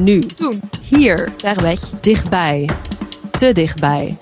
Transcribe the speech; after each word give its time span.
Nu. 0.00 0.20
Toen. 0.20 0.60
Hier. 0.82 1.28
Ver 1.36 1.60
weg. 1.60 1.80
Dichtbij. 2.00 2.68
Te 3.30 3.52
dichtbij. 3.52 4.16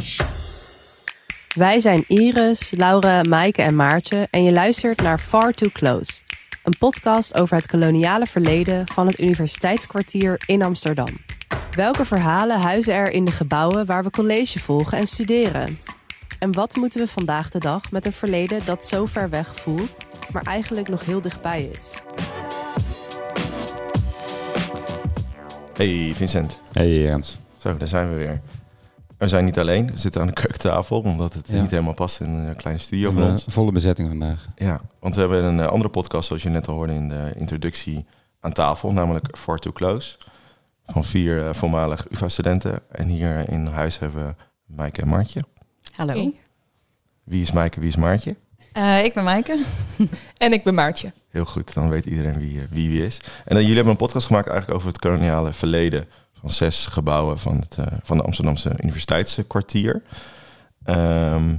Wij 1.55 1.81
zijn 1.81 2.05
Iris, 2.07 2.73
Laura, 2.77 3.23
Maaike 3.23 3.63
en 3.63 3.77
Maartje 3.77 4.29
en 4.31 4.45
je 4.45 4.53
luistert 4.53 5.03
naar 5.03 5.19
Far 5.19 5.53
Too 5.53 5.69
Close. 5.73 6.23
Een 6.63 6.75
podcast 6.79 7.35
over 7.35 7.57
het 7.57 7.67
koloniale 7.67 8.27
verleden 8.27 8.87
van 8.87 9.07
het 9.07 9.21
universiteitskwartier 9.21 10.41
in 10.47 10.63
Amsterdam. 10.63 11.19
Welke 11.71 12.05
verhalen 12.05 12.61
huizen 12.61 12.95
er 12.95 13.11
in 13.11 13.25
de 13.25 13.33
gebouwen 13.33 13.87
waar 13.87 14.03
we 14.03 14.11
college 14.11 14.59
volgen 14.59 14.99
en 14.99 15.07
studeren? 15.07 15.79
En 16.39 16.53
wat 16.53 16.77
moeten 16.77 17.01
we 17.01 17.07
vandaag 17.07 17.51
de 17.51 17.59
dag 17.59 17.91
met 17.91 18.07
een 18.07 18.13
verleden 18.13 18.65
dat 18.65 18.87
zo 18.87 19.07
ver 19.07 19.31
weg 19.31 19.61
voelt, 19.61 20.05
maar 20.33 20.43
eigenlijk 20.43 20.89
nog 20.89 21.05
heel 21.05 21.21
dichtbij 21.21 21.71
is? 21.73 22.01
Hey 25.79 26.13
Vincent. 26.15 26.59
Hey 26.73 26.99
Jens. 26.99 27.39
Zo, 27.57 27.77
daar 27.77 27.89
zijn 27.89 28.09
we 28.11 28.15
weer. 28.17 28.41
We 29.19 29.29
zijn 29.29 29.45
niet 29.45 29.59
alleen, 29.59 29.91
we 29.91 29.97
zitten 29.99 30.21
aan 30.21 30.27
de 30.27 30.33
keukentafel, 30.33 31.01
omdat 31.01 31.35
het 31.35 31.49
Ja. 31.49 31.61
niet 31.61 31.71
helemaal 31.71 31.95
past 31.95 32.21
in 32.21 32.31
een 32.31 32.57
kleine 32.57 32.81
studio 32.81 33.11
van 33.11 33.23
ons. 33.23 33.45
eh, 33.47 33.53
volle 33.53 33.73
bezetting 33.73 34.09
vandaag. 34.09 34.49
Ja, 34.57 34.81
want 35.01 35.15
we 35.15 35.21
hebben 35.21 35.45
een 35.45 35.61
eh, 35.61 35.67
andere 35.67 35.91
podcast, 35.91 36.27
zoals 36.27 36.43
je 36.43 36.49
net 36.49 36.69
al 36.69 36.75
hoorde 36.75 36.93
in 36.93 37.09
de 37.09 37.33
introductie, 37.37 38.07
aan 38.41 38.53
tafel, 38.53 38.93
namelijk 38.93 39.37
Far 39.39 39.59
Too 39.59 39.73
Close. 39.73 40.17
Van 40.87 41.05
vier 41.05 41.47
eh, 41.49 41.55
voormalig 41.55 42.07
UvA-studenten. 42.11 42.81
En 42.91 43.09
hier 43.09 43.49
in 43.49 43.67
huis 43.67 43.99
hebben 43.99 44.27
we 44.27 44.35
Maaike 44.77 45.01
en 45.01 45.09
Maartje. 45.09 45.41
Hallo. 45.97 46.13
Hey. 46.13 46.33
Wie 47.25 47.43
is 47.43 47.53
Maaike, 47.53 47.81
wie 47.81 47.89
is 47.89 47.97
Maartje? 47.97 48.37
Eh, 48.73 49.05
ik 49.05 49.15
ben 49.15 49.25
Maaike. 49.25 49.65
En 50.37 50.53
ik 50.53 50.65
ben 50.65 50.75
Maartje. 50.75 51.13
Heel 51.31 51.45
goed, 51.45 51.75
dan 51.75 51.89
weet 51.89 52.05
iedereen 52.07 52.39
wie, 52.39 52.59
eh, 52.61 52.65
wie 52.71 52.89
wie 52.91 53.05
is. 53.05 53.21
En 53.45 53.55
dan, 53.55 53.61
jullie 53.61 53.75
hebben 53.75 53.93
een 53.93 53.99
podcast 53.99 54.27
gemaakt 54.27 54.49
eigenlijk 54.49 54.79
over 54.79 54.93
het 54.93 54.99
koloniale 55.01 55.53
verleden 55.53 56.07
van 56.41 56.51
zes 56.51 56.87
gebouwen 56.87 57.39
van, 57.39 57.59
het, 57.61 57.77
eh, 57.79 57.87
van 58.03 58.17
de 58.17 58.23
Amsterdamse 58.23 58.73
Universiteitskwartier. 58.83 60.03
Ehm, 60.85 61.55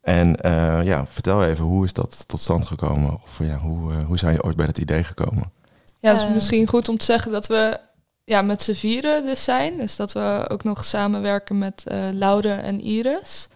en 0.00 0.36
eh, 0.40 0.80
ja, 0.84 1.06
vertel 1.06 1.44
even, 1.44 1.64
hoe 1.64 1.84
is 1.84 1.92
dat 1.92 2.24
tot 2.28 2.40
stand 2.40 2.66
gekomen? 2.66 3.14
Of 3.22 3.38
ja, 3.38 3.58
hoe, 3.58 3.92
eh, 3.92 4.04
hoe 4.04 4.18
zijn 4.18 4.34
je 4.34 4.42
ooit 4.42 4.56
bij 4.56 4.66
dat 4.66 4.78
idee 4.78 5.04
gekomen? 5.04 5.50
Ja, 5.98 6.08
het 6.10 6.18
is 6.18 6.24
Eh. 6.24 6.34
misschien 6.34 6.66
goed 6.66 6.88
om 6.88 6.98
te 6.98 7.04
zeggen 7.04 7.32
dat 7.32 7.46
we 7.46 7.80
ja, 8.24 8.42
met 8.42 8.62
z'n 8.62 8.72
vieren 8.72 9.24
dus 9.24 9.44
zijn. 9.44 9.76
Dus 9.78 9.96
dat 9.96 10.12
we 10.12 10.44
ook 10.48 10.64
nog 10.64 10.84
samenwerken 10.84 11.58
met 11.58 11.84
eh 11.86 11.98
Laure 12.12 12.52
en 12.52 12.80
Iris. 12.80 13.48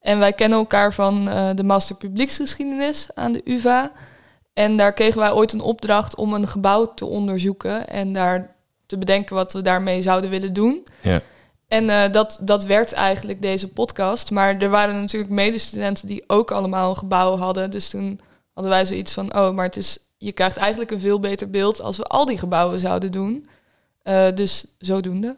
En 0.00 0.18
wij 0.18 0.32
kennen 0.32 0.58
elkaar 0.58 0.92
van 0.94 1.28
eh, 1.28 1.50
de 1.54 1.62
Master 1.64 1.96
Publieksgeschiedenis 1.96 3.08
aan 3.14 3.32
de 3.32 3.40
UvA. 3.44 3.92
En 4.52 4.76
daar 4.76 4.92
kregen 4.92 5.20
wij 5.20 5.32
ooit 5.32 5.52
een 5.52 5.60
opdracht 5.60 6.14
om 6.14 6.34
een 6.34 6.48
gebouw 6.48 6.94
te 6.94 7.06
onderzoeken 7.06 7.88
en 7.88 8.12
daar 8.12 8.54
te 8.86 8.98
bedenken 8.98 9.34
wat 9.34 9.52
we 9.52 9.62
daarmee 9.62 10.02
zouden 10.02 10.30
willen 10.30 10.52
doen. 10.52 10.86
Ja. 11.00 11.20
En 11.68 11.90
eh, 11.90 12.12
dat, 12.12 12.38
dat 12.40 12.64
werd 12.64 12.92
eigenlijk 12.92 13.42
deze 13.42 13.68
podcast. 13.68 14.30
Maar 14.30 14.58
er 14.58 14.70
waren 14.70 14.94
natuurlijk 14.94 15.32
medestudenten 15.32 16.06
die 16.06 16.24
ook 16.26 16.50
allemaal 16.50 16.90
een 16.90 16.96
gebouw 16.96 17.36
hadden. 17.36 17.70
Dus 17.70 17.88
toen 17.88 18.20
hadden 18.54 18.72
wij 18.72 18.84
zoiets 18.84 19.12
van, 19.12 19.36
oh, 19.36 19.54
maar 19.54 19.64
het 19.64 19.76
is, 19.76 19.98
je 20.18 20.32
krijgt 20.32 20.56
eigenlijk 20.56 20.90
een 20.90 21.00
veel 21.00 21.20
beter 21.20 21.50
beeld 21.50 21.80
als 21.80 21.96
we 21.96 22.04
al 22.04 22.26
die 22.26 22.38
gebouwen 22.38 22.80
zouden 22.80 23.12
doen. 23.12 23.48
Eh, 24.02 24.26
dus 24.34 24.64
zodoende. 24.78 25.36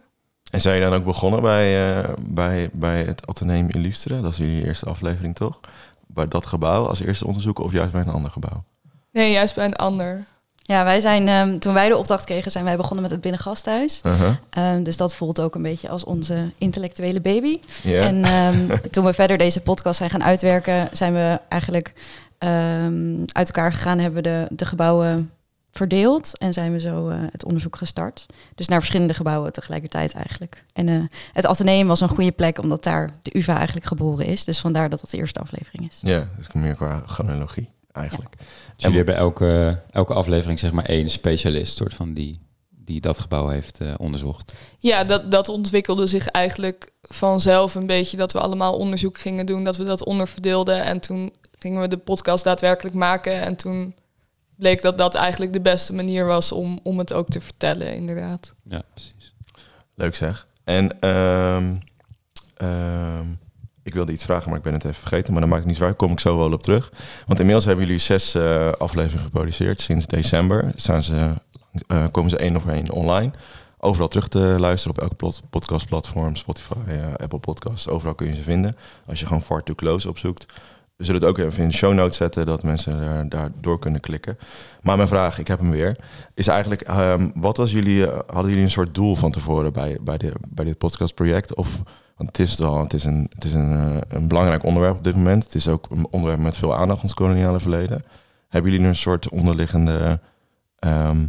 En 0.51 0.61
zijn 0.61 0.75
je 0.75 0.81
dan 0.81 0.95
ook 0.95 1.05
begonnen 1.05 1.43
bij, 1.43 1.93
eh, 1.93 2.15
bij, 2.29 2.71
bij 2.73 3.03
het 3.03 3.27
Atheneum 3.27 3.69
Illustre? 3.69 4.21
Dat 4.21 4.33
is 4.33 4.37
jullie 4.37 4.65
eerste 4.65 4.87
aflevering, 4.87 5.35
toch? 5.35 5.61
Bij 6.07 6.29
dat 6.29 6.47
gebouw 6.47 6.87
als 6.87 7.01
eerste 7.01 7.27
onderzoeken 7.27 7.65
of 7.65 7.73
juist 7.73 7.93
bij 7.93 8.01
een 8.01 8.09
ander 8.09 8.31
gebouw? 8.31 8.65
Nee, 9.13 9.33
juist 9.33 9.55
bij 9.55 9.65
een 9.65 9.77
ander. 9.77 10.25
Ja, 10.57 10.85
wij 10.85 11.01
zijn, 11.01 11.29
ehm, 11.29 11.59
toen 11.59 11.75
wij 11.75 11.89
de 11.89 11.97
opdracht 11.97 12.25
kregen, 12.25 12.51
zijn 12.51 12.65
wij 12.65 12.77
begonnen 12.77 13.03
met 13.03 13.11
het 13.11 13.21
Binnengasthuis. 13.21 14.01
Uh-huh. 14.07 14.35
Ehm, 14.51 14.83
dus 14.83 14.97
dat 14.97 15.15
voelt 15.15 15.41
ook 15.41 15.55
een 15.55 15.63
beetje 15.63 15.89
als 15.89 16.05
onze 16.05 16.51
intellectuele 16.59 17.21
baby. 17.21 17.61
Ja. 17.83 18.03
En 18.03 18.25
ehm, 18.25 18.79
toen 18.91 19.05
we 19.05 19.13
verder 19.13 19.39
deze 19.39 19.61
podcast 19.61 19.97
zijn 19.97 20.11
gaan 20.11 20.25
uitwerken, 20.25 20.89
zijn 20.93 21.13
we 21.13 21.41
eigenlijk 21.49 21.93
ehm, 22.39 23.21
uit 23.27 23.47
elkaar 23.47 23.73
gegaan, 23.73 23.99
hebben 23.99 24.23
we 24.23 24.29
de, 24.29 24.47
de 24.51 24.67
gebouwen 24.67 25.31
verdeeld 25.73 26.39
en 26.39 26.53
zijn 26.53 26.73
we 26.73 26.81
zo 26.81 27.09
eh, 27.09 27.17
het 27.33 27.45
onderzoek 27.45 27.77
gestart. 27.77 28.27
Dus 28.55 28.69
naar 28.69 28.79
verschillende 28.79 29.15
gebouwen 29.15 29.53
tegelijkertijd 29.53 30.15
eigenlijk. 30.15 30.65
En 30.73 30.89
eh, 30.89 30.97
het 31.33 31.47
Atheneum 31.47 31.87
was 31.87 32.01
een 32.01 32.09
goede 32.09 32.33
plek, 32.33 32.59
omdat 32.59 32.85
daar 32.85 33.11
de 33.23 33.39
UvA 33.39 33.57
eigenlijk 33.57 33.87
geboren 33.87 34.27
is. 34.27 34.45
Dus 34.45 34.59
vandaar 34.61 34.89
dat 34.89 35.01
dat 35.01 35.11
de 35.11 35.17
eerste 35.17 35.41
aflevering 35.41 35.91
is. 35.91 35.99
ja, 36.03 36.29
dus 36.37 36.53
meer 36.53 36.75
qua 36.75 37.03
chronologie 37.07 37.69
eigenlijk. 37.93 38.37
Dus 38.39 38.47
jullie 38.77 38.97
hebben 38.97 39.17
elke, 39.17 39.83
elke 39.91 40.15
aflevering 40.15 40.59
zeg 40.59 40.73
maar 40.73 40.85
één 40.85 41.11
specialist 41.11 41.77
soort 41.77 41.95
van 41.95 42.15
die, 42.15 42.41
die 42.71 43.01
dat 43.01 43.19
gebouw 43.19 43.49
heeft 43.49 43.81
eh, 43.81 43.95
onderzocht. 43.97 44.53
Ja, 44.79 45.05
dat, 45.05 45.31
dat 45.31 45.49
ontwikkelde 45.49 46.07
zich 46.07 46.27
eigenlijk 46.27 46.93
vanzelf 47.03 47.75
een 47.75 47.87
beetje. 47.87 48.17
Dat 48.17 48.33
we 48.33 48.41
allemaal 48.41 48.77
onderzoek 48.77 49.19
gingen 49.19 49.47
doen, 49.47 49.65
dat 49.65 49.77
we 49.77 49.85
dat 49.85 50.05
onderverdeelden. 50.05 50.85
En 50.85 51.01
toen 51.01 51.33
gingen 51.59 51.81
we 51.81 51.89
de 51.89 51.99
podcast 51.99 52.45
daadwerkelijk 52.45 52.95
maken. 52.95 53.41
En 53.41 53.57
toen 53.57 53.95
bleek 54.57 54.83
dat 54.83 54.99
dat 54.99 55.15
eigenlijk 55.15 55.53
de 55.53 55.61
beste 55.61 55.95
manier 55.95 56.27
was 56.27 56.53
om, 56.53 56.81
om 56.83 56.99
het 56.99 57.13
ook 57.13 57.29
te 57.29 57.41
vertellen, 57.41 57.95
inderdaad. 57.95 58.55
Ja, 58.69 58.83
precies. 58.95 59.35
Leuk 59.95 60.15
zeg. 60.15 60.47
En 60.65 61.01
ehm, 61.01 61.77
ehm, 62.57 63.27
ik 63.83 63.95
wilde 63.95 64.13
iets 64.13 64.25
vragen, 64.25 64.49
maar 64.49 64.59
ik 64.59 64.65
ben 64.65 64.73
het 64.73 64.85
even 64.85 64.97
vergeten. 64.97 65.33
Maar 65.33 65.41
dan 65.41 65.51
maakt 65.51 65.65
niet 65.65 65.77
zwaar. 65.77 65.95
Kom 65.95 66.13
ik 66.13 66.21
zo 66.21 66.37
wel 66.39 66.53
op 66.53 66.63
terug. 66.63 66.93
Want 67.27 67.39
inmiddels 67.39 67.65
hebben 67.65 67.85
jullie 67.85 68.01
zes 68.01 68.35
eh, 68.35 68.73
afleveringen 68.73 69.25
geproduceerd. 69.25 69.81
Sinds 69.81 70.07
december 70.07 70.73
staan 70.75 71.03
ze, 71.03 71.33
eh, 71.87 72.05
komen 72.11 72.31
ze 72.31 72.37
één 72.37 72.57
of 72.57 72.67
één 72.67 72.91
online. 72.91 73.31
Overal 73.79 74.09
terug 74.09 74.29
te 74.29 74.39
luisteren 74.39 74.97
op 74.97 75.03
elk 75.03 75.17
plot, 75.17 75.43
podcastplatform. 75.51 76.35
Spotify, 76.35 76.75
eh, 76.87 77.07
Apple 77.17 77.39
Podcasts. 77.39 77.89
Overal 77.89 78.15
kun 78.15 78.27
je 78.27 78.35
ze 78.35 78.43
vinden. 78.43 78.77
Als 79.07 79.21
je 79.21 79.27
gewoon 79.27 79.43
Far 79.43 79.63
Too 79.63 79.75
Close 79.75 80.09
opzoekt. 80.09 80.47
We 81.03 81.09
zullen 81.09 81.21
het 81.21 81.31
ook 81.31 81.39
even 81.39 81.63
in 81.63 81.69
de 81.69 81.75
show 81.75 81.95
notes 81.95 82.17
zetten, 82.17 82.47
dat 82.47 82.63
mensen 82.63 83.01
daar, 83.01 83.29
daar 83.29 83.51
door 83.61 83.79
kunnen 83.79 84.01
klikken. 84.01 84.39
Maar 84.83 84.97
mijn 84.97 85.09
vraag, 85.09 85.39
ik 85.39 85.49
heb 85.49 85.59
hem 85.59 85.71
weer, 85.71 85.97
is 86.35 86.47
eigenlijk, 86.47 86.81
ehm, 86.81 87.31
wat 87.35 87.57
was 87.57 87.73
jullie, 87.73 88.07
eh, 88.07 88.19
hadden 88.27 88.49
jullie 88.49 88.65
een 88.65 88.71
soort 88.71 88.95
doel 88.95 89.17
van 89.17 89.31
tevoren 89.31 89.73
bij, 89.73 89.99
bij, 90.01 90.19
de, 90.19 90.33
bij 90.49 90.65
dit 90.65 90.79
podcastproject? 90.79 91.55
Of, 91.55 91.83
want 92.17 92.29
het 92.29 92.39
is 92.39 92.59
wel, 92.59 92.81
het 92.81 92.93
is, 92.93 93.05
een, 93.05 93.27
het 93.35 93.45
is 93.45 93.53
een, 93.53 93.73
eh, 93.73 94.01
een 94.09 94.29
belangrijk 94.29 94.65
onderwerp 94.65 94.97
op 94.97 95.05
dit 95.05 95.17
moment. 95.17 95.45
Het 95.45 95.55
is 95.55 95.69
ook 95.69 95.87
een 95.91 96.07
onderwerp 96.11 96.41
met 96.41 96.57
veel 96.57 96.77
aandacht, 96.77 97.03
ons 97.03 97.15
koloniale 97.15 97.61
verleden. 97.61 98.05
Hebben 98.49 98.73
jullie 98.73 98.87
een 98.87 98.97
soort 98.97 99.29
onderliggende, 99.29 100.21
ehm 100.79 101.27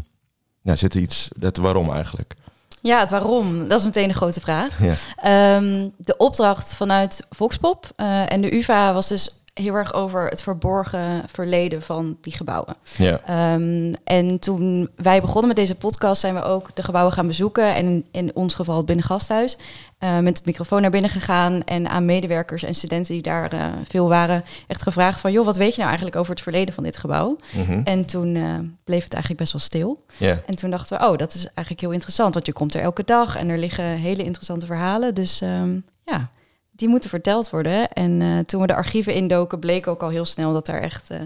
ja, 0.62 0.76
zit 0.76 0.94
er 0.94 1.02
iets, 1.02 1.30
het 1.40 1.58
waarom 1.58 1.92
eigenlijk? 1.94 2.36
Ja, 2.82 3.00
het 3.00 3.12
waarom, 3.12 3.68
dat 3.68 3.80
is 3.80 3.86
meteen 3.86 4.08
de 4.08 4.14
grote 4.14 4.42
vraag. 4.42 4.80
Ja. 4.84 4.94
Ehm, 5.16 5.90
de 5.98 6.18
opdracht 6.18 6.76
vanuit 6.76 7.26
Voxpop 7.30 7.92
eh, 7.96 8.32
en 8.32 8.42
de 8.42 8.56
UvA 8.56 8.94
was 8.94 9.08
dus 9.08 9.43
heel 9.54 9.74
erg 9.76 9.94
over 9.94 10.28
het 10.28 10.44
verborgen 10.44 11.24
verleden 11.30 11.82
van 11.82 12.18
die 12.22 12.34
gebouwen. 12.34 12.76
Ja, 12.98 13.22
Ehm, 13.26 13.94
en 14.04 14.40
toen 14.40 14.90
wij 14.96 15.22
begonnen 15.22 15.48
met 15.48 15.56
deze 15.56 15.76
podcast, 15.76 16.22
zijn 16.22 16.34
we 16.34 16.42
ook 16.44 16.76
de 16.76 16.84
gebouwen 16.84 17.14
gaan 17.14 17.28
bezoeken. 17.28 17.76
En 17.76 17.86
in, 17.86 18.06
in 18.12 18.32
ons 18.34 18.56
geval 18.56 18.78
het 18.78 18.86
binnengasthuis. 18.86 19.58
eh, 19.98 20.20
met 20.20 20.36
de 20.36 20.42
microfoon 20.46 20.82
naar 20.82 20.92
binnen 20.92 21.10
gegaan. 21.10 21.64
En 21.64 21.90
aan 21.90 22.06
medewerkers 22.06 22.64
en 22.64 22.76
studenten 22.76 23.14
die 23.14 23.22
daar 23.22 23.52
eh, 23.54 23.66
veel 23.88 24.08
waren, 24.08 24.44
echt 24.68 24.82
gevraagd 24.82 25.20
van... 25.20 25.32
joh, 25.32 25.46
wat 25.46 25.58
weet 25.58 25.70
je 25.72 25.76
nou 25.78 25.88
eigenlijk 25.88 26.16
over 26.18 26.32
het 26.32 26.42
verleden 26.42 26.74
van 26.74 26.84
dit 26.84 26.98
gebouw? 26.98 27.38
Mhm. 27.56 27.82
En 27.84 28.06
toen 28.06 28.36
eh, 28.36 28.44
bleef 28.84 29.04
het 29.04 29.14
eigenlijk 29.14 29.42
best 29.42 29.54
wel 29.54 29.62
stil. 29.62 30.06
ja. 30.18 30.42
En 30.46 30.56
toen 30.56 30.70
dachten 30.70 30.98
we, 31.00 31.06
oh, 31.06 31.18
dat 31.18 31.34
is 31.34 31.46
eigenlijk 31.46 31.80
heel 31.80 31.92
interessant. 31.92 32.34
Want 32.34 32.46
je 32.46 32.54
komt 32.54 32.74
er 32.74 32.82
elke 32.82 33.04
dag 33.04 33.36
en 33.38 33.50
er 33.50 33.58
liggen 33.58 33.84
hele 33.86 34.24
interessante 34.24 34.66
verhalen. 34.66 35.14
Dus 35.16 35.42
ehm, 35.42 35.78
ja, 36.06 36.30
die 36.76 36.88
moeten 36.88 37.10
verteld 37.10 37.50
worden. 37.50 37.92
En 37.92 38.22
eh, 38.22 38.40
toen 38.40 38.62
we 38.62 38.68
de 38.68 38.76
archieven 38.76 39.14
indoken, 39.14 39.60
bleek 39.60 39.88
ook 39.88 40.04
al 40.04 40.10
heel 40.10 40.26
snel 40.26 40.54
dat 40.54 40.66
daar 40.66 40.80
echt 40.80 41.10
eh, 41.10 41.20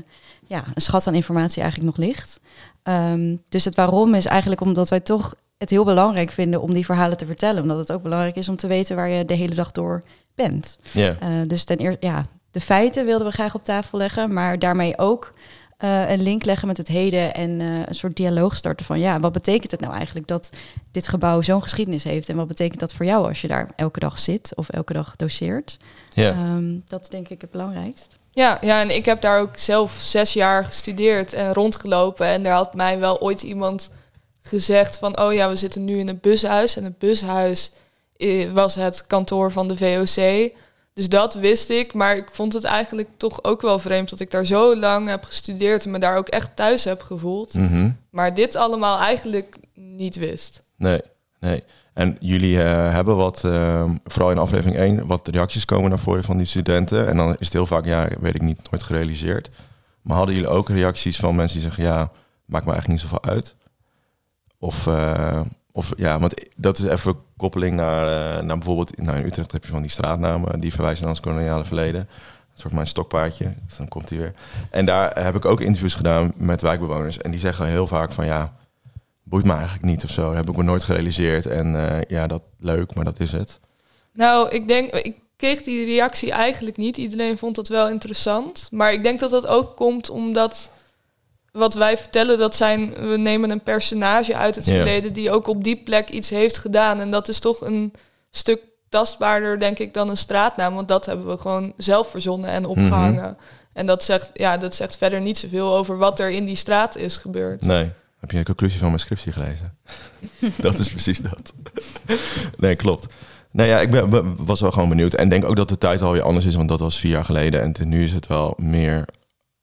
ja, 0.47 0.63
een 0.73 0.81
schat 0.81 1.07
aan 1.07 1.15
informatie 1.15 1.61
eigenlijk 1.61 1.97
nog 1.97 2.07
ligt. 2.07 2.39
Ehm, 2.83 3.35
dus 3.49 3.65
het 3.65 3.75
waarom 3.75 4.15
is 4.15 4.25
eigenlijk 4.25 4.61
omdat 4.61 4.89
wij 4.89 4.99
toch 4.99 5.35
het 5.57 5.69
heel 5.69 5.85
belangrijk 5.85 6.31
vinden 6.31 6.61
om 6.61 6.73
die 6.73 6.85
verhalen 6.85 7.17
te 7.17 7.25
vertellen. 7.25 7.61
Omdat 7.61 7.77
het 7.77 7.91
ook 7.91 8.03
belangrijk 8.03 8.35
is 8.35 8.49
om 8.49 8.55
te 8.55 8.67
weten 8.67 8.95
waar 8.95 9.09
je 9.09 9.25
de 9.25 9.33
hele 9.33 9.55
dag 9.55 9.71
door 9.71 10.03
bent. 10.35 10.79
ja. 10.91 11.15
Eh, 11.19 11.29
dus 11.47 11.63
ten 11.63 11.77
eerste, 11.77 12.05
ja, 12.07 12.25
de 12.51 12.61
feiten 12.61 13.05
wilden 13.05 13.27
we 13.27 13.33
graag 13.33 13.55
op 13.55 13.63
tafel 13.63 13.97
leggen, 13.97 14.33
maar 14.33 14.59
daarmee 14.59 14.97
ook 14.97 15.33
eh, 15.77 16.09
een 16.09 16.21
link 16.21 16.45
leggen 16.45 16.67
met 16.67 16.77
het 16.77 16.87
heden 16.87 17.33
en 17.33 17.61
eh, 17.61 17.67
een 17.85 17.95
soort 17.95 18.15
dialoog 18.15 18.55
starten 18.55 18.85
van, 18.85 18.99
ja, 18.99 19.19
wat 19.19 19.31
betekent 19.31 19.71
het 19.71 19.79
nou 19.79 19.93
eigenlijk 19.93 20.27
dat 20.27 20.49
dit 20.91 21.07
gebouw 21.07 21.41
zo'n 21.41 21.61
geschiedenis 21.61 22.03
heeft 22.03 22.29
en 22.29 22.35
wat 22.35 22.47
betekent 22.47 22.79
dat 22.79 22.93
voor 22.93 23.05
jou 23.05 23.27
als 23.27 23.41
je 23.41 23.47
daar 23.47 23.69
elke 23.75 23.99
dag 23.99 24.19
zit 24.19 24.51
of 24.55 24.69
elke 24.69 24.93
dag 24.93 25.15
doseert? 25.15 25.77
ja. 26.09 26.31
Ehm, 26.31 26.75
dat 26.87 27.01
is 27.01 27.09
denk 27.09 27.29
ik 27.29 27.41
het 27.41 27.49
belangrijkst. 27.49 28.17
Ja, 28.37 28.57
ja, 28.61 28.81
en 28.81 28.95
ik 28.95 29.05
heb 29.05 29.21
daar 29.21 29.39
ook 29.39 29.57
zelf 29.57 29.91
zes 29.91 30.33
jaar 30.33 30.65
gestudeerd 30.65 31.33
en 31.33 31.53
rondgelopen. 31.53 32.27
En 32.27 32.43
daar 32.43 32.53
had 32.53 32.73
mij 32.73 32.99
wel 32.99 33.21
ooit 33.21 33.41
iemand 33.41 33.91
gezegd 34.41 34.97
van... 34.97 35.19
oh 35.19 35.33
ja, 35.33 35.49
we 35.49 35.55
zitten 35.55 35.85
nu 35.85 35.99
in 35.99 36.07
een 36.07 36.19
bushuis. 36.21 36.77
En 36.77 36.83
het 36.83 36.97
bushuis 36.97 37.71
eh, 38.17 38.51
was 38.51 38.75
het 38.75 39.07
kantoor 39.07 39.51
van 39.51 39.67
de 39.67 39.77
VOC. 39.77 40.51
Dus 40.97 41.09
dat 41.09 41.33
wist 41.33 41.69
ik. 41.69 41.93
Maar 41.93 42.15
ik 42.15 42.29
vond 42.31 42.53
het 42.53 42.63
eigenlijk 42.63 43.09
toch 43.17 43.43
ook 43.43 43.61
wel 43.61 43.79
vreemd... 43.79 44.09
dat 44.09 44.19
ik 44.19 44.31
daar 44.31 44.45
zo 44.45 44.75
lang 44.75 45.09
heb 45.09 45.23
gestudeerd... 45.23 45.85
en 45.85 45.91
me 45.91 45.99
daar 45.99 46.17
ook 46.17 46.27
echt 46.27 46.55
thuis 46.55 46.83
heb 46.83 47.01
gevoeld. 47.01 47.53
Mhm. 47.53 47.91
Maar 48.09 48.33
dit 48.33 48.55
allemaal 48.55 48.99
eigenlijk 48.99 49.57
niet 49.73 50.15
wist. 50.15 50.63
Nee. 50.75 51.01
Nee. 51.39 51.63
En 51.93 52.17
jullie 52.19 52.63
eh, 52.63 52.91
hebben 52.91 53.15
wat, 53.15 53.43
ehm, 53.43 53.95
vooral 54.03 54.31
in 54.31 54.37
aflevering 54.37 54.77
1, 54.77 55.07
wat 55.07 55.27
reacties 55.27 55.65
komen 55.65 55.89
naar 55.89 55.99
voren 55.99 56.23
van 56.23 56.37
die 56.37 56.45
studenten. 56.45 57.07
En 57.07 57.17
dan 57.17 57.29
is 57.31 57.45
het 57.45 57.53
heel 57.53 57.65
vaak, 57.65 57.85
ja, 57.85 58.07
weet 58.19 58.35
ik 58.35 58.41
niet, 58.41 58.71
nooit 58.71 58.83
gerealiseerd. 58.83 59.49
Maar 60.01 60.17
hadden 60.17 60.35
jullie 60.35 60.49
ook 60.49 60.69
reacties 60.69 61.17
van 61.17 61.35
mensen 61.35 61.59
die 61.59 61.67
zeggen, 61.67 61.83
ja, 61.83 62.11
maakt 62.45 62.65
me 62.65 62.71
eigenlijk 62.71 62.87
niet 62.87 63.11
zoveel 63.11 63.31
uit? 63.31 63.55
Of, 64.59 64.87
eh, 64.87 65.41
of 65.77 65.93
ja, 65.97 66.19
want 66.19 66.33
dat 66.55 66.77
is 66.77 66.83
even 66.83 67.15
koppeling 67.35 67.75
naar, 67.75 68.07
eh, 68.07 68.43
naar 68.43 68.57
bijvoorbeeld, 68.57 69.01
nou 69.01 69.17
in 69.17 69.25
Utrecht 69.25 69.51
heb 69.51 69.63
je 69.63 69.71
van 69.71 69.81
die 69.81 69.91
straatnamen, 69.91 70.59
die 70.59 70.73
verwijzen 70.73 71.01
naar 71.01 71.11
ons 71.13 71.19
koloniale 71.19 71.65
verleden. 71.65 72.01
Een 72.01 72.61
soort 72.63 72.73
mijn 72.73 72.87
stokpaardje, 72.87 73.53
dus 73.65 73.77
dan 73.77 73.87
komt 73.87 74.09
hij 74.09 74.17
weer. 74.17 74.33
En 74.71 74.85
daar 74.85 75.23
heb 75.23 75.35
ik 75.35 75.45
ook 75.45 75.61
interviews 75.61 75.93
gedaan 75.93 76.33
met 76.37 76.61
wijkbewoners. 76.61 77.17
En 77.17 77.31
die 77.31 77.39
zeggen 77.39 77.67
heel 77.67 77.87
vaak 77.87 78.11
van, 78.11 78.25
ja, 78.25 78.53
boeit 79.23 79.45
me 79.45 79.53
eigenlijk 79.53 79.83
niet 79.83 80.03
of 80.03 80.09
zo. 80.09 80.25
Dat 80.25 80.35
heb 80.35 80.49
ik 80.49 80.57
me 80.57 80.63
nooit 80.63 80.83
gerealiseerd. 80.83 81.45
En 81.45 81.89
eh, 81.89 82.01
ja, 82.07 82.27
dat 82.27 82.41
leuk, 82.59 82.95
maar 82.95 83.05
dat 83.05 83.19
is 83.19 83.31
het. 83.31 83.59
Nou, 84.13 84.49
ik 84.49 84.67
denk, 84.67 84.93
ik 84.93 85.15
kreeg 85.35 85.61
die 85.61 85.85
reactie 85.85 86.31
eigenlijk 86.31 86.77
niet. 86.77 86.97
Iedereen 86.97 87.37
vond 87.37 87.55
dat 87.55 87.67
wel 87.67 87.89
interessant. 87.89 88.67
Maar 88.71 88.93
ik 88.93 89.03
denk 89.03 89.19
dat 89.19 89.31
dat 89.31 89.47
ook 89.47 89.75
komt 89.75 90.09
omdat 90.09 90.69
wat 91.57 91.73
wij 91.73 91.97
vertellen, 91.97 92.37
dat 92.37 92.55
zijn, 92.55 92.93
we 93.09 93.17
nemen 93.17 93.51
een 93.51 93.63
personage 93.63 94.35
uit 94.35 94.55
het 94.55 94.63
verleden 94.63 95.13
die 95.13 95.31
ook 95.31 95.47
op 95.47 95.63
die 95.63 95.75
plek 95.83 96.09
iets 96.09 96.29
heeft 96.29 96.57
gedaan. 96.57 96.99
En 96.99 97.11
dat 97.11 97.27
is 97.27 97.39
toch 97.39 97.61
een 97.61 97.93
stuk 98.31 98.59
tastbaarder, 98.89 99.59
denk 99.59 99.79
ik, 99.79 99.93
dan 99.93 100.09
een 100.09 100.17
straatnaam. 100.17 100.75
Want 100.75 100.87
dat 100.87 101.05
hebben 101.05 101.27
we 101.27 101.37
gewoon 101.37 101.73
zelf 101.77 102.09
verzonnen 102.09 102.49
en 102.49 102.65
opgehangen. 102.65 103.37
En 103.73 103.85
dat 103.85 104.03
zegt, 104.03 104.29
ja, 104.33 104.57
dat 104.57 104.75
zegt 104.75 104.97
verder 104.97 105.21
niet 105.21 105.37
zoveel 105.37 105.75
over 105.75 105.97
wat 105.97 106.19
er 106.19 106.31
in 106.31 106.45
die 106.45 106.55
straat 106.55 106.95
is 106.95 107.17
gebeurd. 107.17 107.61
Nee. 107.61 107.89
Heb 108.19 108.31
je 108.31 108.37
de 108.37 108.43
conclusie 108.43 108.79
van 108.79 108.87
mijn 108.87 108.99
scriptie 108.99 109.31
gelezen? 109.31 109.77
dat 110.57 110.79
is 110.79 110.89
precies 110.89 111.19
dat. 111.21 111.53
nee, 112.57 112.75
klopt. 112.75 113.05
Nee, 113.51 113.67
ja, 113.67 113.79
ik 113.79 113.91
ben, 113.91 114.09
be- 114.09 114.33
was 114.37 114.61
wel 114.61 114.71
gewoon 114.71 114.89
benieuwd. 114.89 115.13
En 115.13 115.29
denk 115.29 115.45
ook 115.45 115.55
dat 115.55 115.69
de 115.69 115.77
tijd 115.77 116.01
alweer 116.01 116.21
anders 116.21 116.45
is, 116.45 116.55
want 116.55 116.69
dat 116.69 116.79
was 116.79 116.99
vier 116.99 117.11
jaar 117.11 117.25
geleden. 117.25 117.61
En 117.61 117.89
nu 117.89 118.03
is 118.03 118.13
het 118.13 118.27
wel 118.27 118.53
meer 118.57 119.05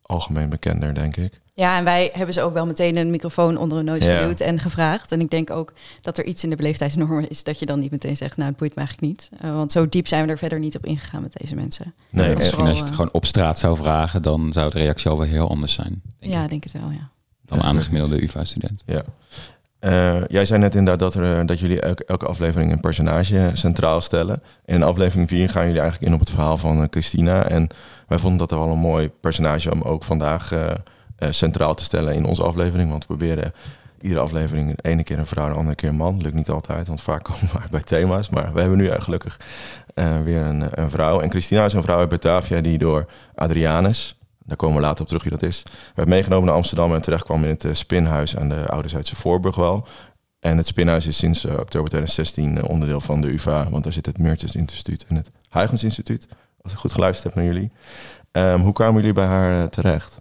algemeen 0.02 0.48
bekender, 0.48 0.94
denk 0.94 1.16
ik. 1.16 1.40
Ja, 1.56 1.78
en 1.78 1.84
wij 1.84 2.10
hebben 2.12 2.34
ze 2.34 2.40
ook 2.42 2.52
wel 2.52 2.66
meteen 2.66 2.96
een 2.96 3.10
microfoon 3.10 3.56
onder 3.56 3.76
hun 3.76 3.86
neus 3.86 4.04
Ja. 4.04 4.16
geduwd 4.20 4.40
en 4.40 4.58
gevraagd. 4.58 5.12
En 5.12 5.20
ik 5.20 5.30
denk 5.30 5.50
ook 5.50 5.72
dat 6.00 6.18
er 6.18 6.24
iets 6.24 6.42
in 6.44 6.50
de 6.50 6.56
beleefdheidsnormen 6.56 7.28
is 7.28 7.44
dat 7.44 7.58
je 7.58 7.66
dan 7.66 7.78
niet 7.78 7.90
meteen 7.90 8.16
zegt, 8.16 8.36
nou, 8.36 8.48
het 8.48 8.58
boeit 8.58 8.74
me 8.74 8.80
eigenlijk 8.80 9.08
niet. 9.12 9.28
Eh, 9.40 9.50
want 9.54 9.72
zo 9.72 9.88
diep 9.88 10.06
zijn 10.06 10.24
we 10.24 10.30
er 10.30 10.38
verder 10.38 10.58
niet 10.58 10.76
op 10.76 10.86
ingegaan 10.86 11.22
met 11.22 11.32
deze 11.40 11.54
mensen. 11.54 11.94
Nee, 12.10 12.28
en- 12.28 12.34
Misschien 12.34 12.66
als 12.66 12.72
je 12.76 12.80
het 12.80 12.88
eh, 12.90 12.96
gewoon 12.96 13.12
op 13.12 13.26
straat 13.26 13.58
zou 13.58 13.76
vragen, 13.76 14.22
dan 14.22 14.52
zou 14.52 14.70
de 14.70 14.78
reactie 14.78 15.10
alweer 15.10 15.28
heel 15.28 15.48
anders 15.48 15.72
zijn. 15.72 16.02
Denk 16.18 16.32
ja, 16.32 16.38
ik, 16.38 16.44
ik 16.44 16.50
denk 16.50 16.62
het 16.64 16.72
wel, 16.72 16.90
ja. 16.90 17.08
dan 17.44 17.62
aan 17.62 17.76
de 17.76 17.82
gemiddelde 17.82 18.22
UvA-student. 18.22 18.82
Ja. 18.86 19.02
Eh, 19.78 20.24
jij 20.28 20.44
zei 20.44 20.60
net 20.60 20.74
inderdaad 20.74 21.12
dat, 21.12 21.22
er, 21.22 21.46
dat 21.46 21.58
jullie 21.58 21.80
elke, 21.80 22.04
elke 22.04 22.26
aflevering 22.26 22.72
een 22.72 22.80
personage 22.80 23.50
centraal 23.52 24.00
stellen. 24.00 24.42
In 24.64 24.82
aflevering 24.82 25.28
4 25.28 25.48
gaan 25.48 25.64
jullie 25.66 25.80
eigenlijk 25.80 26.08
in 26.10 26.14
op 26.14 26.20
het 26.20 26.30
verhaal 26.30 26.56
van 26.56 26.86
Christina. 26.90 27.48
En 27.48 27.68
wij 28.08 28.18
vonden 28.18 28.38
dat 28.38 28.50
wel 28.58 28.68
een 28.68 28.78
mooi 28.78 29.08
personage 29.20 29.72
om 29.72 29.82
ook 29.82 30.04
vandaag 30.04 30.52
centraal 31.30 31.74
te 31.74 31.84
stellen 31.84 32.14
in 32.14 32.24
onze 32.24 32.42
aflevering. 32.42 32.90
Want 32.90 33.06
we 33.06 33.16
proberen 33.16 33.52
iedere 34.00 34.20
aflevering 34.20 34.76
de 34.76 34.88
ene 34.88 35.02
keer 35.02 35.18
een 35.18 35.26
vrouw, 35.26 35.48
de 35.48 35.54
andere 35.54 35.76
keer 35.76 35.88
een 35.88 35.96
man. 35.96 36.22
Lukt 36.22 36.34
niet 36.34 36.48
altijd, 36.50 36.86
want 36.86 37.00
vaak 37.00 37.22
komen 37.28 37.40
we 37.52 37.58
bij 37.70 37.82
thema's. 37.82 38.30
Maar 38.30 38.52
we 38.52 38.60
hebben 38.60 38.78
nu 38.78 38.86
eh, 38.86 39.00
gelukkig 39.00 39.40
eh, 39.94 40.20
weer 40.20 40.42
een, 40.42 40.64
een 40.70 40.90
vrouw. 40.90 41.20
En 41.20 41.30
Christina 41.30 41.64
is 41.64 41.72
een 41.72 41.82
vrouw 41.82 41.98
uit 41.98 42.08
Batavia 42.08 42.60
die 42.60 42.78
door 42.78 43.06
Adrianus, 43.34 44.18
daar 44.44 44.56
komen 44.56 44.76
we 44.76 44.82
later 44.82 45.00
op 45.00 45.06
terug 45.06 45.22
wie 45.22 45.32
dat 45.32 45.42
is, 45.42 45.62
werd 45.94 46.08
meegenomen 46.08 46.46
naar 46.46 46.54
Amsterdam 46.54 46.94
en 46.94 47.02
terecht 47.02 47.24
kwam 47.24 47.42
in 47.42 47.48
het 47.48 47.64
eh, 47.64 47.72
spinhuis 47.72 48.36
aan 48.36 48.48
de 48.48 48.68
Ouderzijds 48.68 49.10
Voorburg 49.10 49.56
wel. 49.56 49.86
En 50.44 50.56
het 50.56 50.66
spinhuis 50.66 51.06
is 51.06 51.16
sinds 51.16 51.44
eh, 51.44 51.52
oktober 51.52 51.88
2016 51.88 52.58
eh, 52.58 52.68
onderdeel 52.68 53.00
van 53.00 53.20
de 53.20 53.32
UvA, 53.32 53.70
want 53.70 53.84
daar 53.84 53.92
zit 53.92 54.06
het 54.06 54.18
Meertens 54.18 54.54
Instituut 54.54 55.04
en 55.08 55.16
het 55.16 55.30
Huygens 55.50 55.84
Instituut. 55.84 56.28
Als 56.62 56.72
ik 56.72 56.78
goed 56.78 56.92
geluisterd 56.92 57.34
heb 57.34 57.44
naar 57.44 57.52
jullie. 57.52 57.72
Ehm, 58.30 58.60
hoe 58.60 58.72
kwamen 58.72 58.94
jullie 58.94 59.12
bij 59.12 59.26
haar 59.26 59.62
eh, 59.62 59.68
terecht? 59.68 60.20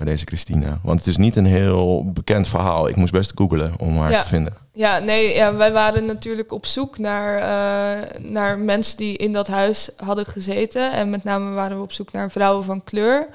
Bij 0.00 0.08
deze 0.12 0.26
Christina. 0.26 0.80
Want 0.82 0.98
het 0.98 1.08
is 1.08 1.16
niet 1.16 1.36
een 1.36 1.44
heel 1.46 2.10
bekend 2.12 2.48
verhaal. 2.48 2.88
Ik 2.88 2.96
moest 2.96 3.12
best 3.12 3.32
googlen 3.34 3.74
om 3.78 3.98
haar 3.98 4.10
Ja. 4.10 4.22
te 4.22 4.28
vinden. 4.28 4.54
Ja, 4.72 4.98
nee, 4.98 5.34
ja, 5.34 5.54
wij 5.54 5.72
waren 5.72 6.04
natuurlijk 6.04 6.52
op 6.52 6.66
zoek 6.66 6.98
naar, 6.98 7.36
eh, 7.36 8.20
naar 8.20 8.58
mensen 8.58 8.96
die 8.96 9.16
in 9.16 9.32
dat 9.32 9.46
huis 9.46 9.90
hadden 9.96 10.26
gezeten. 10.26 10.92
En 10.92 11.10
met 11.10 11.24
name 11.24 11.50
waren 11.54 11.76
we 11.76 11.82
op 11.82 11.92
zoek 11.92 12.12
naar 12.12 12.30
vrouwen 12.30 12.64
van 12.64 12.84
kleur. 12.84 13.26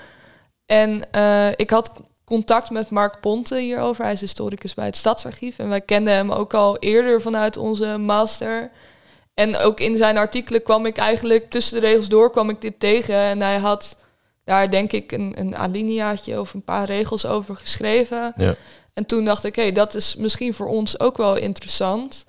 En 0.66 1.12
eh, 1.12 1.48
ik 1.56 1.70
had 1.70 1.92
contact 2.24 2.70
met 2.70 2.90
Mark 2.90 3.20
Ponte 3.20 3.58
hierover. 3.60 4.04
Hij 4.04 4.14
is 4.14 4.22
historicus 4.22 4.74
bij 4.74 4.86
het 4.86 4.96
Stadsarchief. 4.96 5.60
En 5.60 5.70
wij 5.70 5.82
kenden 5.82 6.14
hem 6.14 6.32
ook 6.32 6.54
al 6.54 6.78
eerder 6.78 7.22
vanuit 7.22 7.58
onze 7.58 7.98
master. 7.98 8.70
En 9.34 9.58
ook 9.58 9.80
in 9.80 9.96
zijn 9.96 10.18
artikelen 10.18 10.64
kwam 10.64 10.86
ik 10.86 10.98
eigenlijk 10.98 11.50
tussen 11.50 11.82
de 11.82 11.88
regels 11.88 12.08
door 12.08 12.32
kwam 12.32 12.50
ik 12.50 12.62
dit 12.62 12.80
tegen. 12.80 13.16
En 13.16 13.42
hij 13.42 13.58
had 13.58 13.98
daar 14.46 14.70
denk 14.70 14.92
ik 14.92 15.12
een, 15.12 15.34
een 15.40 15.56
alineaatje 15.56 16.40
of 16.40 16.54
een 16.54 16.64
paar 16.64 16.86
regels 16.86 17.26
over 17.26 17.58
geschreven. 17.58 18.34
Ja. 18.38 18.56
En 18.94 19.06
toen 19.06 19.26
dacht 19.26 19.44
ik, 19.44 19.56
hé, 19.56 19.72
dat 19.72 19.94
is 19.94 20.16
misschien 20.16 20.54
voor 20.54 20.68
ons 20.68 21.00
ook 21.00 21.18
wel 21.18 21.36
interessant. 21.36 22.26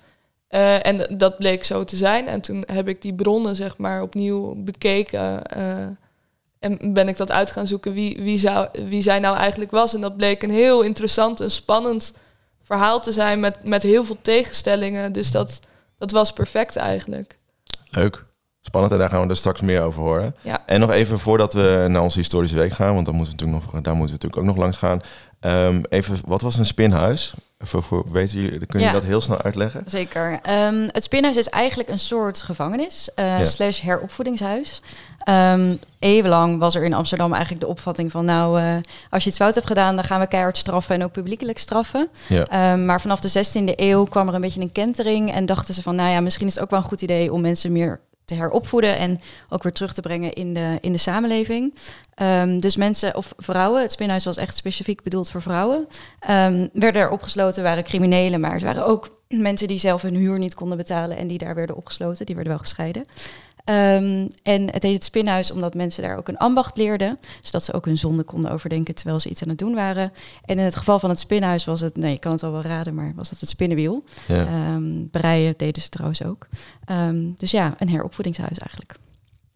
Eh, 0.47 0.85
en 0.85 1.17
dat 1.17 1.37
bleek 1.37 1.63
zo 1.63 1.83
te 1.83 1.95
zijn. 1.95 2.27
En 2.27 2.41
toen 2.41 2.63
heb 2.65 2.87
ik 2.87 3.01
die 3.01 3.13
bronnen, 3.13 3.55
zeg 3.55 3.77
maar, 3.77 4.01
opnieuw 4.01 4.53
bekeken. 4.63 5.45
eh, 5.45 5.87
en 6.59 6.93
ben 6.93 7.07
ik 7.07 7.17
dat 7.17 7.31
uit 7.31 7.51
gaan 7.51 7.67
zoeken 7.67 7.93
wie, 7.93 8.21
wie, 8.21 8.37
zou, 8.37 8.67
wie 8.71 9.01
zij 9.01 9.19
nou 9.19 9.37
eigenlijk 9.37 9.71
was. 9.71 9.93
En 9.93 10.01
dat 10.01 10.17
bleek 10.17 10.43
een 10.43 10.49
heel 10.49 10.81
interessant 10.81 11.39
en 11.39 11.51
spannend 11.51 12.13
verhaal 12.63 13.01
te 13.01 13.11
zijn 13.11 13.39
met, 13.39 13.63
met 13.63 13.83
heel 13.83 14.05
veel 14.05 14.17
tegenstellingen. 14.21 15.11
Dus 15.11 15.31
dat, 15.31 15.59
dat 15.97 16.11
was 16.11 16.33
perfect 16.33 16.75
eigenlijk. 16.75 17.37
Leuk. 17.89 18.25
Spannend 18.67 18.93
en 18.93 18.99
daar 18.99 19.09
gaan 19.09 19.21
we 19.21 19.29
er 19.29 19.35
straks 19.35 19.61
meer 19.61 19.81
over 19.81 20.01
horen. 20.01 20.35
Ja. 20.41 20.59
En 20.65 20.79
nog 20.79 20.91
even 20.91 21.19
voordat 21.19 21.53
we 21.53 21.85
naar 21.89 22.01
onze 22.01 22.17
historische 22.19 22.57
week 22.57 22.71
gaan, 22.73 22.93
want 22.93 23.05
dan 23.05 23.15
moeten 23.15 23.33
we 23.37 23.41
natuurlijk 23.43 23.73
nog, 23.73 23.81
daar 23.83 23.95
moeten 23.95 24.15
we 24.15 24.21
natuurlijk 24.23 24.37
ook 24.37 24.55
nog 24.55 24.57
langs 24.63 24.77
gaan. 24.77 25.01
Ehm, 25.39 25.81
even, 25.89 26.17
wat 26.25 26.41
was 26.41 26.57
een 26.57 26.65
spinhuis? 26.65 27.33
Voor, 27.59 27.83
voor, 27.83 28.11
weten 28.11 28.41
jullie, 28.41 28.65
kun 28.65 28.79
je 28.79 28.85
Ja. 28.85 28.91
dat 28.91 29.03
heel 29.03 29.21
snel 29.21 29.41
uitleggen? 29.41 29.83
Zeker. 29.85 30.39
Ehm, 30.41 30.87
het 30.91 31.03
spinhuis 31.03 31.35
is 31.35 31.49
eigenlijk 31.49 31.89
een 31.89 31.99
soort 31.99 32.41
gevangenis 32.41 33.09
eh, 33.15 33.25
Ja. 33.25 33.43
slash 33.43 33.81
heropvoedingshuis. 33.81 34.81
Ehm, 35.19 35.75
eeuwenlang 35.99 36.59
was 36.59 36.75
er 36.75 36.83
in 36.83 36.93
Amsterdam 36.93 37.31
eigenlijk 37.31 37.61
de 37.61 37.69
opvatting 37.69 38.11
van... 38.11 38.25
nou, 38.25 38.59
eh, 38.59 38.75
als 39.09 39.23
je 39.23 39.29
iets 39.29 39.37
fout 39.39 39.55
hebt 39.55 39.67
gedaan, 39.67 39.95
dan 39.95 40.03
gaan 40.03 40.19
we 40.19 40.27
keihard 40.27 40.57
straffen 40.57 40.95
en 40.95 41.03
ook 41.03 41.11
publiekelijk 41.11 41.57
straffen. 41.57 42.09
Ja. 42.27 42.75
Maar 42.75 43.01
vanaf 43.01 43.19
de 43.19 43.29
16e 43.29 43.73
eeuw 43.75 44.03
kwam 44.03 44.27
er 44.27 44.33
een 44.33 44.41
beetje 44.41 44.61
een 44.61 44.71
kentering... 44.71 45.33
en 45.33 45.45
dachten 45.45 45.73
ze 45.73 45.81
van, 45.81 45.95
nou 45.95 46.09
ja, 46.09 46.19
misschien 46.21 46.47
is 46.47 46.53
het 46.53 46.63
ook 46.63 46.69
wel 46.69 46.79
een 46.79 46.85
goed 46.85 47.01
idee... 47.01 47.33
om 47.33 47.41
mensen 47.41 47.71
meer 47.71 47.99
te 48.27 48.35
heropvoeden 48.35 48.97
en 48.97 49.21
ook 49.49 49.63
weer 49.63 49.71
terug 49.71 49.93
te 49.93 50.01
brengen 50.01 50.33
in 50.33 50.53
de, 50.53 50.77
in 50.81 50.91
de 50.91 50.97
samenleving. 50.97 51.73
Ehm, 52.13 52.59
dus 52.59 52.75
mensen, 52.75 53.15
of 53.15 53.33
vrouwen, 53.37 53.81
het 53.81 53.91
spinhuis 53.91 54.25
was 54.25 54.37
echt 54.37 54.55
specifiek 54.55 55.03
bedoeld 55.03 55.29
voor 55.29 55.41
vrouwen... 55.41 55.87
Ehm, 56.19 56.67
werden 56.73 57.01
er 57.01 57.09
opgesloten, 57.09 57.63
waren 57.63 57.83
criminelen, 57.83 58.39
maar 58.39 58.53
het 58.53 58.63
waren 58.63 58.85
ook 58.85 59.09
mensen 59.49 59.67
die 59.67 59.79
zelf 59.79 60.01
hun 60.01 60.15
huur 60.15 60.39
niet 60.39 60.55
konden 60.55 60.77
betalen 60.77 61.17
en 61.17 61.27
die 61.27 61.37
daar 61.37 61.55
werden 61.55 61.75
opgesloten. 61.75 62.25
Die 62.25 62.35
werden 62.35 62.53
wel 62.53 62.61
gescheiden. 62.61 63.07
Ehm, 63.67 64.27
en 64.43 64.71
het 64.71 64.83
heet 64.83 64.93
het 64.93 65.03
spinhuis 65.03 65.51
omdat 65.51 65.73
mensen 65.73 66.03
daar 66.03 66.17
ook 66.17 66.27
een 66.27 66.37
ambacht 66.37 66.77
leerden. 66.77 67.19
Zodat 67.41 67.63
ze 67.63 67.73
ook 67.73 67.85
hun 67.85 67.97
zonde 67.97 68.23
konden 68.23 68.51
overdenken 68.51 68.95
terwijl 68.95 69.19
ze 69.19 69.29
iets 69.29 69.41
aan 69.41 69.49
het 69.49 69.57
doen 69.57 69.75
waren. 69.75 70.11
En 70.45 70.57
in 70.57 70.63
het 70.63 70.75
geval 70.75 70.99
van 70.99 71.09
het 71.09 71.19
spinhuis 71.19 71.65
was 71.65 71.81
het, 71.81 71.97
nee, 71.97 72.13
ik 72.13 72.19
kan 72.19 72.31
het 72.31 72.43
al 72.43 72.51
wel 72.51 72.61
raden, 72.61 72.93
maar 72.93 73.13
was 73.15 73.29
het 73.29 73.39
het 73.39 73.49
spinnenwiel. 73.49 74.03
Ja. 74.27 74.45
Ehm 74.45 75.05
breien 75.11 75.53
deden 75.57 75.81
ze 75.81 75.89
trouwens 75.89 76.23
ook. 76.23 76.47
Ehm, 76.85 77.31
dus 77.37 77.51
ja, 77.51 77.75
een 77.77 77.89
heropvoedingshuis 77.89 78.57
eigenlijk. 78.57 78.95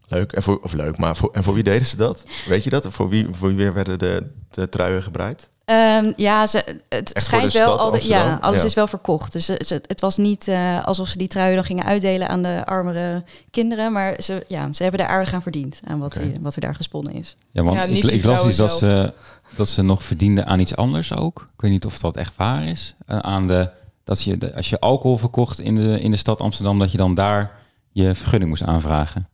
Leuk. 0.07 0.31
En 0.31 0.43
voor, 0.43 0.59
of 0.59 0.73
leuk, 0.73 0.97
maar 0.97 1.15
voor, 1.15 1.29
en 1.31 1.43
voor 1.43 1.53
wie 1.53 1.63
deden 1.63 1.85
ze 1.85 1.97
dat? 1.97 2.23
Weet 2.47 2.63
je 2.63 2.69
dat? 2.69 2.87
Voor 2.89 3.09
wie, 3.09 3.27
voor 3.31 3.55
wie 3.55 3.71
werden 3.71 3.99
de, 3.99 4.31
de 4.49 4.69
truien 4.69 5.03
gebreid? 5.03 5.49
Ehm, 5.71 6.11
ja, 6.15 6.45
ze, 6.45 6.63
het 6.89 7.13
Echt 7.13 7.25
schijnt 7.25 7.53
wel 7.53 7.79
al. 7.79 7.91
De, 7.91 8.07
ja, 8.07 8.37
alles 8.41 8.59
Ja. 8.61 8.65
is 8.65 8.73
wel 8.73 8.87
verkocht. 8.87 9.31
Dus 9.31 9.45
ze- 9.45 9.61
ze- 9.65 9.81
het 9.87 10.01
was 10.01 10.17
niet 10.17 10.47
eh, 10.47 10.85
alsof 10.85 11.07
ze 11.07 11.17
die 11.17 11.27
truien 11.27 11.55
dan 11.55 11.63
gingen 11.65 11.85
uitdelen 11.85 12.29
aan 12.29 12.41
de 12.43 12.61
armere 12.65 13.23
kinderen. 13.51 13.91
Maar 13.91 14.21
ze, 14.21 14.45
ja, 14.47 14.73
ze 14.73 14.83
hebben 14.83 15.01
er 15.01 15.07
aardig 15.07 15.33
aan 15.33 15.41
verdiend 15.41 15.79
aan 15.87 15.99
wat, 15.99 16.13
die- 16.13 16.33
wat 16.41 16.55
er 16.55 16.61
daar 16.61 16.75
gesponnen 16.75 17.13
is. 17.13 17.35
Ja, 17.51 17.63
want 17.63 17.75
Ja, 17.77 17.83
ik, 17.83 18.03
ik 18.03 18.23
las 18.23 18.45
iets 18.45 18.57
dat 18.57 18.77
ze, 18.77 19.13
dat 19.55 19.67
ze 19.67 19.81
nog 19.81 20.03
verdienden 20.03 20.45
aan 20.45 20.59
iets 20.59 20.75
anders 20.75 21.15
ook. 21.15 21.49
Ik 21.55 21.61
weet 21.61 21.71
niet 21.71 21.85
of 21.85 21.99
dat 21.99 22.15
echt 22.15 22.33
waar 22.35 22.63
is. 22.67 22.95
Eh, 23.05 23.17
aan 23.19 23.47
de, 23.47 23.69
dat 24.03 24.23
je, 24.23 24.37
de- 24.37 24.55
als 24.55 24.69
je 24.69 24.79
alcohol 24.79 25.17
verkocht 25.17 25.59
in 25.59 25.75
de, 25.75 25.99
in 25.99 26.11
de 26.11 26.17
stad 26.17 26.39
Amsterdam, 26.41 26.79
dat 26.79 26.91
je 26.91 26.97
dan 26.97 27.15
daar 27.15 27.51
je 27.91 28.15
vergunning 28.15 28.49
moest 28.49 28.63
aanvragen. 28.63 29.27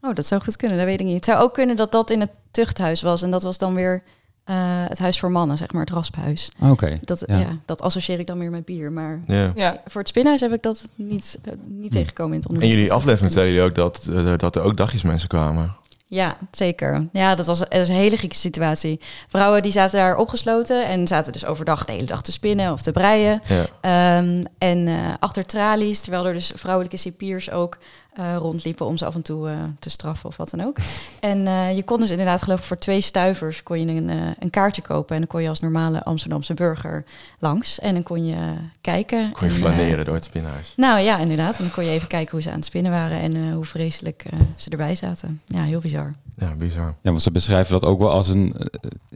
Oh, 0.00 0.14
dat 0.14 0.26
zou 0.26 0.42
goed 0.42 0.56
kunnen, 0.56 0.76
dat 0.78 0.86
weet 0.86 1.00
ik 1.00 1.06
niet. 1.06 1.14
Het 1.14 1.24
zou 1.24 1.38
ook 1.42 1.54
kunnen 1.54 1.76
dat 1.76 1.92
dat 1.92 2.10
in 2.10 2.20
het 2.20 2.30
tuchthuis 2.50 3.02
was. 3.02 3.22
En 3.22 3.30
dat 3.30 3.42
was 3.42 3.58
dan 3.58 3.74
weer 3.74 4.02
eh, 4.46 4.56
het 4.88 4.98
huis 4.98 5.18
voor 5.18 5.30
mannen, 5.30 5.56
zeg 5.56 5.72
maar, 5.72 5.80
het 5.80 5.90
rasphuis. 5.90 6.50
Oké. 6.62 6.98
Dat, 7.00 7.24
ja. 7.26 7.38
Ja. 7.38 7.58
dat 7.64 7.82
associeer 7.82 8.18
ik 8.18 8.26
dan 8.26 8.38
meer 8.38 8.50
met 8.50 8.64
bier. 8.64 8.92
Maar 8.92 9.20
Ja. 9.26 9.52
Ja, 9.54 9.80
voor 9.84 10.00
het 10.00 10.08
spinhuis 10.08 10.40
heb 10.40 10.52
ik 10.52 10.62
dat 10.62 10.84
niet, 10.94 11.38
eh, 11.44 11.52
niet 11.66 11.92
tegengekomen 11.92 12.32
in 12.32 12.38
het 12.38 12.48
En 12.48 12.54
onderzoek. 12.54 12.74
jullie 12.74 12.90
Dat 12.90 13.02
zou 13.02 13.10
aflevering 13.10 13.32
vertellen 13.32 13.54
jullie 13.54 13.68
ook 13.70 13.74
dat, 13.74 14.06
eh, 14.12 14.38
dat 14.38 14.56
er 14.56 14.62
ook 14.62 14.76
dagjesmensen 14.76 15.28
kwamen. 15.28 15.76
Ja, 16.08 16.36
zeker. 16.50 17.08
Ja, 17.12 17.34
dat 17.34 17.46
was, 17.46 17.58
dat 17.58 17.72
is 17.72 17.88
een 17.88 17.94
hele 17.94 18.16
gekke 18.16 18.36
situatie. 18.36 19.00
Vrouwen 19.28 19.62
die 19.62 19.72
zaten 19.72 19.98
daar 19.98 20.16
opgesloten 20.16 20.86
en 20.86 21.06
zaten 21.06 21.32
dus 21.32 21.44
overdag 21.44 21.84
de 21.84 21.92
hele 21.92 22.06
dag 22.06 22.22
te 22.22 22.32
spinnen 22.32 22.72
of 22.72 22.82
te 22.82 22.92
breien. 22.92 23.40
Ja. 23.46 23.66
Ehm, 23.80 24.42
en 24.58 24.88
eh, 24.88 24.94
achter 25.18 25.46
tralies, 25.46 26.00
terwijl 26.00 26.26
er 26.26 26.32
dus 26.32 26.52
vrouwelijke 26.54 26.96
cipiers 26.96 27.50
ook 27.50 27.78
eh, 28.16 28.36
rondliepen 28.36 28.86
om 28.86 28.96
ze 28.96 29.04
af 29.06 29.14
en 29.14 29.22
toe 29.22 29.48
eh, 29.48 29.54
te 29.78 29.90
straffen 29.90 30.28
of 30.28 30.36
wat 30.36 30.50
dan 30.50 30.60
ook. 30.66 30.76
En 31.20 31.46
eh, 31.46 31.76
je 31.76 31.82
kon 31.82 32.00
dus 32.00 32.10
inderdaad 32.10 32.42
geloof 32.42 32.58
ik 32.58 32.64
voor 32.64 32.78
twee 32.78 33.00
stuivers 33.00 33.62
kon 33.62 33.80
je 33.80 33.86
een, 33.86 34.10
eh, 34.10 34.16
een 34.38 34.50
kaartje 34.50 34.82
kopen. 34.82 35.14
En 35.14 35.20
dan 35.20 35.30
kon 35.30 35.42
je 35.42 35.48
als 35.48 35.60
normale 35.60 36.04
Amsterdamse 36.04 36.54
burger 36.54 37.04
langs. 37.38 37.78
En 37.78 37.94
dan 37.94 38.02
kon 38.02 38.26
je 38.26 38.36
kijken. 38.80 39.32
Kon 39.32 39.46
je 39.48 39.52
en, 39.54 39.60
flaneren 39.60 40.04
door 40.04 40.14
het 40.14 40.24
spinnenhuis. 40.24 40.72
nou 40.76 41.00
ja, 41.00 41.18
inderdaad. 41.18 41.56
En 41.56 41.62
dan 41.64 41.72
kon 41.72 41.84
je 41.84 41.90
even 41.90 42.08
kijken 42.08 42.30
hoe 42.30 42.42
ze 42.42 42.48
aan 42.50 42.56
het 42.56 42.64
spinnen 42.64 42.92
waren 42.92 43.20
en 43.20 43.34
eh, 43.34 43.54
hoe 43.54 43.64
vreselijk 43.64 44.24
eh, 44.30 44.38
ze 44.56 44.70
erbij 44.70 44.94
zaten. 44.94 45.40
Ja, 45.46 45.62
heel 45.62 45.80
bizar. 45.80 46.14
Ja, 46.38 46.54
bizar. 46.54 46.94
Ja, 47.02 47.10
want 47.10 47.22
ze 47.22 47.30
beschrijven 47.30 47.72
dat 47.72 47.84
ook 47.84 47.98
wel 47.98 48.10
als 48.10 48.28
een... 48.28 48.54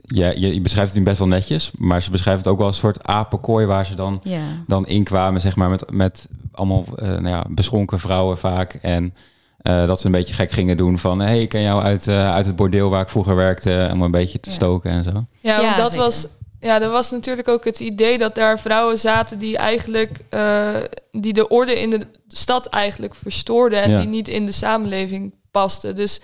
ja, 0.05 0.29
je, 0.29 0.53
je 0.53 0.61
beschrijft 0.61 0.89
het 0.89 0.99
nu 0.99 1.05
best 1.05 1.17
wel 1.19 1.27
netjes, 1.27 1.71
maar 1.77 2.01
ze 2.01 2.11
beschrijven 2.11 2.43
het 2.43 2.51
ook 2.51 2.57
wel 2.57 2.67
als 2.67 2.75
een 2.75 2.81
soort 2.81 3.07
apenkooi 3.07 3.65
waar 3.65 3.85
ze 3.85 3.95
dan, 3.95 4.19
Ja. 4.23 4.41
dan 4.67 4.87
inkwamen, 4.87 5.41
zeg 5.41 5.55
maar, 5.55 5.69
met, 5.69 5.91
met 5.91 6.27
allemaal 6.51 6.85
eh, 6.95 7.07
nou 7.07 7.27
ja, 7.27 7.45
beschonken 7.49 7.99
vrouwen 7.99 8.37
vaak. 8.37 8.73
En 8.81 9.13
eh, 9.61 9.87
dat 9.87 9.99
ze 9.99 10.05
een 10.05 10.11
beetje 10.11 10.33
gek 10.33 10.51
gingen 10.51 10.77
doen 10.77 10.99
van... 10.99 11.19
hey, 11.19 11.41
ik 11.41 11.49
ken 11.49 11.61
jou 11.63 11.83
uit, 11.83 12.07
eh, 12.07 12.33
uit 12.33 12.45
het 12.45 12.55
bordeel 12.55 12.89
waar 12.89 13.01
ik 13.01 13.09
vroeger 13.09 13.35
werkte... 13.35 13.89
om 13.93 14.01
een 14.01 14.11
beetje 14.11 14.39
te 14.39 14.49
Ja. 14.49 14.55
stoken 14.55 14.91
en 14.91 15.03
zo. 15.03 15.25
Ja, 15.39 15.61
want 15.61 15.77
dat 15.77 15.91
zeker. 15.91 16.05
was. 16.05 16.27
Ja, 16.59 16.81
er 16.81 16.89
was 16.89 17.11
natuurlijk 17.11 17.47
ook 17.47 17.65
het 17.65 17.79
idee 17.79 18.17
dat 18.17 18.35
daar 18.35 18.59
vrouwen 18.59 18.97
zaten 18.97 19.39
die 19.39 19.57
eigenlijk 19.57 20.19
eh, 20.29 20.69
die 21.11 21.33
de 21.33 21.47
orde 21.47 21.79
in 21.81 21.89
de 21.89 22.07
stad 22.27 22.65
eigenlijk 22.65 23.15
verstoorden 23.15 23.81
en 23.81 23.91
Ja. 23.91 23.99
die 23.99 24.07
niet 24.07 24.27
in 24.27 24.45
de 24.45 24.51
samenleving 24.51 25.33
pasten. 25.51 25.95
Dus 25.95 26.21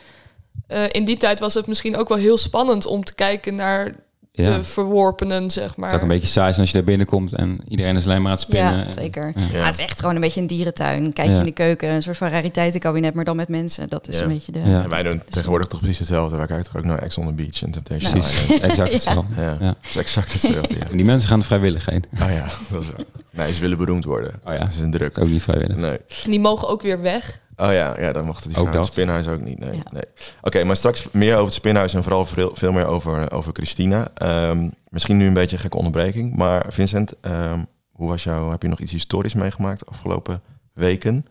eh, 0.67 0.83
in 0.91 1.05
die 1.05 1.17
tijd 1.17 1.39
was 1.39 1.53
het 1.53 1.67
misschien 1.67 1.97
ook 1.97 2.07
wel 2.07 2.17
heel 2.17 2.37
spannend 2.37 2.85
om 2.85 3.03
te 3.03 3.15
kijken 3.15 3.55
naar 3.55 3.95
Ja. 4.43 4.57
de 4.57 4.63
verworpenen, 4.63 5.51
zeg 5.51 5.67
Het 5.67 5.77
maar. 5.77 5.89
is 5.89 5.95
ook 5.95 6.01
een 6.01 6.07
beetje 6.07 6.27
saai 6.27 6.47
zijn 6.49 6.61
als 6.61 6.69
je 6.69 6.75
daar 6.75 6.85
binnenkomt 6.85 7.33
en 7.33 7.57
iedereen 7.67 7.95
is 7.95 8.05
alleen 8.05 8.21
maar 8.21 8.31
aan 8.31 8.37
het 8.37 8.45
spinnen. 8.47 8.77
Ja, 8.77 8.91
zeker. 8.93 9.31
Ja. 9.35 9.41
Ja. 9.51 9.57
Maar 9.57 9.65
het 9.65 9.77
is 9.79 9.85
echt 9.85 9.99
gewoon 9.99 10.15
een 10.15 10.21
beetje 10.21 10.41
een 10.41 10.47
dierentuin. 10.47 11.13
Kijk 11.13 11.27
je 11.27 11.33
Ja. 11.33 11.39
in 11.39 11.45
de 11.45 11.51
keuken, 11.51 11.89
een 11.89 12.01
soort 12.01 12.17
van 12.17 12.29
rariteitenkabinet, 12.29 13.13
maar 13.13 13.25
dan 13.25 13.35
met 13.35 13.47
mensen. 13.49 13.89
Dat 13.89 14.07
is 14.07 14.17
Ja. 14.17 14.23
een 14.23 14.29
beetje 14.29 14.51
de... 14.51 14.59
En 14.59 14.89
wij 14.89 15.03
doen 15.03 15.21
tegenwoordig 15.29 15.67
toch 15.67 15.79
precies 15.79 15.97
hetzelfde. 15.99 16.37
Wij 16.37 16.45
kijken 16.47 16.65
toch 16.65 16.75
ook 16.77 16.83
naar 16.85 16.99
Ex 17.01 17.17
on 17.17 17.25
the 17.27 17.33
Beach 17.33 17.61
en 17.63 17.71
Temptation 17.71 18.11
Nou. 18.11 18.23
Precies, 18.23 18.43
Island. 18.49 18.61
exact 18.63 18.87
Ja. 18.91 18.93
hetzelfde. 18.93 19.35
Ja, 19.41 19.41
Ja. 19.41 19.57
dat 19.59 19.75
is 19.89 19.95
exact 19.95 20.31
hetzelfde. 20.31 20.75
Die 20.91 21.05
mensen 21.05 21.29
gaan 21.29 21.39
er 21.39 21.45
vrijwillig 21.45 21.85
heen. 21.85 22.03
Oh 22.21 22.31
ja, 22.31 22.45
dat 22.69 22.81
is 22.81 22.87
waar. 22.89 23.05
Nee, 23.31 23.53
ze 23.53 23.61
willen 23.61 23.77
beroemd 23.77 24.03
worden. 24.05 24.33
Oh 24.45 24.53
ja. 24.53 24.59
Dat 24.59 24.67
is 24.67 24.79
een 24.79 24.91
druk. 24.91 25.17
Ook 25.19 25.27
niet 25.29 25.41
vrijwillig. 25.41 25.75
Nee. 25.75 25.97
En 26.23 26.31
die 26.31 26.39
mogen 26.39 26.67
ook 26.67 26.81
weer 26.81 27.01
weg. 27.01 27.39
Oh 27.57 27.71
ja, 27.73 27.99
ja 27.99 28.11
dan 28.11 28.25
mochten 28.25 28.49
die 28.49 28.57
Ook 28.57 28.67
vrouwen 28.67 28.71
het 28.71 28.81
dat. 28.81 28.85
spinhuis 28.91 29.27
ook 29.27 29.41
niet. 29.41 29.59
Nee, 29.59 29.73
Ja. 29.75 29.81
nee. 29.93 30.03
Oké, 30.41 30.63
maar 30.63 30.75
straks 30.75 31.07
meer 31.11 31.33
over 31.33 31.45
het 31.45 31.53
spinhuis 31.53 31.93
en 31.93 32.03
vooral 32.03 32.25
veel, 32.25 32.51
veel 32.53 32.71
meer 32.71 32.85
over, 32.85 33.31
over 33.31 33.53
Christina. 33.53 34.07
Ehm, 34.13 34.69
misschien 34.89 35.17
nu 35.17 35.25
een 35.27 35.33
beetje 35.33 35.55
een 35.55 35.61
gekke 35.61 35.77
onderbreking. 35.77 36.35
Maar 36.35 36.65
Vincent, 36.69 37.13
ehm, 37.21 37.59
hoe 37.91 38.07
was 38.09 38.23
jouw, 38.23 38.49
heb 38.51 38.61
je 38.61 38.67
nog 38.67 38.79
iets 38.79 38.91
historisch 38.91 39.33
meegemaakt 39.33 39.79
de 39.79 39.85
afgelopen 39.85 40.41
weken? 40.73 41.25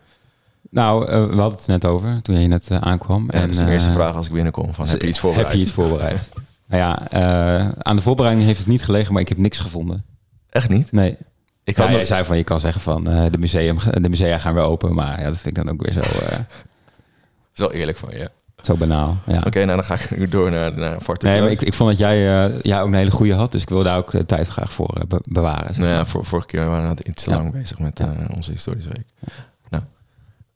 Nou, 0.70 1.06
eh, 1.08 1.12
we 1.26 1.36
hadden 1.40 1.58
het 1.58 1.66
net 1.66 1.84
over 1.84 2.22
toen 2.22 2.40
je 2.40 2.48
net 2.48 2.70
eh, 2.70 2.78
aankwam. 2.78 3.28
Ja, 3.32 3.40
dat 3.40 3.50
is 3.50 3.56
de 3.58 3.70
eerste 3.70 3.88
eh, 3.88 3.94
vraag 3.94 4.14
als 4.14 4.26
ik 4.26 4.32
binnenkom. 4.32 4.74
Van, 4.74 4.86
heb 4.88 5.00
je 5.00 5.08
iets 5.08 5.18
voorbereid? 5.18 5.48
Heb 5.48 5.56
je 5.56 5.62
iets 5.62 5.72
voorbereid? 5.72 6.28
nou 6.68 6.82
ja, 6.82 7.08
eh, 7.10 7.68
aan 7.78 7.96
de 7.96 8.02
voorbereiding 8.02 8.46
heeft 8.46 8.58
het 8.58 8.68
niet 8.68 8.84
gelegen, 8.84 9.12
maar 9.12 9.22
ik 9.22 9.28
heb 9.28 9.38
niks 9.38 9.58
gevonden. 9.58 10.04
Echt 10.50 10.68
niet? 10.68 10.92
Nee. 10.92 11.16
Ik 11.66 11.76
Ja, 11.76 11.82
had 11.82 11.90
jij 11.90 11.98
nog... 12.00 12.08
zei 12.08 12.24
van, 12.24 12.36
je 12.36 12.44
kan 12.44 12.60
zeggen 12.60 12.80
van, 12.80 13.08
eh, 13.10 13.24
de, 13.30 13.38
museum, 13.38 13.76
de 14.00 14.08
musea 14.08 14.38
gaan 14.38 14.54
weer 14.54 14.62
open. 14.62 14.94
Maar 14.94 15.18
ja, 15.20 15.24
dat 15.24 15.36
vind 15.38 15.56
ik 15.56 15.64
dan 15.64 15.72
ook 15.74 15.82
weer 15.82 15.92
zo, 15.92 16.00
eh, 16.00 16.38
Zo 17.52 17.68
eerlijk 17.68 17.98
van 17.98 18.10
je. 18.10 18.30
zo 18.62 18.74
banaal. 18.76 19.16
Ja. 19.26 19.42
Oké, 19.46 19.64
nou 19.64 19.76
dan 19.76 19.84
ga 19.84 19.94
ik 19.94 20.16
nu 20.16 20.28
door 20.28 20.50
naar, 20.50 20.72
naar 20.78 20.98
Nee, 21.18 21.40
maar 21.40 21.50
ik, 21.50 21.62
ik 21.62 21.74
vond 21.74 21.90
dat 21.90 21.98
jij, 21.98 22.44
eh, 22.46 22.60
jij 22.62 22.80
ook 22.80 22.86
een 22.88 22.94
hele 22.94 23.10
goede 23.10 23.34
had. 23.34 23.52
Dus 23.52 23.62
ik 23.62 23.68
wil 23.68 23.82
daar 23.82 23.96
ook 23.96 24.10
de 24.10 24.26
tijd 24.26 24.48
graag 24.48 24.72
voor 24.72 25.04
be- 25.08 25.20
bewaren. 25.30 25.66
zeg 25.66 25.76
Nou 25.76 25.90
ja, 25.90 26.06
voor, 26.06 26.24
vorige 26.24 26.46
keer 26.46 26.66
waren 26.66 26.96
we 26.96 27.04
iets 27.04 27.22
te 27.24 27.30
Ja. 27.30 27.36
lang 27.36 27.52
bezig 27.52 27.78
met 27.78 28.00
onze 28.36 28.50
historische 28.50 28.90
week. 28.92 29.06
Nou, 29.68 29.82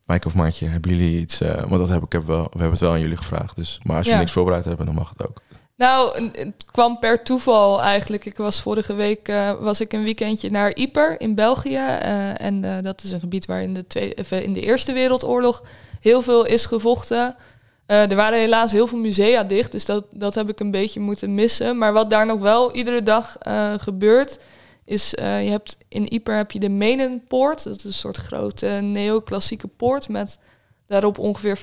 Mike 0.06 0.26
of 0.26 0.34
Maartje, 0.34 0.66
hebben 0.66 0.90
jullie 0.96 1.20
iets... 1.20 1.40
eh, 1.40 1.54
want 1.56 1.70
dat 1.78 1.88
heb 1.88 2.02
ik 2.02 2.12
heb 2.12 2.26
wel, 2.26 2.42
we 2.42 2.48
hebben 2.50 2.70
het 2.70 2.80
wel 2.80 2.92
aan 2.92 3.00
jullie 3.00 3.16
gevraagd. 3.16 3.56
Dus, 3.56 3.80
maar 3.82 3.96
als 3.96 4.06
je 4.06 4.12
Ja. 4.12 4.18
niks 4.18 4.32
voorbereid 4.32 4.64
hebt, 4.64 4.84
dan 4.86 4.94
mag 4.94 5.08
het 5.08 5.28
ook. 5.28 5.42
Nou, 5.80 6.30
het 6.32 6.64
kwam 6.70 6.98
per 6.98 7.22
toeval 7.22 7.82
eigenlijk. 7.82 8.24
Ik 8.24 8.36
was 8.36 8.60
vorige 8.60 8.94
week 8.94 9.28
eh, 9.28 9.52
was 9.60 9.80
ik 9.80 9.92
een 9.92 10.02
weekendje 10.02 10.50
naar 10.50 10.74
Yper 10.74 11.20
in 11.20 11.34
België. 11.34 11.74
eh, 11.74 12.40
en 12.40 12.64
eh, 12.64 12.82
dat 12.82 13.02
is 13.02 13.12
een 13.12 13.20
gebied 13.20 13.46
waar 13.46 13.62
in 13.62 13.74
de, 13.74 13.86
tweede, 13.86 14.42
in 14.44 14.52
de 14.52 14.60
Eerste 14.60 14.92
Wereldoorlog 14.92 15.62
heel 16.00 16.22
veel 16.22 16.44
is 16.44 16.66
gevochten. 16.66 17.36
Er 17.86 18.16
waren 18.16 18.38
helaas 18.38 18.72
heel 18.72 18.86
veel 18.86 18.98
musea 18.98 19.44
dicht, 19.44 19.72
dus 19.72 19.84
dat, 19.84 20.04
dat 20.10 20.34
heb 20.34 20.48
ik 20.48 20.60
een 20.60 20.70
beetje 20.70 21.00
moeten 21.00 21.34
missen. 21.34 21.78
Maar 21.78 21.92
wat 21.92 22.10
daar 22.10 22.26
nog 22.26 22.40
wel 22.40 22.72
iedere 22.72 23.02
dag 23.02 23.36
gebeurt, 23.76 24.38
is 24.84 25.10
je 25.10 25.50
hebt 25.50 25.76
in 25.88 26.06
Yper 26.08 26.36
heb 26.36 26.50
je 26.50 26.60
de 26.60 26.68
Menenpoort. 26.68 27.64
Dat 27.64 27.76
is 27.76 27.84
een 27.84 27.92
soort 27.92 28.16
grote 28.16 28.66
neoclassieke 28.66 29.68
poort 29.68 30.08
met 30.08 30.38
daarop 30.90 31.18
ongeveer 31.18 31.58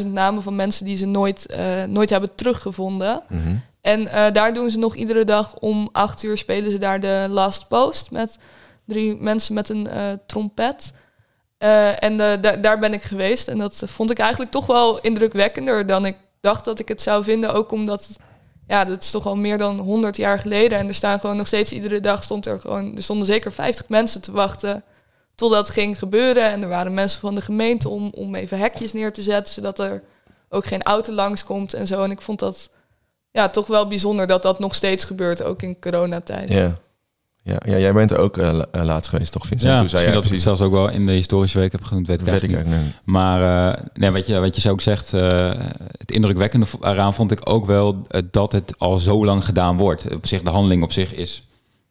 50.000 0.00 0.06
namen 0.06 0.42
van 0.42 0.56
mensen 0.56 0.84
die 0.84 0.96
ze 0.96 1.06
nooit, 1.06 1.46
eh, 1.46 1.84
nooit 1.84 2.10
hebben 2.10 2.34
teruggevonden. 2.34 3.22
Mhm. 3.28 3.54
En 3.80 4.08
eh, 4.08 4.32
daar 4.32 4.54
doen 4.54 4.70
ze 4.70 4.78
nog 4.78 4.94
iedere 4.94 5.24
dag 5.24 5.56
om 5.58 5.88
acht 5.92 6.22
uur 6.22 6.38
spelen 6.38 6.70
ze 6.70 6.78
daar 6.78 7.00
de 7.00 7.26
Last 7.30 7.68
Post 7.68 8.10
met 8.10 8.38
drie 8.86 9.14
mensen 9.16 9.54
met 9.54 9.68
een 9.68 9.86
eh, 9.86 10.02
trompet. 10.26 10.92
En 11.98 12.16
da- 12.16 12.36
daar 12.36 12.78
ben 12.78 12.92
ik 12.92 13.02
geweest. 13.02 13.48
En 13.48 13.58
dat 13.58 13.82
vond 13.86 14.10
ik 14.10 14.18
eigenlijk 14.18 14.50
toch 14.50 14.66
wel 14.66 15.00
indrukwekkender 15.00 15.86
dan 15.86 16.06
ik 16.06 16.16
dacht 16.40 16.64
dat 16.64 16.78
ik 16.78 16.88
het 16.88 17.00
zou 17.02 17.24
vinden. 17.24 17.54
Ook 17.54 17.70
omdat, 17.72 18.06
het- 18.06 18.18
ja, 18.66 18.84
dat 18.84 19.02
is 19.02 19.10
toch 19.10 19.26
al 19.26 19.36
meer 19.36 19.58
dan 19.58 19.78
100 19.78 20.16
jaar 20.16 20.38
geleden. 20.38 20.78
En 20.78 20.88
er 20.88 20.94
staan 20.94 21.20
gewoon 21.20 21.36
nog 21.36 21.46
steeds 21.46 21.72
iedere 21.72 22.00
dag 22.00 22.22
stond 22.22 22.46
er 22.46 22.60
gewoon, 22.60 22.96
er 22.96 23.02
stonden 23.02 23.26
zeker 23.26 23.52
50 23.52 23.88
mensen 23.88 24.20
te 24.20 24.32
wachten 24.32 24.84
totdat 25.34 25.66
het 25.66 25.76
ging 25.76 25.98
gebeuren. 25.98 26.50
En 26.50 26.62
er 26.62 26.68
waren 26.68 26.94
mensen 26.94 27.20
van 27.20 27.34
de 27.34 27.40
gemeente 27.40 27.88
om, 27.88 28.10
om 28.14 28.34
even 28.34 28.58
hekjes 28.58 28.92
neer 28.92 29.12
te 29.12 29.22
zetten, 29.22 29.54
zodat 29.54 29.78
er 29.78 30.02
ook 30.48 30.66
geen 30.66 30.82
auto 30.82 31.12
langskomt 31.12 31.74
en 31.74 31.86
zo. 31.86 32.02
En 32.02 32.10
ik 32.10 32.22
vond 32.22 32.38
dat 32.38 32.70
ja, 33.30 33.48
toch 33.48 33.66
wel 33.66 33.86
bijzonder 33.86 34.26
dat 34.26 34.42
dat 34.42 34.58
nog 34.58 34.74
steeds 34.74 35.04
gebeurt, 35.04 35.42
ook 35.42 35.62
in 35.62 35.80
coronatijd. 35.80 36.48
Ja. 36.48 36.78
Ja, 37.46 37.60
ja, 37.64 37.78
jij 37.78 37.92
bent 37.92 38.10
er 38.10 38.18
ook 38.18 38.36
eh, 38.36 38.48
eh, 38.48 38.84
laatst 38.84 39.08
geweest, 39.08 39.32
toch 39.32 39.46
Vincent? 39.46 39.72
Ja, 39.72 39.78
Toen 39.78 39.88
zei 39.88 40.02
misschien 40.02 40.12
jij 40.12 40.14
dat 40.14 40.24
ik 40.24 40.30
het 40.30 40.42
zelfs 40.42 40.60
ook 40.60 40.72
wel 40.72 40.88
in 40.88 41.06
de 41.06 41.12
historische 41.12 41.58
week 41.58 41.72
heb 41.72 41.82
genoemd, 41.84 42.06
weet 42.06 42.20
ik 42.20 42.26
weet 42.26 42.48
niet. 42.48 42.66
Maar 43.04 43.72
eh, 43.72 43.84
nee, 43.94 44.10
wat, 44.10 44.26
je, 44.26 44.38
wat 44.38 44.54
je 44.54 44.60
zo 44.60 44.70
ook 44.70 44.80
zegt, 44.80 45.14
eh, 45.14 45.50
het 45.98 46.10
indrukwekkende 46.10 46.66
eraan 46.80 47.14
vond 47.14 47.30
ik 47.30 47.40
ook 47.44 47.66
wel 47.66 48.06
dat 48.30 48.52
het 48.52 48.78
al 48.78 48.98
zo 48.98 49.24
lang 49.24 49.44
gedaan 49.44 49.76
wordt. 49.76 50.14
Op 50.14 50.26
zich, 50.26 50.42
de 50.42 50.50
handeling 50.50 50.82
op 50.82 50.92
zich 50.92 51.14
is 51.14 51.42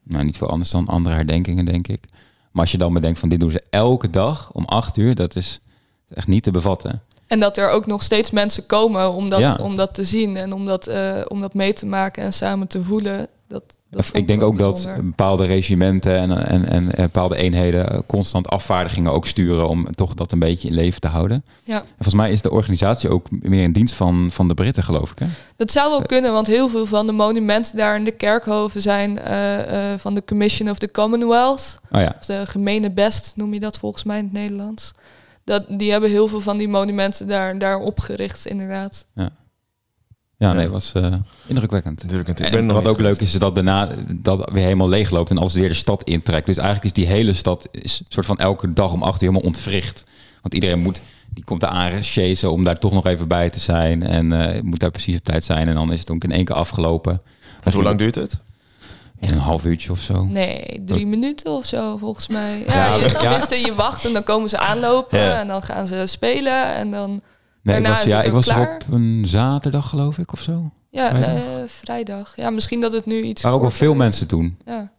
nou, 0.03 0.23
niet 0.23 0.37
veel 0.37 0.49
anders 0.49 0.69
dan 0.69 0.87
andere 0.87 1.15
herdenkingen, 1.15 1.65
denk 1.65 1.87
ik. 1.87 2.03
Maar 2.53 2.61
als 2.61 2.71
je 2.71 2.77
dan 2.77 2.93
bedenkt 2.93 3.19
van 3.19 3.29
dit 3.29 3.39
doen 3.39 3.51
ze 3.51 3.63
elke 3.69 4.09
dag 4.09 4.49
om 4.51 4.65
acht 4.65 4.97
uur, 4.97 5.15
dat 5.15 5.35
is 5.35 5.59
echt 6.13 6.27
niet 6.27 6.43
te 6.43 6.51
bevatten. 6.51 7.01
En 7.27 7.39
dat 7.39 7.57
er 7.57 7.69
ook 7.69 7.85
nog 7.85 8.03
steeds 8.03 8.31
mensen 8.31 8.65
komen 8.65 9.13
om 9.13 9.29
dat, 9.29 9.39
Ja. 9.39 9.57
om 9.61 9.75
dat 9.75 9.93
te 9.93 10.03
zien 10.03 10.37
en 10.37 10.53
om 10.53 10.65
dat, 10.65 10.87
eh, 10.87 11.21
om 11.27 11.41
dat 11.41 11.53
mee 11.53 11.73
te 11.73 11.85
maken 11.85 12.23
en 12.23 12.33
samen 12.33 12.67
te 12.67 12.83
voelen. 12.83 13.27
Dat, 13.53 13.77
dat 13.89 14.09
ik 14.13 14.27
denk 14.27 14.41
ook 14.41 14.57
dat 14.57 14.87
bepaalde 15.01 15.45
regimenten 15.45 16.17
en, 16.17 16.47
en, 16.47 16.69
en 16.69 16.91
eh, 16.91 17.03
bepaalde 17.03 17.35
eenheden 17.35 17.89
eh, 17.89 17.99
constant 18.07 18.47
afvaardigingen 18.47 19.11
ook 19.11 19.27
sturen 19.27 19.69
om 19.69 19.95
toch 19.95 20.13
dat 20.13 20.31
een 20.31 20.39
beetje 20.39 20.67
in 20.67 20.73
leven 20.73 21.01
te 21.01 21.07
houden. 21.07 21.45
Ja. 21.63 21.79
En 21.79 21.87
volgens 21.87 22.15
mij 22.15 22.31
is 22.31 22.41
de 22.41 22.51
organisatie 22.51 23.09
ook 23.09 23.27
meer 23.29 23.63
in 23.63 23.71
dienst 23.71 23.95
van, 23.95 24.27
van 24.31 24.47
de 24.47 24.53
Britten, 24.53 24.83
geloof 24.83 25.11
ik. 25.11 25.19
Hè? 25.19 25.25
Dat 25.55 25.71
zou 25.71 25.89
wel 25.89 26.01
kunnen, 26.01 26.31
want 26.31 26.47
heel 26.47 26.69
veel 26.69 26.85
van 26.85 27.05
de 27.05 27.11
monumenten 27.11 27.77
daar 27.77 27.95
in 27.95 28.03
de 28.03 28.11
kerkhoven 28.11 28.81
zijn 28.81 29.19
eh, 29.19 29.91
eh, 29.93 29.99
van 29.99 30.13
de 30.13 30.23
Commission 30.25 30.69
of 30.69 30.77
the 30.77 30.91
Commonwealth. 30.91 31.79
Oh 31.91 32.01
ja, 32.01 32.15
Of 32.19 32.25
de 32.25 32.45
gemene 32.45 32.91
best 32.91 33.33
noem 33.35 33.53
je 33.53 33.59
dat 33.59 33.77
volgens 33.77 34.03
mij 34.03 34.17
in 34.17 34.23
het 34.23 34.33
Nederlands. 34.33 34.93
Dat, 35.43 35.65
die 35.69 35.91
hebben 35.91 36.09
heel 36.09 36.27
veel 36.27 36.41
van 36.41 36.57
die 36.57 36.67
monumenten 36.67 37.27
daar, 37.27 37.57
daar 37.57 37.79
opgericht, 37.79 38.45
inderdaad. 38.45 39.05
ja, 39.13 39.31
Ja. 40.47 40.53
nee, 40.53 40.69
was 40.69 40.91
eh, 40.93 41.13
indrukwekkend. 41.45 42.01
Natuurlijk, 42.03 42.29
ik 42.29 42.39
En 42.39 42.51
ben 42.51 42.65
nog 42.65 42.75
wat 42.75 42.87
ook 42.87 42.99
leuk 42.99 43.19
is, 43.21 43.33
is 43.33 43.39
dat 43.39 43.55
daarna 43.55 43.89
dat 44.09 44.49
weer 44.51 44.63
helemaal 44.63 44.89
leegloopt 44.89 45.29
en 45.29 45.37
alles 45.37 45.53
weer 45.53 45.69
de 45.69 45.75
stad 45.75 46.03
intrekt. 46.03 46.45
Dus 46.45 46.57
eigenlijk 46.57 46.85
is 46.85 46.93
die 47.03 47.13
hele 47.13 47.33
stad 47.33 47.67
is 47.71 47.99
een 47.99 48.05
soort 48.09 48.25
van 48.25 48.37
elke 48.37 48.73
dag 48.73 48.91
om 48.93 49.03
acht 49.03 49.21
uur 49.21 49.29
helemaal 49.29 49.47
ontwricht. 49.49 50.03
Want 50.41 50.53
iedereen 50.53 50.79
moet, 50.79 51.01
die 51.29 51.43
komt 51.43 51.61
daar 51.61 51.69
aangesjezen 51.69 52.51
om 52.51 52.63
daar 52.63 52.79
toch 52.79 52.91
nog 52.91 53.05
even 53.05 53.27
bij 53.27 53.49
te 53.49 53.59
zijn. 53.59 54.03
En 54.03 54.31
eh, 54.55 54.61
moet 54.61 54.79
daar 54.79 54.91
precies 54.91 55.17
op 55.17 55.23
tijd 55.23 55.43
zijn. 55.43 55.67
En 55.67 55.73
dan 55.75 55.91
is 55.91 55.99
het 55.99 56.09
ook 56.11 56.23
in 56.23 56.31
één 56.31 56.45
keer 56.45 56.55
afgelopen. 56.55 57.21
Want 57.63 57.75
hoe 57.75 57.83
lang 57.83 57.97
duurt 57.97 58.15
het? 58.15 58.39
Een 59.19 59.37
half 59.37 59.65
uurtje 59.65 59.91
of 59.91 59.99
zo. 59.99 60.25
Nee, 60.25 60.81
drie 60.85 61.05
minuten 61.05 61.51
of 61.51 61.65
zo 61.65 61.97
volgens 61.97 62.27
mij. 62.27 62.63
Ja, 62.67 62.73
Ja, 62.73 62.95
je, 62.95 63.15
ja. 63.49 63.55
je 63.55 63.73
wacht 63.75 64.05
en 64.05 64.13
dan 64.13 64.23
komen 64.23 64.49
ze 64.49 64.57
aanlopen 64.57 65.19
Ja. 65.19 65.39
en 65.39 65.47
dan 65.47 65.61
gaan 65.61 65.87
ze 65.87 66.03
spelen 66.07 66.75
en 66.75 66.91
dan... 66.91 67.21
Nee, 67.63 67.77
ik 67.81 67.87
was, 67.87 68.03
ja, 68.03 68.21
ik 68.21 68.31
was 68.31 68.47
er 68.47 68.53
klaar. 68.53 68.75
op 68.87 68.93
een 68.93 69.23
zaterdag, 69.27 69.89
geloof 69.89 70.17
ik, 70.17 70.31
of 70.33 70.41
zo. 70.41 70.71
Ja, 70.89 71.09
Vrijdag. 71.09 71.33
nee, 71.33 71.65
vrijdag. 71.67 72.33
Ja, 72.35 72.49
misschien 72.49 72.81
dat 72.81 72.91
het 72.91 73.05
nu 73.05 73.21
iets. 73.21 73.41
Waren 73.41 73.57
ook 73.57 73.63
wel 73.63 73.71
veel 73.73 73.91
is. 73.91 73.97
mensen 73.97 74.27
toen. 74.27 74.57
Ja. 74.65 74.91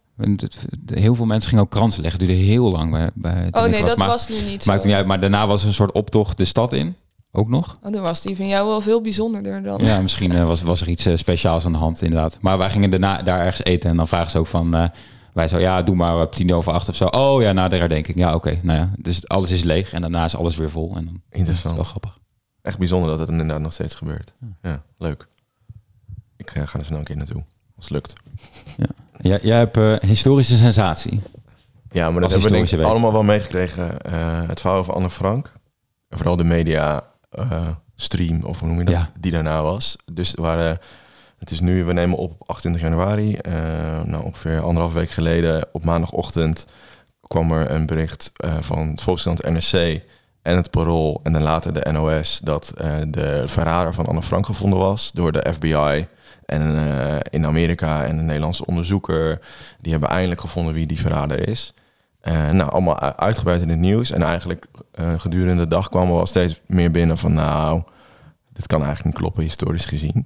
Heel 0.93 1.15
veel 1.15 1.25
mensen 1.25 1.49
gingen 1.49 1.63
ook 1.63 1.69
kransen 1.71 2.01
leggen. 2.01 2.19
Het 2.19 2.29
duurde 2.29 2.43
heel 2.45 2.71
lang 2.71 2.91
bij, 2.91 3.09
bij 3.13 3.47
Oh 3.51 3.65
nee, 3.65 3.83
dat 3.83 3.97
maar, 3.97 4.07
was 4.07 4.27
nu 4.27 4.35
niet 4.49 4.65
Maakt 4.65 4.81
zo. 4.81 4.87
niet 4.87 4.95
uit, 4.97 5.05
maar 5.05 5.19
daarna 5.19 5.47
was 5.47 5.61
er 5.61 5.67
een 5.67 5.73
soort 5.73 5.91
optocht 5.91 6.37
de 6.37 6.45
stad 6.45 6.73
in. 6.73 6.95
ook 7.31 7.49
nog. 7.49 7.75
Oh, 7.83 7.91
dan 7.91 8.01
was 8.01 8.21
die 8.21 8.35
van 8.35 8.47
jou 8.47 8.67
wel 8.67 8.81
veel 8.81 9.01
bijzonderder 9.01 9.63
dan. 9.63 9.79
Ja, 9.83 10.01
misschien 10.01 10.31
eh, 10.31 10.43
was, 10.45 10.61
was 10.61 10.81
er 10.81 10.87
iets 10.89 11.05
eh, 11.05 11.17
speciaals 11.17 11.65
aan 11.65 11.71
de 11.71 11.77
hand, 11.77 12.01
inderdaad. 12.01 12.37
Maar 12.41 12.57
wij 12.57 12.69
gingen 12.69 12.89
daarna 12.89 13.21
daar 13.21 13.39
ergens 13.39 13.63
eten 13.63 13.89
en 13.89 13.95
dan 13.97 14.07
vragen 14.07 14.31
ze 14.31 14.39
ook 14.39 14.47
van... 14.47 14.75
eh, 14.75 14.83
wij 15.33 15.47
zo, 15.47 15.57
ja, 15.59 15.81
doe 15.81 15.95
maar 15.95 16.21
op 16.21 16.35
tien 16.35 16.53
over 16.53 16.71
acht 16.73 16.89
of 16.89 16.95
zo. 16.95 17.05
Oh 17.05 17.41
ja, 17.41 17.51
na 17.51 17.67
de 17.67 17.75
herdenking. 17.75 18.17
Ja, 18.17 18.33
oké. 18.35 18.53
Nou 18.61 18.79
ja, 18.79 18.91
dus 18.97 19.27
alles 19.27 19.51
is 19.51 19.63
leeg 19.63 19.93
en 19.93 20.01
daarna 20.01 20.25
is 20.25 20.35
alles 20.35 20.55
weer 20.55 20.69
vol. 20.69 20.87
En 20.95 21.05
dan 21.05 21.13
is 21.13 21.19
het 21.29 21.37
Interessant. 21.39 21.75
wel 21.75 21.83
grappig. 21.83 22.17
Echt 22.65 22.77
bijzonder 22.77 23.09
dat 23.09 23.19
het 23.19 23.29
inderdaad 23.29 23.59
nog 23.59 23.73
steeds 23.73 23.95
gebeurt. 23.95 24.33
Ja, 24.61 24.81
leuk. 24.97 25.27
Ik 26.37 26.51
eh, 26.51 26.67
ga 26.67 26.79
er 26.79 26.85
snel 26.85 26.97
een 26.99 27.03
keer 27.03 27.17
naartoe. 27.17 27.43
Als 27.75 27.85
het 27.85 27.93
lukt. 27.93 28.13
Ja, 29.17 29.39
jij 29.41 29.57
hebt 29.57 29.77
eh, 29.77 29.95
historische 29.99 30.57
sensatie. 30.57 31.21
Ja, 31.91 32.11
maar 32.11 32.21
dat 32.21 32.31
hebben 32.31 32.49
we 32.49 32.55
denk 32.55 32.69
ik 32.69 32.81
allemaal 32.81 33.11
wel 33.11 33.23
meegekregen. 33.23 34.01
eh, 34.01 34.47
het 34.47 34.59
verhaal 34.59 34.79
over 34.79 34.93
Anne 34.93 35.09
Frank. 35.09 35.51
En 36.09 36.17
vooral 36.17 36.35
de 36.35 36.43
media 36.43 37.03
stream, 37.95 38.43
of 38.43 38.59
hoe 38.59 38.67
noem 38.69 38.77
je 38.77 38.83
dat, 38.85 38.93
Ja. 38.93 39.09
die 39.19 39.31
daarna 39.31 39.61
was. 39.61 39.97
Dus 40.13 40.33
waren, 40.33 40.79
het 41.37 41.51
is 41.51 41.59
nu, 41.59 41.83
we 41.83 41.93
nemen 41.93 42.17
op 42.17 42.31
op 42.31 42.49
28 42.49 42.81
januari. 42.81 43.37
nou, 44.03 44.23
ongeveer 44.23 44.59
anderhalf 44.59 44.93
week 44.93 45.09
geleden, 45.09 45.67
op 45.71 45.83
maandagochtend, 45.83 46.65
kwam 47.27 47.51
er 47.51 47.71
een 47.71 47.85
bericht 47.85 48.31
van 48.59 48.87
het 48.87 49.01
Volkskrant 49.01 49.43
NRC 49.49 50.01
en 50.45 50.55
het 50.55 50.69
Parool 50.69 51.19
en 51.23 51.31
dan 51.31 51.41
later 51.41 51.73
de 51.73 51.91
NOS 51.91 52.39
dat 52.43 52.73
eh, 52.77 52.91
de 53.07 53.43
verrader 53.45 53.93
van 53.93 54.05
Anne 54.05 54.21
Frank 54.21 54.45
gevonden 54.45 54.79
was 54.79 55.11
door 55.11 55.31
de 55.31 55.45
FBI. 55.53 56.07
En 56.45 56.87
eh, 56.87 57.17
in 57.29 57.45
Amerika 57.45 58.03
en 58.05 58.17
een 58.17 58.25
Nederlandse 58.25 58.65
onderzoeker, 58.65 59.41
die 59.79 59.91
hebben 59.91 60.09
eindelijk 60.09 60.41
gevonden 60.41 60.73
wie 60.73 60.85
die 60.85 60.99
verrader 60.99 61.47
is. 61.47 61.73
Eh, 62.21 62.49
nou, 62.49 62.71
allemaal 62.71 62.99
uitgebreid 62.99 63.61
in 63.61 63.69
het 63.69 63.79
nieuws. 63.79 64.11
En 64.11 64.23
eigenlijk 64.23 64.65
gedurende 65.17 65.63
de 65.63 65.69
dag 65.69 65.89
kwamen 65.89 66.13
we 66.13 66.19
al 66.19 66.25
steeds 66.25 66.61
meer 66.65 66.91
binnen 66.91 67.17
van... 67.17 67.33
nou, 67.33 67.81
dit 68.53 68.67
kan 68.67 68.79
eigenlijk 68.83 69.05
niet 69.05 69.23
kloppen, 69.23 69.43
historisch 69.43 69.85
gezien. 69.85 70.25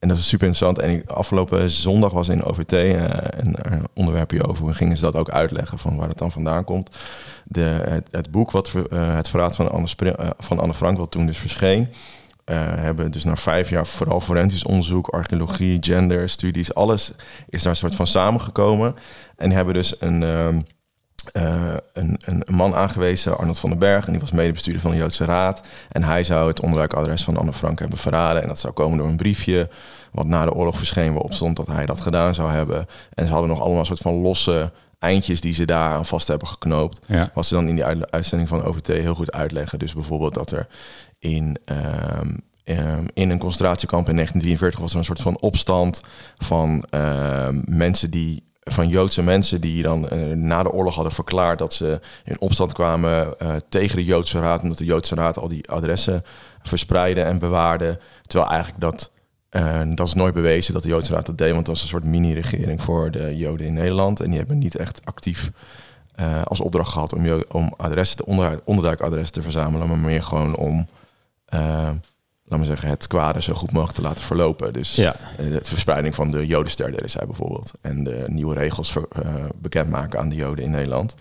En 0.00 0.08
dat 0.08 0.18
is 0.18 0.28
super 0.28 0.46
interessant. 0.46 0.78
En 0.78 1.06
afgelopen 1.06 1.70
zondag 1.70 2.12
was 2.12 2.28
in 2.28 2.42
OVT 2.44 2.72
eh, 2.72 3.04
een, 3.30 3.56
een 3.60 3.86
onderwerp 3.94 4.30
hierover. 4.30 4.66
En 4.66 4.74
gingen 4.74 4.96
ze 4.96 5.02
dat 5.02 5.14
ook 5.16 5.30
uitleggen 5.30 5.78
van 5.78 5.96
waar 5.96 6.08
het 6.08 6.18
dan 6.18 6.32
vandaan 6.32 6.64
komt. 6.64 6.96
De, 7.44 8.02
het, 8.10 8.30
boek, 8.30 8.50
wat, 8.50 8.74
eh, 8.90 9.14
Het 9.14 9.28
Verraad 9.28 9.56
van 9.56 9.70
Anne, 9.70 9.88
eh, 9.96 10.30
van 10.38 10.58
Anne 10.58 10.74
Frank, 10.74 10.98
wat 10.98 11.10
toen 11.10 11.26
dus 11.26 11.38
verscheen... 11.38 11.88
eh, 12.44 12.56
hebben 12.58 13.10
dus 13.10 13.24
na 13.24 13.36
vijf 13.36 13.70
jaar 13.70 13.86
vooral 13.86 14.20
forensisch 14.20 14.64
onderzoek, 14.64 15.08
archeologie, 15.08 15.76
gender, 15.80 16.28
studies, 16.28 16.74
alles 16.74 17.12
is 17.48 17.62
daar 17.62 17.72
een 17.72 17.78
soort 17.78 17.94
van 17.94 18.06
samengekomen. 18.06 18.94
En 19.36 19.50
hebben 19.50 19.74
dus 19.74 19.94
een, 20.00 20.22
ehm, 20.22 20.60
eh, 21.32 21.74
een, 21.92 22.20
een, 22.24 22.42
een 22.46 22.54
man 22.54 22.74
aangewezen, 22.74 23.38
Arnold 23.38 23.58
van 23.58 23.70
den 23.70 23.78
Berg, 23.78 24.06
en 24.06 24.12
die 24.12 24.20
was 24.20 24.32
medebestuurder 24.32 24.82
van 24.82 24.90
de 24.90 24.96
Joodse 24.96 25.24
Raad. 25.24 25.68
En 25.90 26.02
hij 26.02 26.24
zou 26.24 26.48
het 26.48 26.60
onderduikadres 26.60 27.24
van 27.24 27.36
Anne 27.36 27.52
Frank 27.52 27.78
hebben 27.78 27.98
verraden. 27.98 28.42
En 28.42 28.48
dat 28.48 28.58
zou 28.58 28.72
komen 28.72 28.98
door 28.98 29.08
een 29.08 29.16
briefje, 29.16 29.68
wat 30.12 30.26
na 30.26 30.44
de 30.44 30.52
oorlog 30.54 30.76
verscheen, 30.76 31.12
waarop 31.12 31.32
stond 31.32 31.56
dat 31.56 31.66
hij 31.66 31.86
dat 31.86 32.00
gedaan 32.00 32.34
zou 32.34 32.50
hebben. 32.50 32.86
En 33.14 33.26
ze 33.26 33.32
hadden 33.32 33.50
nog 33.50 33.60
allemaal 33.60 33.78
een 33.78 33.86
soort 33.86 33.98
van 33.98 34.14
losse 34.14 34.72
eindjes 34.98 35.40
die 35.40 35.52
ze 35.52 35.64
daar 35.64 35.90
aan 35.90 36.06
vast 36.06 36.28
hebben 36.28 36.48
geknoopt. 36.48 37.00
Ja. 37.06 37.30
Wat 37.34 37.46
ze 37.46 37.54
dan 37.54 37.68
in 37.68 37.74
die 37.74 37.84
uit- 37.84 38.10
uitzending 38.10 38.48
van 38.48 38.64
OVT 38.64 38.86
heel 38.86 39.14
goed 39.14 39.32
uitleggen. 39.32 39.78
Dus 39.78 39.94
bijvoorbeeld 39.94 40.34
dat 40.34 40.50
er 40.50 40.66
in, 41.18 41.58
ehm, 41.64 42.30
ehm, 42.64 43.04
in 43.14 43.30
een 43.30 43.38
concentratiekamp 43.38 44.08
in 44.08 44.14
1943 44.14 44.80
was 44.80 44.92
er 44.92 44.98
een 44.98 45.04
soort 45.04 45.20
van 45.20 45.40
opstand 45.40 46.00
van 46.38 46.84
ehm, 46.90 47.60
mensen 47.64 48.10
die 48.10 48.48
van 48.72 48.88
Joodse 48.88 49.22
mensen 49.22 49.60
die 49.60 49.82
dan 49.82 50.08
eh, 50.08 50.18
na 50.28 50.62
de 50.62 50.72
oorlog 50.72 50.94
hadden 50.94 51.12
verklaard 51.12 51.58
dat 51.58 51.74
ze 51.74 52.00
in 52.24 52.40
opstand 52.40 52.72
kwamen 52.72 53.38
eh, 53.38 53.56
tegen 53.68 53.96
de 53.96 54.04
Joodse 54.04 54.40
Raad, 54.40 54.62
omdat 54.62 54.78
de 54.78 54.84
Joodse 54.84 55.14
Raad 55.14 55.38
al 55.38 55.48
die 55.48 55.70
adressen 55.70 56.22
verspreidde 56.62 57.22
en 57.22 57.38
bewaarde. 57.38 57.98
Terwijl 58.26 58.50
eigenlijk 58.50 58.80
dat, 58.80 59.10
eh, 59.48 59.80
dat 59.94 60.06
is 60.06 60.14
nooit 60.14 60.34
bewezen 60.34 60.72
dat 60.72 60.82
de 60.82 60.88
Joodse 60.88 61.12
Raad 61.12 61.26
dat 61.26 61.38
deed, 61.38 61.52
want 61.52 61.66
het 61.66 61.68
was 61.68 61.82
een 61.82 61.88
soort 61.88 62.04
mini-regering 62.04 62.82
voor 62.82 63.10
de 63.10 63.36
Joden 63.36 63.66
in 63.66 63.74
Nederland. 63.74 64.20
En 64.20 64.28
die 64.28 64.38
hebben 64.38 64.58
niet 64.58 64.76
echt 64.76 65.00
actief 65.04 65.50
als 66.44 66.60
opdracht 66.60 66.92
gehad 66.92 67.14
om, 67.14 67.44
om 67.50 67.74
adressen, 67.76 68.16
te, 68.16 68.26
onder, 68.26 68.60
onderduikadressen 68.64 69.32
te 69.32 69.42
verzamelen, 69.42 69.88
maar 69.88 69.98
meer 69.98 70.22
gewoon 70.22 70.56
om, 70.56 70.86
laat 72.50 72.58
maar 72.58 72.68
zeggen, 72.68 72.88
het 72.88 73.06
kwade 73.06 73.42
zo 73.42 73.54
goed 73.54 73.72
mogelijk 73.72 73.96
te 73.98 74.02
laten 74.02 74.24
verlopen. 74.24 74.72
Dus 74.72 74.94
Ja. 74.94 75.14
eh, 75.36 75.46
de 75.50 75.60
verspreiding 75.62 76.14
van 76.14 76.30
de 76.30 76.46
Jodenster 76.46 76.90
deden 76.90 77.10
zij 77.10 77.26
bijvoorbeeld. 77.26 77.70
En 77.80 78.04
de 78.04 78.24
nieuwe 78.26 78.54
regels 78.54 78.92
ver- 78.92 79.08
eh, 79.12 79.28
bekendmaken 79.60 80.18
aan 80.18 80.28
de 80.28 80.36
Joden 80.36 80.64
in 80.64 80.70
Nederland. 80.70 81.14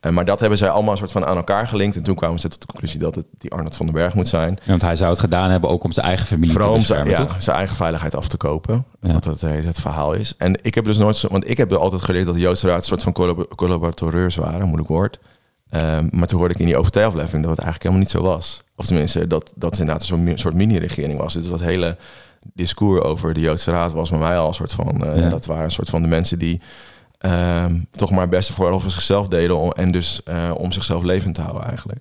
Eh, 0.00 0.12
maar 0.12 0.24
dat 0.24 0.40
hebben 0.40 0.58
zij 0.58 0.68
allemaal 0.68 0.92
een 0.92 0.98
soort 0.98 1.12
van 1.12 1.24
aan 1.24 1.36
elkaar 1.36 1.68
gelinkt. 1.68 1.96
En 1.96 2.02
toen 2.02 2.14
kwamen 2.14 2.38
ze 2.38 2.48
tot 2.48 2.60
de 2.60 2.66
conclusie 2.66 2.98
dat 2.98 3.14
het 3.14 3.26
die 3.38 3.50
Arnold 3.52 3.76
van 3.76 3.86
den 3.86 3.94
Berg 3.94 4.14
moet 4.14 4.28
zijn. 4.28 4.58
Want 4.66 4.82
hij 4.82 4.96
zou 4.96 5.10
het 5.10 5.18
gedaan 5.18 5.50
hebben 5.50 5.70
ook 5.70 5.84
om 5.84 5.92
zijn 5.92 6.06
eigen 6.06 6.26
familie 6.26 6.50
Vooral 6.52 6.70
te 6.70 6.76
om 6.76 6.82
zijn, 6.84 7.08
ja, 7.08 7.26
zijn 7.38 7.56
eigen 7.56 7.76
veiligheid 7.76 8.14
af 8.14 8.28
te 8.28 8.36
kopen. 8.36 8.84
Ja. 9.00 9.12
Wat 9.12 9.24
het, 9.24 9.40
het 9.40 9.80
verhaal 9.80 10.12
is. 10.12 10.34
En 10.38 10.58
ik 10.64 10.74
heb 10.74 10.84
dus 10.84 10.96
nooit 10.96 11.16
zo... 11.16 11.28
Want 11.30 11.48
ik 11.50 11.56
heb 11.56 11.72
altijd 11.72 12.02
geleerd 12.02 12.24
dat 12.26 12.34
de 12.34 12.40
Joodse 12.40 12.66
Raad 12.66 12.76
een 12.78 12.82
soort 12.84 13.02
van 13.02 13.12
collab- 13.12 13.56
collaborateurs 13.56 14.36
waren. 14.36 14.64
Moeilijk 14.66 14.88
woord. 14.88 15.18
Ehm, 15.70 16.08
maar 16.10 16.26
toen 16.26 16.38
hoorde 16.38 16.54
ik 16.54 16.60
in 16.60 16.66
die 16.66 16.76
OVT-aflevering 16.76 17.42
dat 17.44 17.56
het 17.56 17.64
eigenlijk 17.64 17.82
helemaal 17.82 17.98
niet 18.02 18.10
zo 18.10 18.22
was. 18.22 18.62
Of 18.76 18.86
tenminste, 18.86 19.26
dat, 19.26 19.52
dat 19.54 19.70
het 19.70 19.80
inderdaad 19.80 20.04
zo'n 20.04 20.22
mi- 20.22 20.36
soort 20.38 20.54
mini-regering 20.54 21.18
was. 21.18 21.34
Dus 21.34 21.48
dat 21.48 21.60
hele 21.60 21.96
discours 22.54 23.00
over 23.00 23.34
de 23.34 23.40
Joodse 23.40 23.70
Raad 23.70 23.92
was 23.92 24.10
bij 24.10 24.18
mij 24.18 24.38
al 24.38 24.48
een 24.48 24.54
soort 24.54 24.72
van... 24.72 25.04
eh, 25.04 25.18
Ja. 25.20 25.28
Dat 25.28 25.46
waren 25.46 25.64
een 25.64 25.70
soort 25.70 25.88
van 25.90 26.02
de 26.02 26.08
mensen 26.08 26.38
die 26.38 26.60
ehm, 27.18 27.74
toch 27.90 28.10
maar 28.10 28.20
het 28.20 28.30
beste 28.30 28.52
voor 28.52 28.80
zichzelf 28.86 29.28
deden. 29.28 29.58
om- 29.58 29.70
En 29.72 29.90
dus 29.90 30.22
eh, 30.24 30.50
om 30.56 30.72
zichzelf 30.72 31.02
levend 31.02 31.34
te 31.34 31.40
houden 31.40 31.64
eigenlijk. 31.68 32.00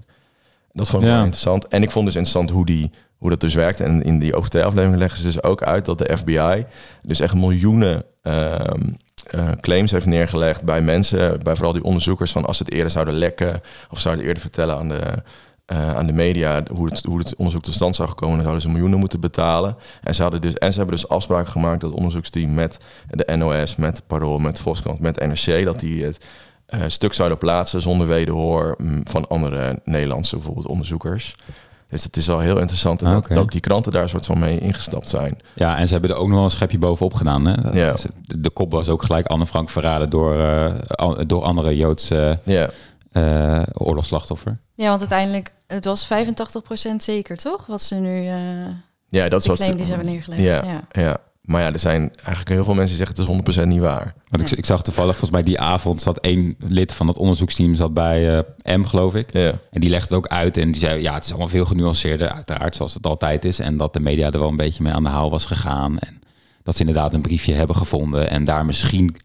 Dat 0.73 0.89
vond 0.89 1.01
ik 1.03 1.07
Ja. 1.09 1.15
wel 1.15 1.23
interessant. 1.23 1.67
En 1.67 1.83
ik 1.83 1.91
vond 1.91 2.05
dus 2.05 2.15
interessant 2.15 2.49
hoe, 2.51 2.65
die, 2.65 2.91
hoe 3.17 3.29
dat 3.29 3.39
dus 3.39 3.53
werkt. 3.53 3.79
En 3.79 4.01
in 4.03 4.19
die 4.19 4.35
OVT-aflevering 4.35 4.97
leggen 4.97 5.17
ze 5.19 5.23
dus 5.25 5.43
ook 5.43 5.63
uit 5.63 5.85
dat 5.85 5.97
de 5.97 6.17
FBI 6.17 6.65
dus 7.01 7.19
echt 7.19 7.33
miljoenen 7.33 8.03
ehm, 8.21 8.81
eh, 9.27 9.51
claims 9.61 9.91
heeft 9.91 10.05
neergelegd 10.05 10.63
bij 10.63 10.81
mensen, 10.81 11.39
bij 11.43 11.55
vooral 11.55 11.73
die 11.73 11.83
onderzoekers, 11.83 12.31
van 12.31 12.45
als 12.45 12.57
ze 12.57 12.63
het 12.63 12.73
eerder 12.73 12.91
zouden 12.91 13.13
lekken 13.13 13.61
of 13.89 13.99
zouden 13.99 14.25
eerder 14.25 14.41
vertellen 14.41 14.77
aan 14.77 14.89
de, 14.89 15.23
eh, 15.65 15.95
aan 15.95 16.05
de 16.05 16.13
media 16.13 16.63
hoe 16.73 16.85
het, 16.85 17.03
hoe 17.03 17.17
het 17.17 17.35
onderzoek 17.35 17.63
tot 17.63 17.73
stand 17.73 17.95
zou 17.95 18.13
komen, 18.13 18.35
dan 18.35 18.43
zouden 18.43 18.61
ze 18.61 18.69
miljoenen 18.69 18.99
moeten 18.99 19.19
betalen. 19.19 19.77
En 20.03 20.15
ze, 20.15 20.21
hadden 20.21 20.41
dus, 20.41 20.53
en 20.53 20.71
ze 20.71 20.77
hebben 20.77 20.95
dus 20.95 21.07
afspraken 21.07 21.51
gemaakt 21.51 21.79
dat 21.79 21.89
het 21.89 21.99
onderzoeksteam 21.99 22.53
met 22.53 22.77
de 23.09 23.35
NOS, 23.35 23.75
met 23.75 24.01
Parool, 24.07 24.39
met 24.39 24.59
Volkskrant, 24.59 24.99
met 24.99 25.19
NRC, 25.19 25.65
dat 25.65 25.79
die 25.79 26.03
het 26.03 26.19
eh, 26.65 26.81
stuk 26.87 27.13
zouden 27.13 27.37
plaatsen 27.37 27.81
zonder 27.81 28.07
wederhoor 28.07 28.75
mm, 28.77 29.01
van 29.03 29.27
andere 29.27 29.79
Nederlandse 29.83 30.35
bijvoorbeeld 30.35 30.67
onderzoekers. 30.67 31.35
Dus 31.95 32.03
het 32.03 32.17
is 32.17 32.27
wel 32.27 32.39
heel 32.39 32.59
interessant 32.59 33.01
en 33.01 33.07
Ah, 33.07 33.13
dat, 33.13 33.27
dat 33.27 33.37
ook 33.37 33.51
die 33.51 33.61
kranten 33.61 33.91
daar 33.91 34.09
soort 34.09 34.25
van 34.25 34.39
mee 34.39 34.59
ingestapt 34.59 35.09
zijn. 35.09 35.37
Ja, 35.55 35.77
en 35.77 35.87
ze 35.87 35.93
hebben 35.93 36.11
er 36.11 36.15
ook 36.17 36.25
nog 36.27 36.35
wel 36.35 36.43
een 36.43 36.49
schepje 36.49 36.77
bovenop 36.77 37.13
gedaan. 37.13 37.45
Hè? 37.47 37.71
Ja. 37.79 37.95
De, 38.21 38.49
kop 38.49 38.71
was 38.71 38.89
ook 38.89 39.03
gelijk 39.03 39.27
Anne 39.27 39.45
Frank 39.45 39.69
verraden 39.69 40.09
door, 40.09 40.39
eh, 40.39 40.73
door 41.27 41.43
andere 41.43 41.77
Joodse 41.77 42.37
Ja, 42.43 42.69
eh 43.11 43.61
oorlogsslachtoffer. 43.73 44.57
Ja, 44.73 44.87
want 44.87 44.99
uiteindelijk, 44.99 45.53
het 45.67 45.85
was 45.85 46.05
85% 46.05 47.03
zeker, 47.03 47.37
toch? 47.37 47.65
Wat 47.65 47.81
ze 47.81 47.95
nu, 47.95 48.27
eh 48.27 48.35
ja 49.09 49.29
dat 49.29 49.39
is 49.39 49.43
de 49.45 49.49
wat 49.49 49.57
claim 49.57 49.71
ze- 49.71 49.77
die 49.77 49.85
ze 49.85 49.91
hebben 49.93 50.11
neergelegd. 50.11 50.41
Ja. 50.41 50.63
Ja. 50.63 51.01
Ja, 51.01 51.17
maar 51.45 51.61
ja, 51.61 51.71
er 51.73 51.79
zijn 51.79 51.99
eigenlijk 52.15 52.49
heel 52.49 52.63
veel 52.63 52.73
mensen 52.73 52.97
die 52.97 53.05
zeggen 53.05 53.33
het 53.35 53.47
is 53.55 53.63
100% 53.63 53.67
niet 53.67 53.79
waar. 53.79 54.13
Want 54.29 54.51
ik, 54.51 54.57
ik 54.57 54.65
zag 54.65 54.83
toevallig, 54.83 55.11
volgens 55.11 55.31
mij 55.31 55.43
die 55.43 55.59
avond 55.59 56.01
zat 56.01 56.17
één 56.19 56.55
lid 56.67 56.93
van 56.93 57.07
het 57.07 57.17
onderzoeksteam 57.17 57.75
zat 57.75 57.93
bij 57.93 58.37
eh, 58.63 58.75
M, 58.77 58.83
geloof 58.83 59.15
ik. 59.15 59.33
Ja, 59.33 59.51
En 59.71 59.81
die 59.81 59.89
legde 59.89 60.05
het 60.07 60.17
ook 60.17 60.27
uit 60.27 60.57
en 60.57 60.71
die 60.71 60.81
zei, 60.81 61.01
ja, 61.01 61.13
het 61.13 61.23
is 61.23 61.29
allemaal 61.29 61.47
veel 61.47 61.65
genuanceerder, 61.65 62.29
uiteraard, 62.31 62.75
zoals 62.75 62.93
het 62.93 63.05
altijd 63.07 63.45
is. 63.45 63.59
En 63.59 63.77
dat 63.77 63.93
de 63.93 63.99
media 63.99 64.31
er 64.31 64.39
wel 64.39 64.47
een 64.47 64.55
beetje 64.55 64.83
mee 64.83 64.93
aan 64.93 65.03
de 65.03 65.09
haal 65.09 65.29
was 65.29 65.45
gegaan. 65.45 65.99
En 65.99 66.19
dat 66.63 66.73
ze 66.75 66.79
inderdaad 66.79 67.13
een 67.13 67.21
briefje 67.21 67.53
hebben 67.53 67.75
gevonden. 67.75 68.29
En 68.29 68.43
daar 68.43 68.65
misschien 68.65 69.15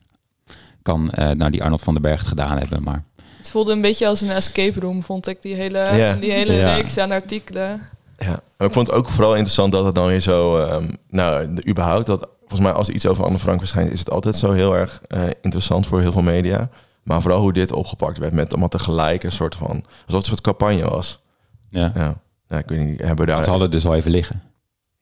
kan 0.83 1.11
eh 1.11 1.30
nou, 1.30 1.50
die 1.50 1.62
Arnold 1.62 1.83
van 1.83 1.92
den 1.94 2.02
Berg 2.02 2.18
het 2.18 2.28
gedaan 2.28 2.59
hebben. 2.59 2.83
Maar 2.83 3.04
Het 3.38 3.50
voelde 3.50 3.72
een 3.72 3.80
beetje 3.80 4.06
als 4.06 4.20
een 4.20 4.30
escape 4.30 4.80
room, 4.80 5.02
vond 5.02 5.26
ik, 5.26 5.42
die 5.42 5.54
hele, 5.54 6.16
die 6.20 6.33
hele 6.33 6.52
Ja. 6.52 6.74
reeks 6.74 6.98
aan 6.98 7.11
artikelen. 7.11 7.80
Ja. 8.24 8.40
Ik 8.66 8.72
vond 8.72 8.87
het 8.87 8.96
ook 8.96 9.09
vooral 9.09 9.33
interessant 9.33 9.72
dat 9.72 9.85
het 9.85 9.94
dan 9.94 10.06
weer 10.06 10.20
zo... 10.20 10.56
ehm, 10.59 10.85
nou, 11.09 11.54
de, 11.54 11.66
überhaupt, 11.68 12.06
dat 12.06 12.28
volgens 12.40 12.61
mij 12.61 12.72
als 12.72 12.88
iets 12.88 13.06
over 13.06 13.24
Anne 13.24 13.38
Frank 13.38 13.59
verschijnt... 13.59 13.90
is 13.92 13.98
het 13.98 14.11
altijd 14.11 14.37
zo 14.37 14.52
heel 14.52 14.76
erg 14.76 15.00
eh, 15.06 15.22
interessant 15.42 15.87
voor 15.87 16.00
heel 16.00 16.12
veel 16.12 16.22
media. 16.22 16.68
Maar 17.02 17.22
vooral 17.22 17.40
hoe 17.40 17.52
dit 17.52 17.72
opgepakt 17.72 18.18
werd 18.18 18.33
met 18.33 18.50
allemaal 18.50 18.68
tegelijk 18.68 19.22
een 19.22 19.33
soort 19.33 19.54
van... 19.54 19.68
alsof 19.70 19.85
het 20.06 20.14
een 20.14 20.22
soort 20.22 20.40
campagne 20.40 20.88
was. 20.90 21.22
ja, 21.70 21.92
Ja, 21.94 22.14
ja 22.48 22.59
ik 22.59 22.68
weet 22.68 22.85
niet, 22.87 23.00
hebben 23.02 23.26
daar... 23.26 23.44
ze 23.44 23.50
hadden 23.50 23.68
het 23.70 23.80
dus 23.80 23.87
al 23.90 23.94
even 23.96 24.11
liggen. 24.11 24.42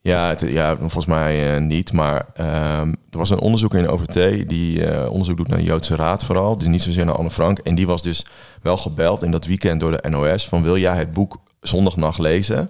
Ja, 0.01 0.27
het- 0.27 0.41
ja 0.47 0.77
volgens 0.77 1.05
mij 1.05 1.55
eh, 1.55 1.61
niet. 1.61 1.93
Maar 1.93 2.25
ehm, 2.33 2.89
er 3.09 3.17
was 3.17 3.29
een 3.29 3.39
onderzoeker 3.39 3.79
in 3.79 3.87
OVT 3.89 4.49
die 4.49 4.85
eh, 4.85 5.11
onderzoek 5.11 5.37
doet 5.37 5.47
naar 5.47 5.57
de 5.57 5.63
Joodse 5.63 5.95
Raad 5.95 6.23
vooral. 6.23 6.57
Dus 6.57 6.67
niet 6.67 6.81
zozeer 6.81 7.05
naar 7.05 7.15
Anne 7.17 7.31
Frank. 7.31 7.59
En 7.59 7.75
die 7.75 7.87
was 7.87 8.01
dus 8.01 8.25
wel 8.61 8.77
gebeld 8.77 9.23
in 9.23 9.31
dat 9.31 9.45
weekend 9.45 9.79
door 9.79 9.91
de 10.01 10.09
NOS 10.09 10.47
van 10.47 10.63
wil 10.63 10.77
jij 10.77 10.95
het 10.97 11.13
boek 11.13 11.37
zondagnacht 11.61 12.19
lezen? 12.19 12.69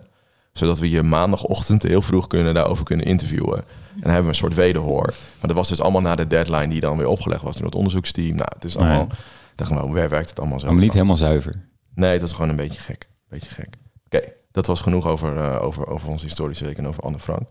Zodat 0.54 0.80
we 0.80 0.90
je 0.90 1.04
maandagochtend 1.04 1.84
heel 1.84 2.02
vroeg 2.02 2.28
kunnen 2.28 2.54
daarover 2.54 2.86
kunnen 2.86 3.06
interviewen. 3.06 3.58
En 3.58 3.66
dan 4.02 4.12
hebben 4.12 4.22
we 4.22 4.30
een 4.30 4.36
soort 4.36 4.54
wederhoor. 4.54 5.06
Maar 5.06 5.48
dat 5.48 5.56
was 5.56 5.70
dus 5.70 5.82
allemaal 5.82 6.02
na 6.02 6.16
de 6.16 6.28
deadline 6.28 6.68
die 6.68 6.82
dan 6.82 6.98
weer 6.98 7.08
opgelegd 7.08 7.42
was 7.42 7.56
door 7.56 7.66
het 7.66 7.76
onderzoeksteam. 7.76 8.36
Nou, 8.36 8.50
het 8.54 8.64
is 8.64 8.78
allemaal... 8.78 9.08
Nee. 9.08 9.18
Ik 9.56 9.68
dacht, 9.70 10.10
werkt 10.10 10.30
het 10.30 10.40
allemaal 10.40 10.60
zo? 10.60 10.68
Maar 10.68 10.76
niet 10.76 10.94
helemaal 10.94 11.16
zuiver. 11.16 11.54
Nee, 11.96 12.12
het 12.12 12.22
was 12.22 12.32
gewoon 12.32 12.50
een 12.50 12.56
beetje 12.56 12.80
gek. 12.80 13.10
Beetje 13.30 13.50
gek. 13.50 13.76
Oké, 14.06 14.22
dat 14.52 14.66
was 14.66 14.82
genoeg 14.82 15.08
over, 15.08 15.38
eh, 15.38 15.64
over, 15.64 15.88
over 15.88 16.10
onze 16.10 16.26
historische 16.26 16.66
week 16.66 16.78
en 16.78 16.88
over 16.88 17.04
Anne 17.04 17.20
Frank. 17.20 17.50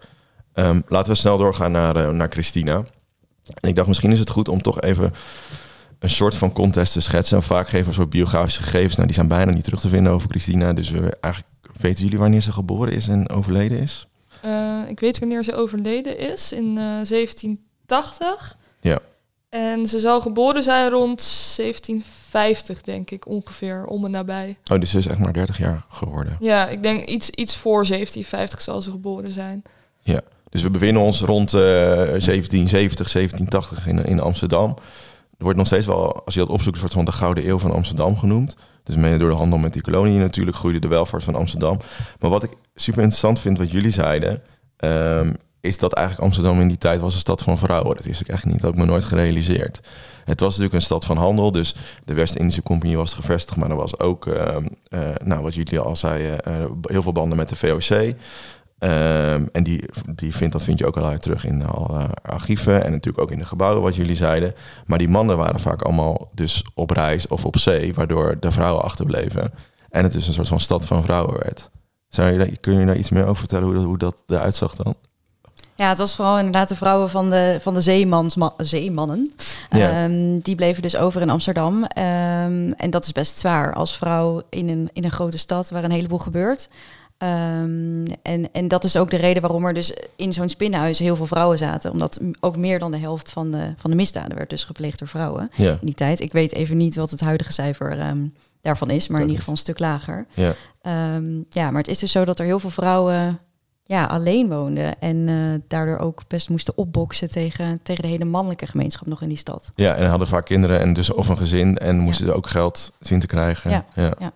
Ehm, 0.52 0.80
laten 0.87 1.12
we 1.12 1.18
snel 1.18 1.38
doorgaan 1.38 1.72
naar, 1.72 1.96
eh, 1.96 2.08
naar 2.08 2.28
Christina. 2.30 2.76
En 3.61 3.68
ik 3.68 3.76
dacht, 3.76 3.88
misschien 3.88 4.12
is 4.12 4.18
het 4.18 4.30
goed 4.30 4.48
om 4.48 4.62
toch 4.62 4.80
even 4.80 5.14
een 5.98 6.11
soort 6.11 6.34
van 6.34 6.52
contest 6.52 6.92
te 6.92 7.00
schetsen. 7.00 7.37
En 7.37 7.42
vaak 7.42 7.64
geven 7.64 7.82
we 7.82 7.88
een 7.88 7.94
soort 7.94 8.11
biografische 8.11 8.62
gegevens. 8.62 8.94
Nou, 8.94 9.06
die 9.06 9.16
zijn 9.16 9.28
bijna 9.28 9.52
niet 9.52 9.64
terug 9.64 9.80
te 9.80 9.88
vinden 9.88 10.12
over 10.12 10.28
Christina. 10.28 10.72
Dus 10.72 10.90
we 10.90 11.16
eigenlijk 11.20 11.54
weten 11.81 12.04
jullie 12.04 12.18
wanneer 12.18 12.40
ze 12.40 12.52
geboren 12.52 12.92
is 12.92 13.09
en 13.09 13.28
overleden 13.28 13.78
is? 13.78 14.09
Eh, 14.42 14.78
ik 14.88 15.00
weet 15.00 15.18
wanneer 15.18 15.42
ze 15.42 15.54
overleden 15.54 16.18
is, 16.18 16.52
in 16.52 16.78
eh 16.78 16.85
1780. 16.85 18.57
Ja. 18.81 18.98
En 19.48 19.87
ze 19.87 19.98
zal 19.98 20.20
geboren 20.20 20.62
zijn 20.62 20.90
rond 20.90 21.20
1750, 21.57 22.83
denk 22.83 23.11
ik, 23.11 23.26
ongeveer, 23.26 23.85
om 23.85 24.04
en 24.04 24.11
nabij. 24.11 24.59
Oh, 24.72 24.81
dus 24.81 24.90
ze 24.90 24.98
is 24.98 25.07
echt 25.07 25.18
maar 25.18 25.33
30 25.33 25.59
jaar 25.59 25.85
geworden. 25.88 26.37
Ja, 26.40 26.68
ik 26.68 26.83
denk 26.83 27.04
iets, 27.04 27.31
iets 27.31 27.57
voor 27.57 27.87
1750 27.87 28.62
zal 28.62 28.83
ze 28.83 28.90
geboren 28.90 29.31
zijn. 29.31 29.62
Ja. 30.00 30.20
Dus 30.50 30.62
we 30.62 30.70
bevinden 30.70 31.02
ons 31.02 31.20
rond 31.20 31.54
eh 31.54 31.61
1770, 31.61 33.11
1780 33.11 33.87
in, 33.87 34.04
in 34.04 34.20
Amsterdam. 34.20 34.76
Er 35.38 35.44
wordt 35.44 35.59
nog 35.59 35.66
steeds 35.66 35.87
wel, 35.87 36.24
als 36.24 36.35
je 36.35 36.40
dat 36.40 36.48
opzoekt, 36.48 36.74
een 36.74 36.81
soort 36.81 36.92
van 36.92 37.04
de 37.04 37.12
Gouden 37.12 37.48
Eeuw 37.48 37.59
van 37.59 37.72
Amsterdam 37.72 38.16
genoemd. 38.16 38.57
Dus 38.88 38.96
mede 38.96 39.18
door 39.18 39.31
de 39.31 39.37
handel 39.37 39.59
met 39.59 39.72
die 39.72 39.83
koloniën 39.83 40.20
natuurlijk 40.20 40.57
groeide 40.57 40.79
de 40.79 40.88
welvaart 40.88 41.24
van 41.24 41.35
Amsterdam. 41.35 41.79
Maar 42.18 42.31
wat 42.31 42.42
ik 42.42 42.51
super 42.74 43.03
interessant 43.03 43.40
vind 43.40 43.59
wat 43.59 43.70
jullie 43.70 43.90
zeiden, 43.90 44.42
ehm, 44.77 45.33
is 45.61 45.79
dat 45.79 45.92
eigenlijk 45.92 46.27
Amsterdam 46.27 46.61
in 46.61 46.68
die 46.68 46.79
tijd 46.79 47.01
was 47.01 47.14
een 47.14 47.20
stad 47.20 47.42
van 47.42 47.59
vrouwen. 47.59 47.96
Dat 47.96 48.07
is 48.07 48.20
ik 48.20 48.29
echt 48.29 48.44
niet, 48.44 48.55
dat 48.55 48.62
heb 48.62 48.72
ik 48.72 48.79
me 48.79 48.87
nooit 48.87 49.05
gerealiseerd. 49.05 49.81
Het 50.24 50.40
was 50.40 50.48
natuurlijk 50.48 50.74
een 50.74 50.81
stad 50.81 51.05
van 51.05 51.16
handel, 51.16 51.53
dus 51.53 51.74
de 52.05 52.14
West-Indische 52.14 52.62
Compagnie 52.62 52.96
was 52.96 53.14
gevestigd, 53.14 53.57
maar 53.59 53.70
er 53.70 53.77
was 53.77 53.98
ook, 53.98 54.27
ehm, 54.27 54.66
eh, 54.88 55.01
nou, 55.24 55.42
wat 55.42 55.55
jullie 55.55 55.79
al 55.79 55.96
zeiden, 55.96 56.40
eh, 56.40 56.64
heel 56.83 57.03
veel 57.03 57.12
banden 57.12 57.37
met 57.37 57.48
de 57.48 57.57
VOC. 57.57 58.14
Ehm, 58.78 59.46
en 59.52 59.62
die, 59.62 59.84
die 60.14 60.34
vindt, 60.36 60.52
dat 60.52 60.64
vind 60.64 60.78
je 60.78 60.86
ook 60.86 60.96
al 60.96 61.06
uit 61.06 61.22
terug 61.22 61.44
in 61.44 61.66
alle 61.66 62.06
archieven 62.22 62.84
en 62.84 62.90
natuurlijk 62.90 63.22
ook 63.22 63.30
in 63.30 63.38
de 63.38 63.44
gebouwen, 63.44 63.82
wat 63.82 63.94
jullie 63.94 64.16
zeiden. 64.16 64.54
Maar 64.86 64.98
die 64.98 65.08
mannen 65.08 65.36
waren 65.36 65.60
vaak 65.60 65.82
allemaal 65.82 66.30
dus 66.34 66.64
op 66.74 66.90
reis 66.90 67.26
of 67.26 67.44
op 67.44 67.56
zee, 67.58 67.94
waardoor 67.94 68.36
de 68.40 68.50
vrouwen 68.50 68.84
achterbleven. 68.84 69.52
En 69.90 70.02
het 70.02 70.12
dus 70.12 70.26
een 70.26 70.32
soort 70.34 70.48
van 70.48 70.60
stad 70.60 70.86
van 70.86 71.02
vrouwen 71.04 71.38
werd. 71.38 71.70
Zou 72.08 72.32
je 72.32 72.56
kun 72.56 72.78
je 72.78 72.86
daar 72.86 72.96
iets 72.96 73.10
meer 73.10 73.24
over 73.24 73.36
vertellen 73.36 73.64
hoe 73.64 73.74
dat, 73.74 73.84
hoe 73.84 73.98
dat 73.98 74.16
eruit 74.26 74.54
zag 74.54 74.74
dan? 74.74 74.94
Ja, 75.74 75.88
het 75.88 75.98
was 75.98 76.14
vooral 76.14 76.36
inderdaad 76.36 76.68
de 76.68 76.76
vrouwen 76.76 77.10
van 77.10 77.30
de, 77.30 77.58
van 77.60 77.74
de 77.74 77.80
zeemans, 77.80 78.36
ma- 78.36 78.54
zeemannen. 78.56 79.32
Ja. 79.70 80.04
Ehm, 80.04 80.38
die 80.38 80.54
bleven 80.54 80.82
dus 80.82 80.96
over 80.96 81.20
in 81.20 81.30
Amsterdam. 81.30 81.84
Ehm, 81.84 82.70
en 82.70 82.90
dat 82.90 83.04
is 83.04 83.12
best 83.12 83.38
zwaar 83.38 83.74
als 83.74 83.96
vrouw 83.96 84.42
in 84.50 84.68
een, 84.68 84.90
in 84.92 85.04
een 85.04 85.10
grote 85.10 85.38
stad 85.38 85.70
waar 85.70 85.84
een 85.84 85.90
heleboel 85.90 86.18
gebeurt. 86.18 86.68
Ehm, 87.18 88.04
en, 88.22 88.52
en 88.52 88.68
dat 88.68 88.85
is 88.85 88.96
ook 88.96 89.11
de 89.11 89.16
reden 89.16 89.42
waarom 89.42 89.64
er 89.64 89.74
dus 89.74 89.92
in 90.16 90.33
zo'n 90.33 90.48
spinnenhuis 90.48 90.98
heel 90.98 91.16
veel 91.16 91.26
vrouwen 91.26 91.59
zaten. 91.59 91.90
Omdat 91.90 92.20
ook 92.40 92.57
meer 92.57 92.78
dan 92.78 92.90
de 92.90 92.98
helft 92.98 93.31
van 93.31 93.50
de, 93.50 93.72
van 93.76 93.90
de 93.90 93.96
misdaden 93.96 94.37
werd 94.37 94.50
dus 94.50 94.64
gepleegd 94.64 94.98
door 94.98 95.09
vrouwen 95.09 95.50
Ja, 95.54 95.70
in 95.70 95.78
die 95.81 95.94
tijd. 95.94 96.20
Ik 96.20 96.33
weet 96.33 96.52
even 96.52 96.76
niet 96.76 96.96
wat 96.96 97.11
het 97.11 97.20
huidige 97.20 97.52
cijfer 97.52 97.98
ehm, 97.98 98.26
daarvan 98.61 98.90
is, 98.90 99.09
maar 99.09 99.20
in 99.20 99.26
ieder 99.26 99.38
geval 99.38 99.54
een 99.54 99.61
stuk 99.61 99.78
lager. 99.78 100.26
ja. 100.35 100.54
Ehm, 100.83 101.42
ja, 101.50 101.70
maar 101.70 101.81
het 101.81 101.90
is 101.90 101.98
dus 101.98 102.12
zo 102.12 102.24
dat 102.24 102.38
er 102.38 102.44
heel 102.44 102.61
veel 102.61 102.70
vrouwen 102.70 103.38
ja, 103.85 104.04
alleen 104.04 104.48
woonden. 104.48 105.00
En 105.00 105.28
eh, 105.28 105.35
daardoor 105.68 105.98
ook 105.98 106.22
best 106.26 106.48
moesten 106.48 106.76
opboksen 106.76 107.31
tegen, 107.31 107.81
tegen 107.83 108.02
de 108.02 108.09
hele 108.09 108.24
mannelijke 108.24 108.66
gemeenschap 108.66 109.07
nog 109.07 109.22
in 109.22 109.28
die 109.28 109.38
stad. 109.38 109.70
ja, 109.74 109.94
en 109.94 110.09
hadden 110.09 110.28
vaak 110.28 110.44
kinderen 110.44 110.81
en 110.81 110.92
dus 110.92 111.12
of 111.12 111.28
een 111.28 111.37
gezin 111.37 111.78
en 111.78 111.98
moesten 111.98 112.26
ze 112.26 112.33
ook 112.33 112.48
geld 112.48 112.92
zien 113.00 113.20
te 113.20 113.26
krijgen. 113.26 113.70
Ja. 113.70 113.85
ja. 113.94 114.33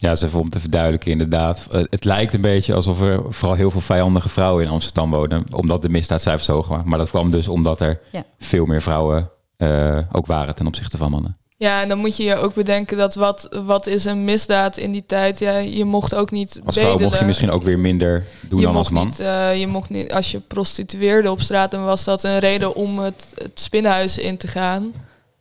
Ja, 0.00 0.14
ze 0.16 0.28
om 0.32 0.48
te 0.50 0.60
verduidelijken 0.60 1.10
inderdaad. 1.10 1.66
Eh, 1.70 1.82
Het 1.90 2.04
lijkt 2.04 2.34
een 2.34 2.40
beetje 2.40 2.74
alsof 2.74 3.00
er 3.00 3.22
vooral 3.28 3.56
heel 3.56 3.70
veel 3.70 3.80
vijandige 3.80 4.28
vrouwen 4.28 4.64
in 4.64 4.70
Amsterdam 4.70 5.10
wonen. 5.10 5.44
Omdat 5.52 5.82
de 5.82 5.88
misdaadcijfers 5.88 6.44
zo 6.44 6.52
hoog 6.52 6.68
waren. 6.68 6.88
Maar 6.88 6.98
dat 6.98 7.08
kwam 7.10 7.30
dus 7.30 7.48
omdat 7.48 7.80
er 7.80 8.00
Ja. 8.12 8.24
veel 8.38 8.64
meer 8.64 8.82
vrouwen 8.82 9.30
eh, 9.56 9.98
ook 10.12 10.26
waren 10.26 10.54
ten 10.54 10.66
opzichte 10.66 10.96
van 10.96 11.10
mannen. 11.10 11.36
Ja, 11.56 11.82
en 11.82 11.88
dan 11.88 11.98
moet 11.98 12.16
je 12.16 12.22
je 12.22 12.36
ook 12.36 12.54
bedenken 12.54 12.96
dat 12.96 13.14
wat, 13.14 13.48
wat 13.64 13.86
is 13.86 14.04
een 14.04 14.24
misdaad 14.24 14.76
in 14.76 14.92
die 14.92 15.06
tijd? 15.06 15.38
Ja, 15.38 15.56
je 15.56 15.84
mocht 15.84 16.14
ook 16.14 16.30
niet 16.30 16.60
Als 16.64 16.78
vrouw 16.78 16.98
mocht 16.98 17.18
je 17.18 17.24
misschien 17.24 17.50
ook 17.50 17.62
weer 17.62 17.78
minder 17.78 18.24
doen 18.48 18.60
je 18.60 18.66
dan 18.66 18.76
als 18.76 18.90
man. 18.90 19.04
Niet, 19.06 19.20
eh, 19.20 19.60
je 19.60 19.66
mocht 19.66 19.90
niet, 19.90 20.12
als 20.12 20.30
je 20.30 20.40
prostitueerde 20.40 21.30
op 21.30 21.40
straat, 21.40 21.70
dan 21.70 21.84
was 21.84 22.04
dat 22.04 22.22
een 22.22 22.38
reden 22.38 22.74
om 22.74 22.98
het, 22.98 23.32
het 23.34 23.60
spinnenhuis 23.60 24.18
in 24.18 24.36
te 24.36 24.46
gaan. 24.48 24.92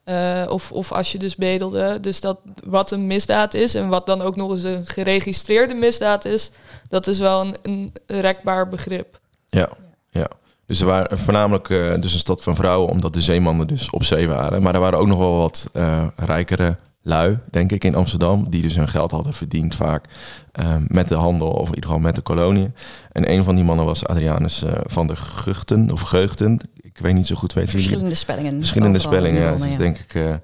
Eh, 0.07 0.45
of, 0.47 0.71
of 0.71 0.91
als 0.91 1.11
je 1.11 1.17
dus 1.17 1.35
bedelde. 1.35 1.99
Dus 1.99 2.21
dat 2.21 2.39
wat 2.65 2.91
een 2.91 3.07
misdaad 3.07 3.53
is 3.53 3.75
en 3.75 3.87
wat 3.87 4.05
dan 4.05 4.21
ook 4.21 4.35
nog 4.35 4.51
eens 4.51 4.63
een 4.63 4.85
geregistreerde 4.85 5.73
misdaad 5.73 6.25
is, 6.25 6.51
dat 6.89 7.07
is 7.07 7.19
wel 7.19 7.55
een, 7.61 7.93
rekbaar 8.05 8.69
begrip. 8.69 9.19
Ja, 9.49 9.69
ja. 10.09 10.27
Dus 10.65 10.79
er 10.79 10.85
waren 10.85 11.17
voornamelijk 11.17 11.69
eh, 11.69 11.93
dus 11.99 12.13
een 12.13 12.19
stad 12.19 12.43
van 12.43 12.55
vrouwen, 12.55 12.89
omdat 12.89 13.13
de 13.13 13.21
zeemannen 13.21 13.67
dus 13.67 13.89
op 13.89 14.03
zee 14.03 14.27
waren. 14.27 14.61
Maar 14.61 14.73
er 14.73 14.79
waren 14.79 14.99
ook 14.99 15.07
nog 15.07 15.17
wel 15.17 15.37
wat 15.37 15.69
eh, 15.73 16.07
rijkere 16.15 16.77
lui, 17.01 17.39
denk 17.51 17.71
ik, 17.71 17.83
in 17.83 17.95
Amsterdam, 17.95 18.49
die 18.49 18.61
dus 18.61 18.75
hun 18.75 18.87
geld 18.87 19.11
hadden 19.11 19.33
verdiend 19.33 19.75
vaak 19.75 20.05
eh, 20.51 20.75
met 20.87 21.07
de 21.07 21.15
handel, 21.15 21.49
of 21.49 21.67
in 21.67 21.75
ieder 21.75 21.89
geval 21.89 21.99
met 21.99 22.15
de 22.15 22.21
koloniën. 22.21 22.75
En 23.11 23.31
een 23.31 23.43
van 23.43 23.55
die 23.55 23.63
mannen 23.63 23.85
was 23.85 24.05
Adrianus 24.05 24.63
van 24.85 25.07
de 25.07 25.15
Guchten, 25.15 25.91
of 25.91 26.01
Geugten. 26.01 26.59
Ik 26.97 27.03
weet 27.03 27.13
niet 27.13 27.27
zo 27.27 27.35
goed 27.35 27.53
weten. 27.53 27.69
Verschillende 27.69 28.15
spellingen. 28.15 28.57
Verschillende 28.57 28.99
spellingen, 28.99 29.41
ja. 29.41 29.45
Het 29.45 29.59
is 29.59 29.59
bronnen, 29.59 29.79
denk 29.79 29.97
ik 29.97 30.13
eh, 30.13 30.33
eh, 30.33 30.39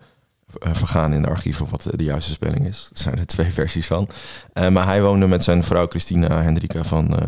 vergaan 0.74 1.14
in 1.14 1.22
de 1.22 1.28
archieven 1.28 1.68
wat 1.70 1.88
de 1.96 2.04
juiste 2.04 2.32
spelling 2.32 2.68
is. 2.68 2.90
Er 2.94 3.00
zijn 3.00 3.18
er 3.18 3.26
twee 3.26 3.52
versies 3.62 3.88
van. 3.88 4.08
Eh, 4.54 4.68
maar 4.70 4.86
hij 4.86 5.02
woonde 5.02 5.28
met 5.28 5.44
zijn 5.44 5.64
vrouw 5.64 5.88
Christina 5.88 6.42
Hendrika 6.42 6.84
van 6.84 7.18
eh 7.18 7.24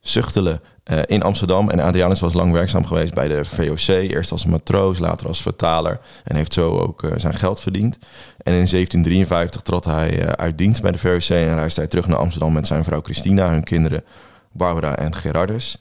Zuchtelen 0.00 0.60
eh, 0.84 0.98
in 1.06 1.22
Amsterdam. 1.22 1.70
En 1.70 1.80
Adrianus 1.80 2.20
was 2.20 2.32
lang 2.32 2.52
werkzaam 2.52 2.86
geweest 2.86 3.14
bij 3.14 3.28
de 3.28 3.44
VOC. 3.44 3.86
Eerst 3.88 4.32
als 4.32 4.46
matroos, 4.46 4.98
later 4.98 5.26
als 5.26 5.42
vertaler. 5.42 6.00
En 6.24 6.36
heeft 6.36 6.52
zo 6.52 6.78
ook 6.78 7.02
eh, 7.02 7.12
zijn 7.16 7.34
geld 7.34 7.60
verdiend. 7.60 7.98
En 8.42 8.52
in 8.52 8.66
1753 8.70 9.62
trad 9.62 9.84
hij 9.84 10.20
eh, 10.20 10.28
uit 10.28 10.58
dienst 10.58 10.82
bij 10.82 10.90
de 10.90 10.98
VOC 10.98 11.28
en 11.28 11.54
reisde 11.54 11.80
hij 11.80 11.90
terug 11.90 12.06
naar 12.06 12.18
Amsterdam 12.18 12.52
met 12.52 12.66
zijn 12.66 12.84
vrouw 12.84 13.00
Christina, 13.00 13.50
hun 13.50 13.64
kinderen 13.64 14.04
Barbara 14.52 14.96
en 14.96 15.14
Gerardus. 15.14 15.78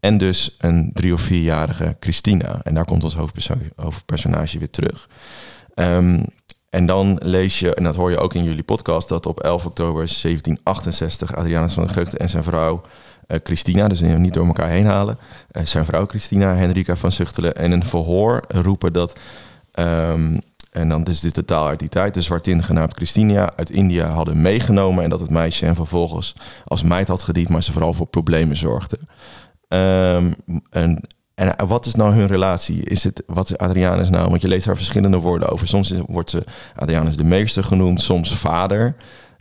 En 0.00 0.18
dus 0.18 0.56
een 0.58 0.90
drie- 0.94 1.12
of 1.12 1.20
vierjarige 1.20 1.96
Christina. 2.00 2.60
En 2.62 2.74
daar 2.74 2.84
komt 2.84 3.04
ons 3.04 3.14
hoofdperso- 3.14 3.54
hoofdpersonage 3.76 4.58
weer 4.58 4.70
terug. 4.70 5.08
Ehm, 5.74 6.22
en 6.70 6.86
dan 6.86 7.18
lees 7.22 7.58
je, 7.58 7.74
en 7.74 7.84
dat 7.84 7.96
hoor 7.96 8.10
je 8.10 8.18
ook 8.18 8.34
in 8.34 8.44
jullie 8.44 8.62
podcast, 8.62 9.08
dat 9.08 9.26
op 9.26 9.40
11 9.40 9.66
oktober 9.66 10.08
1768 10.08 11.34
Adrianus 11.36 11.74
van 11.74 11.82
der 11.82 11.92
Geugten 11.92 12.18
en 12.18 12.28
zijn 12.28 12.42
vrouw 12.42 12.80
eh, 13.26 13.38
Christina, 13.42 13.88
dus 13.88 14.00
niet 14.00 14.34
door 14.34 14.46
elkaar 14.46 14.68
heen 14.68 14.86
halen, 14.86 15.18
eh, 15.50 15.64
zijn 15.64 15.84
vrouw 15.84 16.06
Christina 16.06 16.54
Henrika 16.54 16.96
van 16.96 17.12
Zuchtelen 17.12 17.54
in 17.54 17.72
een 17.72 17.86
verhoor 17.86 18.44
roepen 18.48 18.92
dat, 18.92 19.18
ehm, 19.72 20.38
en 20.70 20.88
dan 20.88 21.04
is 21.04 21.20
dit 21.20 21.34
de 21.34 21.44
taal 21.44 21.66
uit 21.66 21.78
die 21.78 21.88
tijd, 21.88 22.14
de 22.14 22.20
zwartin 22.20 22.62
genaamd 22.62 22.94
Christina 22.94 23.52
uit 23.56 23.70
India 23.70 24.08
hadden 24.08 24.40
meegenomen 24.40 25.04
en 25.04 25.10
dat 25.10 25.20
het 25.20 25.30
meisje 25.30 25.64
hen 25.64 25.74
vervolgens 25.74 26.34
als 26.64 26.82
meid 26.82 27.08
had 27.08 27.22
gediend, 27.22 27.48
maar 27.48 27.62
ze 27.62 27.72
vooral 27.72 27.94
voor 27.94 28.06
problemen 28.06 28.56
zorgde. 28.56 28.98
Ehm, 29.70 30.32
en, 30.70 31.00
en 31.34 31.66
wat 31.66 31.86
is 31.86 31.94
nou 31.94 32.14
hun 32.14 32.26
relatie? 32.26 32.84
Is 32.84 33.04
het, 33.04 33.22
wat 33.26 33.50
is 33.50 33.58
Adrianus 33.58 34.10
nou? 34.10 34.28
Want 34.28 34.42
je 34.42 34.48
leest 34.48 34.66
daar 34.66 34.76
verschillende 34.76 35.18
woorden 35.18 35.48
over. 35.48 35.68
Soms 35.68 35.92
wordt 36.06 36.30
ze 36.30 36.44
Adrianus 36.76 37.16
de 37.16 37.24
meester 37.24 37.64
genoemd, 37.64 38.00
soms 38.00 38.34
vader. 38.36 38.96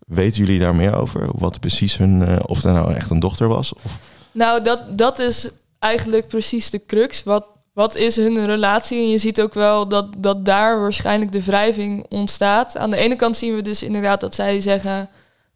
Weten 0.07 0.39
jullie 0.39 0.59
daar 0.59 0.75
meer 0.75 0.95
over? 0.95 1.29
Wat 1.31 1.59
precies 1.59 1.97
hun, 1.97 2.27
eh, 2.27 2.35
of 2.45 2.63
er 2.63 2.73
nou 2.73 2.93
echt 2.93 3.09
een 3.09 3.19
dochter 3.19 3.47
was? 3.47 3.73
Of, 3.73 3.99
Nou, 4.31 4.63
dat, 4.63 4.97
dat 4.97 5.19
is 5.19 5.49
eigenlijk 5.79 6.27
precies 6.27 6.69
de 6.69 6.85
crux. 6.85 7.23
Wat, 7.23 7.45
wat 7.73 7.95
is 7.95 8.15
hun 8.15 8.45
relatie? 8.45 8.97
En 9.01 9.09
je 9.09 9.17
ziet 9.17 9.41
ook 9.41 9.53
wel 9.53 9.87
dat, 9.87 10.07
dat 10.17 10.45
daar 10.45 10.79
waarschijnlijk 10.79 11.31
de 11.31 11.43
wrijving 11.43 12.05
ontstaat. 12.09 12.77
Aan 12.77 12.89
de 12.91 12.97
ene 12.97 13.15
kant 13.15 13.37
zien 13.37 13.55
we 13.55 13.61
dus 13.61 13.83
inderdaad 13.83 14.21
dat 14.21 14.35
zij 14.35 14.59
zeggen... 14.59 15.09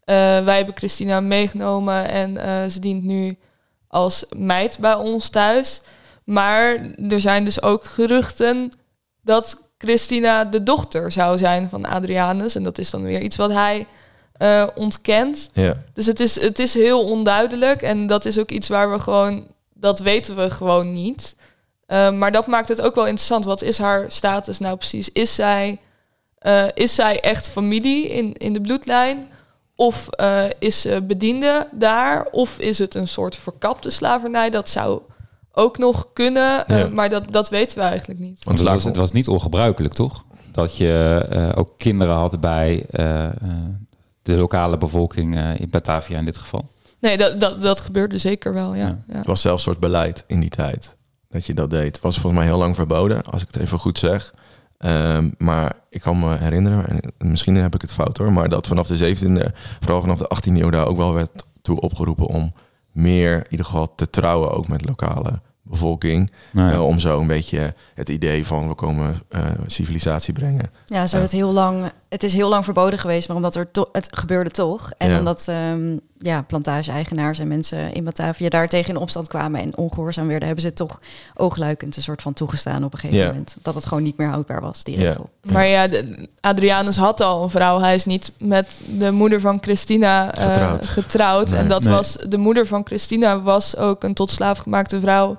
eh, 0.04 0.14
wij 0.44 0.56
hebben 0.56 0.76
Christina 0.76 1.20
meegenomen 1.20 2.08
en 2.08 2.36
eh, 2.36 2.70
ze 2.70 2.80
dient 2.80 3.04
nu 3.04 3.36
als 3.94 4.24
meid 4.36 4.78
bij 4.78 4.94
ons 4.94 5.28
thuis. 5.28 5.80
Maar 6.24 6.90
er 7.08 7.20
zijn 7.20 7.44
dus 7.44 7.62
ook 7.62 7.84
geruchten 7.84 8.72
dat 9.22 9.62
Christina 9.78 10.44
de 10.44 10.62
dochter 10.62 11.12
zou 11.12 11.38
zijn 11.38 11.68
van 11.68 11.84
Adrianus. 11.84 12.54
En 12.54 12.62
dat 12.62 12.78
is 12.78 12.90
dan 12.90 13.02
weer 13.02 13.20
iets 13.20 13.36
wat 13.36 13.50
hij 13.50 13.86
eh, 14.32 14.66
ontkent. 14.74 15.50
ja, 15.52 15.74
Dus 15.92 16.06
het 16.06 16.20
is, 16.20 16.40
het 16.40 16.58
is 16.58 16.74
heel 16.74 17.04
onduidelijk. 17.04 17.82
En 17.82 18.06
dat 18.06 18.24
is 18.24 18.38
ook 18.38 18.50
iets 18.50 18.68
waar 18.68 18.90
we 18.90 18.98
gewoon... 18.98 19.46
Dat 19.74 19.98
weten 19.98 20.36
we 20.36 20.50
gewoon 20.50 20.92
niet. 20.92 21.36
Eh, 21.86 22.10
maar 22.10 22.32
dat 22.32 22.46
maakt 22.46 22.68
het 22.68 22.80
ook 22.80 22.94
wel 22.94 23.06
interessant. 23.06 23.44
Wat 23.44 23.62
is 23.62 23.78
haar 23.78 24.04
status 24.08 24.58
nou 24.58 24.76
precies? 24.76 25.12
Is 25.12 25.34
zij, 25.34 25.78
eh, 26.38 26.64
is 26.74 26.94
zij 26.94 27.20
echt 27.20 27.48
familie 27.48 28.08
in, 28.08 28.32
in 28.32 28.52
de 28.52 28.60
bloedlijn? 28.60 29.28
Of 29.76 30.08
eh, 30.08 30.44
is 30.58 30.80
ze 30.80 31.02
bediende 31.06 31.68
daar? 31.72 32.26
Of 32.30 32.58
is 32.58 32.78
het 32.78 32.94
een 32.94 33.08
soort 33.08 33.36
verkapte 33.36 33.90
slavernij? 33.90 34.50
Dat 34.50 34.68
zou 34.68 35.02
ook 35.52 35.78
nog 35.78 36.06
kunnen. 36.12 36.66
eh, 36.66 36.78
Ja. 36.78 36.88
maar 36.88 37.08
dat, 37.08 37.32
dat 37.32 37.48
weten 37.48 37.78
we 37.78 37.84
eigenlijk 37.84 38.20
niet. 38.20 38.44
want 38.44 38.58
het, 38.58 38.68
was, 38.68 38.76
laat- 38.76 38.84
het 38.84 38.96
was 38.96 39.12
niet 39.12 39.28
ongebruikelijk, 39.28 39.94
toch? 39.94 40.24
Dat 40.52 40.76
je 40.76 41.24
eh, 41.28 41.48
ook 41.58 41.70
kinderen 41.78 42.14
had 42.14 42.40
bij 42.40 42.86
eh, 42.90 43.24
eh, 43.24 43.32
de 44.22 44.32
lokale 44.34 44.78
bevolking 44.78 45.36
eh, 45.36 45.58
in 45.60 45.70
Batavia 45.70 46.18
in 46.18 46.24
dit 46.24 46.36
geval. 46.36 46.68
Nee, 47.00 47.16
dat, 47.16 47.40
dat, 47.40 47.62
dat 47.62 47.80
gebeurde 47.80 48.18
zeker 48.18 48.54
wel, 48.54 48.74
ja. 48.74 48.86
Ja. 48.86 48.98
ja. 49.08 49.16
Het 49.16 49.26
was 49.26 49.40
zelfs 49.40 49.66
een 49.66 49.72
soort 49.72 49.80
beleid 49.84 50.24
in 50.26 50.40
die 50.40 50.50
tijd 50.50 50.96
dat 51.28 51.46
je 51.46 51.54
dat 51.54 51.70
deed. 51.70 51.86
Het 51.94 52.00
was 52.00 52.14
volgens 52.18 52.40
mij 52.42 52.50
heel 52.50 52.58
lang 52.58 52.74
verboden, 52.74 53.22
als 53.24 53.42
ik 53.42 53.48
het 53.52 53.62
even 53.62 53.78
goed 53.78 53.98
zeg. 53.98 54.34
Ehm, 54.84 55.30
maar 55.38 55.72
ik 55.90 56.00
kan 56.00 56.18
me 56.18 56.36
herinneren, 56.36 56.86
en 57.18 57.30
misschien 57.30 57.54
heb 57.54 57.74
ik 57.74 57.80
het 57.80 57.92
fout 57.92 58.16
hoor, 58.16 58.32
maar 58.32 58.48
dat 58.48 58.66
vanaf 58.66 58.86
de 58.86 58.96
17e, 58.96 59.54
vooral 59.80 60.00
vanaf 60.00 60.18
de 60.18 60.28
18e 60.28 60.60
eeuw, 60.60 60.70
daar 60.70 60.86
ook 60.86 60.96
wel 60.96 61.12
werd 61.12 61.46
toe 61.62 61.80
opgeroepen 61.80 62.26
om 62.26 62.52
meer 62.92 63.36
in 63.36 63.50
ieder 63.50 63.66
geval 63.66 63.94
te 63.94 64.10
trouwen, 64.10 64.52
ook 64.52 64.68
met 64.68 64.84
lokale 64.84 65.32
bevolking. 65.62 66.32
Nou 66.52 66.68
ja. 66.68 66.74
Eh, 66.74 66.86
om 66.86 66.98
zo 66.98 67.20
een 67.20 67.26
beetje 67.26 67.74
het 67.94 68.08
idee 68.08 68.46
van 68.46 68.68
we 68.68 68.74
komen 68.74 69.22
eh, 69.28 69.40
civilisatie 69.66 70.32
brengen. 70.32 70.70
Ja, 70.86 71.06
zo 71.06 71.18
het 71.18 71.32
heel 71.32 71.52
lang. 71.52 71.92
Het 72.14 72.22
is 72.22 72.34
heel 72.34 72.48
lang 72.48 72.64
verboden 72.64 72.98
geweest, 72.98 73.28
maar 73.28 73.36
omdat 73.36 73.54
er 73.56 73.70
to- 73.70 73.88
het 73.92 74.08
gebeurde 74.16 74.50
toch. 74.50 74.90
En 74.98 75.10
Ja. 75.10 75.18
omdat 75.18 75.44
ehm, 75.48 75.96
ja, 76.18 76.42
plantage-eigenaars 76.42 77.38
en 77.38 77.48
mensen 77.48 77.92
in 77.92 78.04
Batavia 78.04 78.48
daar 78.48 78.68
tegen 78.68 78.94
in 78.94 79.00
opstand 79.00 79.28
kwamen 79.28 79.60
en 79.60 79.76
ongehoorzaam 79.76 80.26
werden, 80.26 80.44
hebben 80.46 80.62
ze 80.62 80.68
het 80.68 80.76
toch 80.78 81.00
oogluikend 81.34 81.96
een 81.96 82.02
soort 82.02 82.22
van 82.22 82.32
toegestaan 82.32 82.84
op 82.84 82.92
een 82.92 82.98
gegeven 82.98 83.22
Ja. 83.22 83.28
moment. 83.28 83.56
Dat 83.62 83.74
het 83.74 83.86
gewoon 83.86 84.02
niet 84.02 84.16
meer 84.16 84.28
houdbaar 84.28 84.60
was, 84.60 84.84
die 84.84 84.98
Ja. 85.00 85.08
regel. 85.08 85.30
Maar 85.42 85.66
ja, 85.66 85.88
de- 85.88 86.28
Adrianus 86.40 86.96
had 86.96 87.20
al 87.20 87.42
een 87.42 87.50
vrouw. 87.50 87.80
Hij 87.80 87.94
is 87.94 88.04
niet 88.04 88.32
met 88.38 88.80
de 88.86 89.10
moeder 89.10 89.40
van 89.40 89.58
Christina 89.60 90.34
eh, 90.34 90.44
Getrouwd. 90.46 90.86
getrouwd. 90.86 91.50
Nee. 91.50 91.58
En 91.58 91.68
dat 91.68 91.84
Nee. 91.84 91.94
was, 91.94 92.16
de 92.28 92.38
moeder 92.38 92.66
van 92.66 92.84
Christina 92.86 93.40
was 93.40 93.76
ook 93.76 94.04
een 94.04 94.14
tot 94.14 94.30
slaaf 94.30 94.58
gemaakte 94.58 95.00
vrouw 95.00 95.36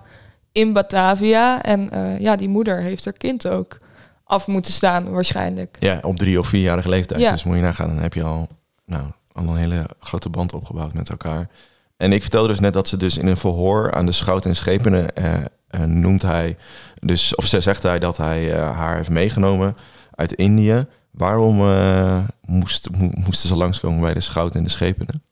in 0.52 0.74
Batavia. 0.74 1.62
En 1.64 1.90
eh, 1.90 2.20
ja, 2.20 2.36
die 2.36 2.50
moeder 2.50 2.82
heeft 2.82 3.06
haar 3.06 3.14
kind 3.14 3.48
ook 3.48 3.78
af 4.26 4.48
moeten 4.48 4.72
staan 4.72 5.12
waarschijnlijk. 5.12 5.78
Ja, 5.80 6.00
op 6.02 6.18
drie 6.18 6.40
of 6.40 6.48
vierjarige 6.48 6.90
leeftijd. 6.90 7.20
Ja. 7.22 7.32
Dus 7.32 7.44
moet 7.44 7.56
je 7.56 7.62
nagaan, 7.62 7.88
dan 7.88 7.98
heb 7.98 8.14
je 8.14 8.24
al, 8.24 8.48
nou, 8.86 9.04
al 9.32 9.44
een 9.44 9.56
hele 9.58 9.86
grote 10.00 10.30
band 10.30 10.54
opgebouwd 10.54 10.94
met 10.94 11.10
elkaar. 11.10 11.50
En 11.98 12.12
ik 12.14 12.22
vertelde 12.22 12.48
dus 12.48 12.60
net 12.60 12.74
dat 12.74 12.88
ze 12.88 12.98
dus 12.98 13.18
in 13.18 13.28
een 13.28 13.38
verhoor 13.38 13.94
aan 13.94 14.06
de 14.06 14.12
schout 14.12 14.46
en 14.46 14.56
schepenen 14.56 15.16
eh, 15.16 15.34
eh, 15.68 15.82
noemt 15.84 16.22
hij, 16.22 16.58
dus, 17.00 17.36
of 17.36 17.46
ze 17.46 17.62
zegt 17.62 17.84
hij 17.84 18.00
dat 18.00 18.18
hij 18.18 18.54
eh, 18.54 18.78
haar 18.78 18.96
heeft 18.96 19.10
meegenomen 19.10 19.74
uit 20.16 20.34
Indië. 20.34 20.86
Waarom 21.12 21.60
eh, 21.70 22.18
moest, 22.46 22.90
mo- 22.98 23.12
moesten 23.14 23.48
ze 23.50 23.56
langskomen 23.56 24.02
bij 24.02 24.14
de 24.14 24.20
schout 24.20 24.56
en 24.56 24.64
de 24.64 24.70
schepenen? 24.70 25.24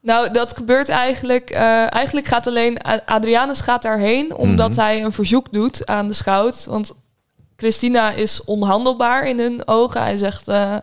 Nou, 0.00 0.32
dat 0.32 0.56
gebeurt 0.56 0.88
eigenlijk. 0.88 1.50
eh, 1.50 1.94
eigenlijk 1.94 2.26
gaat 2.26 2.46
alleen 2.46 2.78
Adrianus 3.06 3.60
gaat 3.60 3.82
daarheen 3.82 4.34
omdat 4.34 4.70
Mhm. 4.70 4.80
hij 4.80 5.02
een 5.04 5.12
verzoek 5.12 5.52
doet 5.52 5.86
aan 5.86 6.08
de 6.08 6.14
schout. 6.14 6.64
Want 6.64 6.94
Christina 7.56 8.10
is 8.10 8.44
onhandelbaar 8.44 9.26
in 9.28 9.38
hun 9.38 9.68
ogen. 9.68 10.02
Hij 10.02 10.16
zegt, 10.16 10.48
eh, 10.48 10.76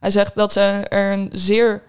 hij 0.00 0.10
zegt 0.10 0.34
dat 0.34 0.52
ze 0.52 0.60
er 0.88 1.12
een 1.12 1.28
zeer. 1.32 1.82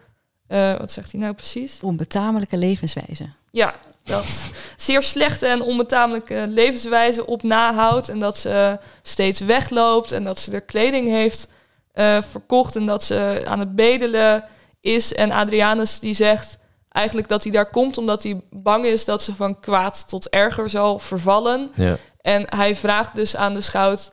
eh, 0.47 0.77
wat 0.77 0.91
zegt 0.91 1.11
hij 1.11 1.21
nou 1.21 1.33
precies? 1.33 1.79
Onbetamelijke 1.81 2.57
levenswijze. 2.57 3.29
Ja, 3.51 3.75
dat 4.03 4.43
zeer 4.77 5.01
slechte 5.01 5.47
en 5.47 5.61
onbetamelijke 5.61 6.45
levenswijze 6.49 7.25
op 7.25 7.43
nahoudt. 7.43 8.09
En 8.09 8.19
dat 8.19 8.37
ze 8.37 8.79
steeds 9.01 9.39
wegloopt 9.39 10.11
en 10.11 10.23
dat 10.23 10.39
ze 10.39 10.51
er 10.51 10.61
kleding 10.61 11.07
heeft 11.07 11.47
eh, 11.91 12.21
verkocht 12.21 12.75
en 12.75 12.85
dat 12.85 13.03
ze 13.03 13.43
aan 13.47 13.59
het 13.59 13.75
bedelen 13.75 14.43
is. 14.81 15.13
En 15.13 15.31
Adrianus 15.31 15.99
die 15.99 16.13
zegt 16.13 16.57
eigenlijk 16.89 17.27
dat 17.27 17.43
hij 17.43 17.51
daar 17.51 17.69
komt 17.69 17.97
omdat 17.97 18.23
hij 18.23 18.41
bang 18.49 18.85
is 18.85 19.05
dat 19.05 19.21
ze 19.23 19.35
van 19.35 19.59
kwaad 19.59 20.07
tot 20.07 20.29
erger 20.29 20.69
zal 20.69 20.99
vervallen. 20.99 21.71
Ja, 21.75 21.97
En 22.21 22.45
hij 22.55 22.75
vraagt 22.75 23.15
dus 23.15 23.35
aan 23.35 23.53
de 23.53 23.61
schout: 23.61 24.11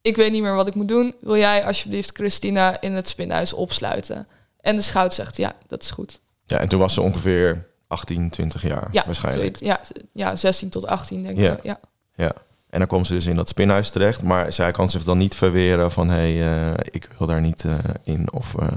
Ik 0.00 0.16
weet 0.16 0.32
niet 0.32 0.42
meer 0.42 0.54
wat 0.54 0.66
ik 0.66 0.74
moet 0.74 0.88
doen. 0.88 1.14
Wil 1.20 1.36
jij 1.36 1.64
alsjeblieft 1.64 2.10
Christina 2.16 2.80
in 2.80 2.92
het 2.92 3.08
spinhuis 3.08 3.52
opsluiten? 3.52 4.28
En 4.60 4.76
de 4.76 4.82
schout 4.82 5.14
zegt: 5.14 5.36
Ja, 5.36 5.52
dat 5.66 5.82
is 5.82 5.90
goed. 5.90 6.20
ja 6.46 6.58
en 6.58 6.68
toen 6.68 6.80
was 6.80 6.94
ze 6.94 7.00
ongeveer 7.00 7.66
18, 7.86 8.30
20 8.30 8.62
jaar 8.62 8.88
Ja, 8.90 9.02
waarschijnlijk. 9.04 9.56
Ja, 9.56 9.80
ja, 10.12 10.36
16 10.36 10.68
tot 10.68 10.86
18 10.86 11.22
denk 11.22 11.38
ik. 11.38 11.62
Ja. 11.62 11.80
Ja. 12.14 12.32
En 12.70 12.78
dan 12.78 12.88
komt 12.88 13.06
ze 13.06 13.12
dus 13.12 13.26
in 13.26 13.36
dat 13.36 13.48
spinhuis 13.48 13.90
terecht. 13.90 14.22
Maar 14.22 14.52
zij 14.52 14.70
kan 14.70 14.90
zich 14.90 15.04
dan 15.04 15.18
niet 15.18 15.34
verweren 15.34 15.90
van... 15.90 16.08
hé, 16.08 16.38
hey, 16.38 16.68
eh, 16.68 16.74
ik 16.90 17.08
wil 17.18 17.26
daar 17.26 17.40
niet 17.40 17.64
eh, 17.64 17.74
in. 18.02 18.32
Of, 18.32 18.54
eh, 18.54 18.68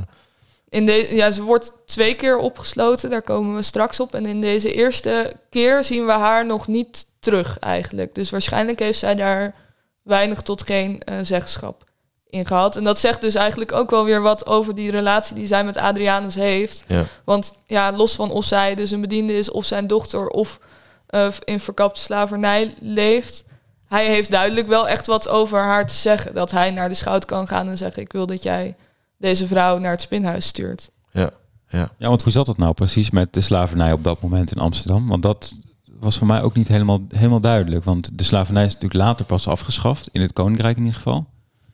In 0.72 0.86
de, 0.86 1.16
ja, 1.16 1.32
ze 1.32 1.42
wordt 1.44 1.74
twee 1.86 2.14
keer 2.16 2.38
opgesloten, 2.38 3.10
daar 3.10 3.22
komen 3.22 3.56
we 3.56 3.62
straks 3.62 4.00
op. 4.00 4.16
En 4.16 4.26
in 4.26 4.42
deze 4.42 4.74
eerste 4.74 5.34
keer 5.50 5.84
zien 5.84 6.06
we 6.06 6.12
haar 6.12 6.46
nog 6.46 6.68
niet 6.68 7.06
terug 7.20 7.60
eigenlijk. 7.60 8.16
Dus 8.16 8.30
waarschijnlijk 8.30 8.80
heeft 8.80 9.00
zij 9.00 9.16
daar 9.16 9.56
weinig 10.02 10.42
tot 10.42 10.62
geen 10.62 11.02
eh, 11.02 11.16
zeggenschap 11.22 11.84
in 12.30 12.46
gehad. 12.46 12.76
En 12.76 12.84
dat 12.84 13.00
zegt 13.00 13.22
dus 13.22 13.36
eigenlijk 13.36 13.72
ook 13.72 13.90
wel 13.90 14.06
weer 14.06 14.22
wat 14.22 14.46
over 14.46 14.76
die 14.76 14.92
relatie 14.92 15.36
die 15.36 15.48
zij 15.48 15.64
met 15.64 15.78
Adrianus 15.78 16.36
heeft. 16.36 16.84
ja. 16.88 17.06
Want 17.24 17.54
ja, 17.66 17.92
los 17.92 18.16
van 18.16 18.32
of 18.32 18.46
zij 18.46 18.76
dus 18.76 18.92
een 18.92 19.02
bediende 19.02 19.38
is 19.38 19.52
of 19.52 19.66
zijn 19.66 19.88
dochter 19.88 20.28
of 20.28 20.60
eh, 21.08 21.28
in 21.44 21.60
verkapte 21.60 22.02
slavernij 22.02 22.76
leeft. 22.80 23.44
Hij 23.88 24.06
heeft 24.06 24.32
duidelijk 24.32 24.68
wel 24.68 24.88
echt 24.88 25.06
wat 25.06 25.28
over 25.28 25.60
haar 25.60 25.88
te 25.88 25.94
zeggen. 25.94 26.34
Dat 26.34 26.52
hij 26.52 26.72
naar 26.72 26.90
de 26.90 26.96
schout 26.96 27.26
kan 27.26 27.48
gaan 27.48 27.70
en 27.70 27.78
zeggen: 27.78 28.02
Ik 28.02 28.12
wil 28.12 28.26
dat 28.26 28.44
jij 28.44 28.76
deze 29.22 29.48
vrouw 29.48 29.78
naar 29.78 29.92
het 29.92 30.02
spinhuis 30.02 30.46
stuurt. 30.46 30.92
ja, 31.12 31.30
ja. 31.70 31.92
Ja, 31.98 32.08
want 32.08 32.24
hoe 32.24 32.32
zat 32.32 32.46
dat 32.46 32.58
nou 32.58 32.74
precies 32.74 33.10
met 33.10 33.34
de 33.34 33.42
slavernij 33.42 33.92
op 33.92 34.04
dat 34.04 34.22
moment 34.22 34.52
in 34.52 34.62
Amsterdam? 34.62 35.08
Want 35.08 35.24
dat 35.24 35.54
was 36.00 36.18
voor 36.18 36.28
mij 36.28 36.42
ook 36.42 36.56
niet 36.56 36.68
helemaal, 36.68 37.00
helemaal 37.10 37.42
duidelijk. 37.42 37.86
Want 37.86 38.18
de 38.18 38.24
slavernij 38.24 38.66
is 38.66 38.74
natuurlijk 38.74 39.04
later 39.04 39.26
pas 39.26 39.48
afgeschaft, 39.48 40.10
in 40.12 40.22
het 40.22 40.34
Koninkrijk 40.34 40.78
in 40.78 40.84
ieder 40.84 40.98
geval. 40.98 41.26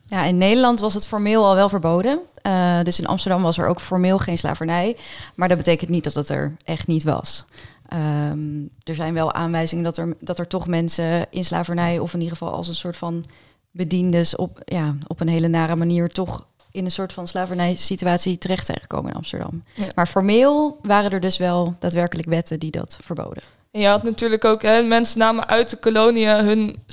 Ja, 0.04 0.24
in 0.24 0.38
Nederland 0.38 0.80
was 0.80 0.94
het 0.94 1.08
formeel 1.08 1.46
al 1.46 1.56
wel 1.56 1.70
verboden. 1.70 2.20
Eh, 2.42 2.82
dus 2.84 3.00
in 3.00 3.06
Amsterdam 3.06 3.42
was 3.42 3.58
er 3.58 3.68
ook 3.68 3.82
formeel 3.82 4.18
geen 4.18 4.38
slavernij. 4.38 4.98
Maar 5.36 5.48
dat 5.48 5.58
betekent 5.58 5.90
niet 5.90 6.04
dat 6.04 6.14
het 6.14 6.30
er 6.30 6.56
echt 6.64 6.88
niet 6.88 7.04
was. 7.04 7.46
Ehm, 7.88 8.62
er 8.84 8.96
zijn 8.96 9.14
wel 9.14 9.34
aanwijzingen 9.34 9.84
dat 9.84 9.98
er, 9.98 10.16
dat 10.20 10.40
er 10.40 10.48
toch 10.48 10.68
mensen 10.68 11.28
in 11.30 11.46
slavernij... 11.46 12.00
of 12.00 12.14
in 12.14 12.20
ieder 12.20 12.38
geval 12.38 12.54
als 12.54 12.68
een 12.68 12.76
soort 12.76 12.98
van 12.98 13.26
bediendes... 13.72 14.36
op, 14.36 14.62
ja, 14.66 14.96
op 15.08 15.20
een 15.20 15.28
hele 15.28 15.48
nare 15.48 15.76
manier 15.76 16.10
toch 16.10 16.46
in 16.78 16.86
een 16.86 16.92
soort 16.92 17.14
van 17.14 17.28
slavernijsituatie 17.28 18.38
terecht 18.38 18.66
zijn 18.66 18.80
gekomen 18.80 19.12
in 19.12 19.18
Amsterdam. 19.18 19.64
Ja. 19.74 19.88
Maar 19.96 20.08
formeel 20.08 20.78
waren 20.82 21.12
er 21.12 21.20
dus 21.20 21.38
wel 21.38 21.76
daadwerkelijk 21.80 22.28
wetten 22.28 22.60
die 22.60 22.72
dat 22.72 22.98
verboden. 23.04 23.44
En 23.72 23.82
je 23.82 23.88
had 23.88 24.04
natuurlijk 24.04 24.46
ook, 24.46 24.62
hè, 24.62 24.82
mensen 24.82 25.20
namen 25.20 25.48
uit 25.48 25.70
de 25.70 25.78
koloniën 25.78 26.46
hun 26.46 26.84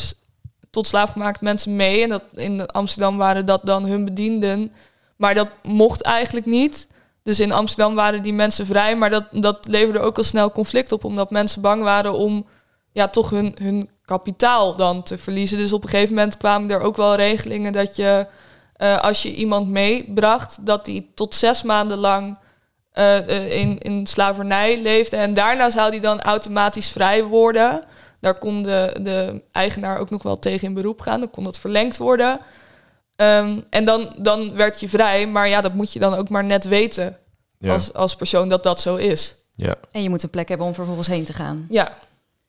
tot 0.71 0.87
slaaf 0.87 1.11
gemaakt 1.11 1.41
mensen 1.41 1.77
mee. 1.77 2.03
En 2.03 2.09
dat, 2.09 2.23
in 2.35 2.67
Amsterdam 2.67 3.17
waren 3.17 3.47
dat 3.47 3.61
dan 3.65 3.87
hun 3.87 4.05
bedienden. 4.05 4.73
Maar 5.17 5.35
dat 5.35 5.49
mocht 5.63 6.03
eigenlijk 6.03 6.47
niet. 6.47 6.89
Dus 7.23 7.41
in 7.41 7.53
Amsterdam 7.53 7.95
waren 7.95 8.23
die 8.23 8.33
mensen 8.33 8.67
vrij. 8.67 8.97
Maar 8.97 9.11
dat, 9.11 9.25
dat 9.31 9.69
leverde 9.69 10.01
ook 10.01 10.17
al 10.17 10.23
snel 10.23 10.51
conflict 10.51 10.93
op. 10.93 11.05
Omdat 11.05 11.31
mensen 11.31 11.61
bang 11.61 11.83
waren 11.83 12.13
om 12.13 12.47
ja, 12.93 13.09
toch 13.09 13.31
hun, 13.31 13.57
hun 13.61 13.91
kapitaal 14.05 14.77
dan 14.77 15.03
te 15.03 15.19
verliezen. 15.19 15.59
Dus 15.59 15.73
op 15.73 15.83
een 15.83 15.89
gegeven 15.89 16.15
moment 16.15 16.37
kwamen 16.37 16.71
er 16.71 16.81
ook 16.81 16.97
wel 16.97 17.15
regelingen 17.15 17.73
dat 17.73 17.97
je... 17.97 18.27
eh, 18.75 19.01
als 19.01 19.23
je 19.23 19.35
iemand 19.35 19.69
meebracht, 19.69 20.67
dat 20.67 20.85
die 20.85 21.13
tot 21.15 21.35
zes 21.35 21.63
maanden 21.63 21.99
lang 21.99 22.39
eh, 22.91 23.17
eh, 23.17 23.61
in, 23.61 23.79
in 23.79 24.07
slavernij 24.07 24.81
leefde. 24.81 25.17
En 25.17 25.35
daarna 25.35 25.71
zou 25.71 25.91
die 25.91 26.01
dan 26.01 26.21
automatisch 26.21 26.89
vrij 26.89 27.25
worden. 27.25 27.85
Daar 28.21 28.39
kon 28.39 28.63
de, 28.63 28.97
de 29.03 29.45
eigenaar 29.53 29.99
ook 29.99 30.11
nog 30.11 30.23
wel 30.23 30.39
tegen 30.39 30.69
in 30.69 30.75
beroep 30.75 31.01
gaan. 31.01 31.21
Dan 31.21 31.31
kon 31.31 31.45
dat 31.45 31.59
verlengd 31.59 31.97
worden. 31.97 32.41
Ehm, 33.17 33.61
en 33.71 33.85
dan, 33.85 34.15
dan 34.19 34.57
werd 34.57 34.81
je 34.81 34.89
vrij. 34.89 35.27
Maar 35.27 35.49
ja, 35.49 35.61
dat 35.61 35.75
moet 35.75 35.93
je 35.93 35.99
dan 35.99 36.15
ook 36.15 36.29
maar 36.29 36.45
net 36.45 36.65
weten 36.65 37.19
Ja, 37.59 37.73
als, 37.73 37.93
als 37.93 38.17
persoon 38.17 38.49
dat 38.49 38.63
dat 38.63 38.81
zo 38.81 38.97
is. 38.97 39.35
ja, 39.55 39.75
En 39.93 40.03
je 40.03 40.11
moet 40.11 40.23
een 40.23 40.31
plek 40.31 40.49
hebben 40.49 40.67
om 40.67 40.75
vervolgens 40.75 41.07
heen 41.07 41.25
te 41.25 41.33
gaan. 41.33 41.67
Ja, 41.71 41.93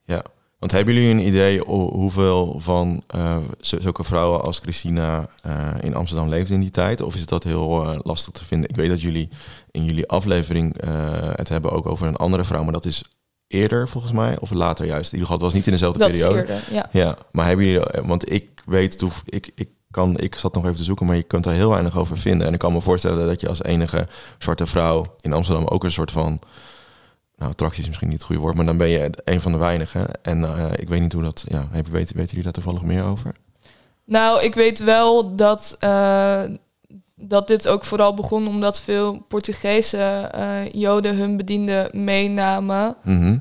ja. 0.03 0.23
Want 0.59 0.71
hebben 0.71 0.93
jullie 0.93 1.09
een 1.09 1.27
idee 1.27 1.59
ho- 1.59 1.91
hoeveel 1.91 2.55
van 2.59 3.03
eh, 3.07 3.37
zulke 3.59 4.03
vrouwen 4.03 4.41
als 4.41 4.59
Christina 4.59 5.27
eh, 5.41 5.67
in 5.81 5.95
Amsterdam 5.95 6.29
leefden 6.29 6.55
in 6.55 6.61
die 6.61 6.69
tijd? 6.69 7.01
Of 7.01 7.15
is 7.15 7.25
dat 7.25 7.43
heel 7.43 7.83
eh, 7.91 7.99
lastig 8.03 8.33
te 8.33 8.45
vinden? 8.45 8.69
Ik 8.69 8.75
weet 8.75 8.89
dat 8.89 9.01
jullie 9.01 9.29
in 9.71 9.85
jullie 9.85 10.07
aflevering 10.07 10.75
het 11.35 11.49
hebben 11.49 11.71
ook 11.71 11.85
over 11.85 12.07
een 12.07 12.15
andere 12.15 12.43
vrouw, 12.43 12.63
maar 12.63 12.73
dat 12.73 12.85
is 12.85 13.03
eerder 13.47 13.87
volgens 13.89 14.13
mij, 14.13 14.39
of 14.39 14.51
later 14.51 14.85
juist. 14.85 15.13
In 15.13 15.17
ieder 15.19 15.31
geval, 15.31 15.35
het 15.35 15.45
was 15.45 15.53
niet 15.53 15.65
in 15.65 15.71
dezelfde 15.71 15.99
dat 15.99 16.11
periode. 16.11 16.39
eerder. 16.39 16.59
Ja. 16.71 16.89
Ja, 16.91 17.17
maar 17.31 17.47
hebben 17.47 17.65
jullie, 17.65 17.87
want 18.03 18.31
ik 18.31 18.61
weet 18.65 19.03
ik, 19.25 19.51
ik 19.55 19.69
kan, 19.91 20.17
ik 20.17 20.35
zat 20.35 20.53
nog 20.53 20.63
even 20.63 20.75
te 20.75 20.83
zoeken, 20.83 21.05
maar 21.05 21.15
je 21.15 21.23
kunt 21.23 21.43
daar 21.43 21.53
heel 21.53 21.69
weinig 21.69 21.97
over 21.97 22.17
vinden. 22.17 22.47
En 22.47 22.53
ik 22.53 22.59
kan 22.59 22.73
me 22.73 22.81
voorstellen 22.81 23.27
dat 23.27 23.41
je 23.41 23.47
als 23.47 23.63
enige 23.63 24.07
zwarte 24.37 24.65
vrouw 24.65 25.05
in 25.21 25.33
Amsterdam 25.33 25.65
ook 25.67 25.83
een 25.83 25.91
soort 25.91 26.11
van, 26.11 26.39
nou, 27.37 27.51
attractie 27.51 27.81
is 27.81 27.87
misschien 27.87 28.09
niet 28.09 28.17
het 28.17 28.27
goede 28.27 28.41
woord, 28.41 28.55
maar 28.55 28.65
dan 28.65 28.77
ben 28.77 28.89
je 28.89 29.09
een 29.23 29.41
van 29.41 29.51
de 29.51 29.57
weinigen. 29.57 30.07
En 30.21 30.43
eh, 30.43 30.65
ik 30.75 30.89
weet 30.89 31.01
niet 31.01 31.13
hoe 31.13 31.23
dat, 31.23 31.45
ja, 31.47 31.67
heb- 31.71 31.87
weten, 31.87 32.15
weten 32.15 32.29
jullie 32.29 32.43
daar 32.43 32.53
toevallig 32.53 32.81
meer 32.83 33.03
over? 33.03 33.31
Nou, 34.05 34.43
ik 34.43 34.53
weet 34.55 34.79
wel 34.79 35.35
dat, 35.35 35.75
eh, 35.79 36.43
dat 37.15 37.47
dit 37.47 37.67
ook 37.67 37.85
vooral 37.85 38.13
begon 38.13 38.47
omdat 38.47 38.81
veel 38.81 39.25
Portugese 39.27 39.97
eh, 40.31 40.71
Joden 40.71 41.15
hun 41.15 41.37
bedienden 41.37 42.03
meenamen. 42.03 42.95
Mhm. 43.03 43.37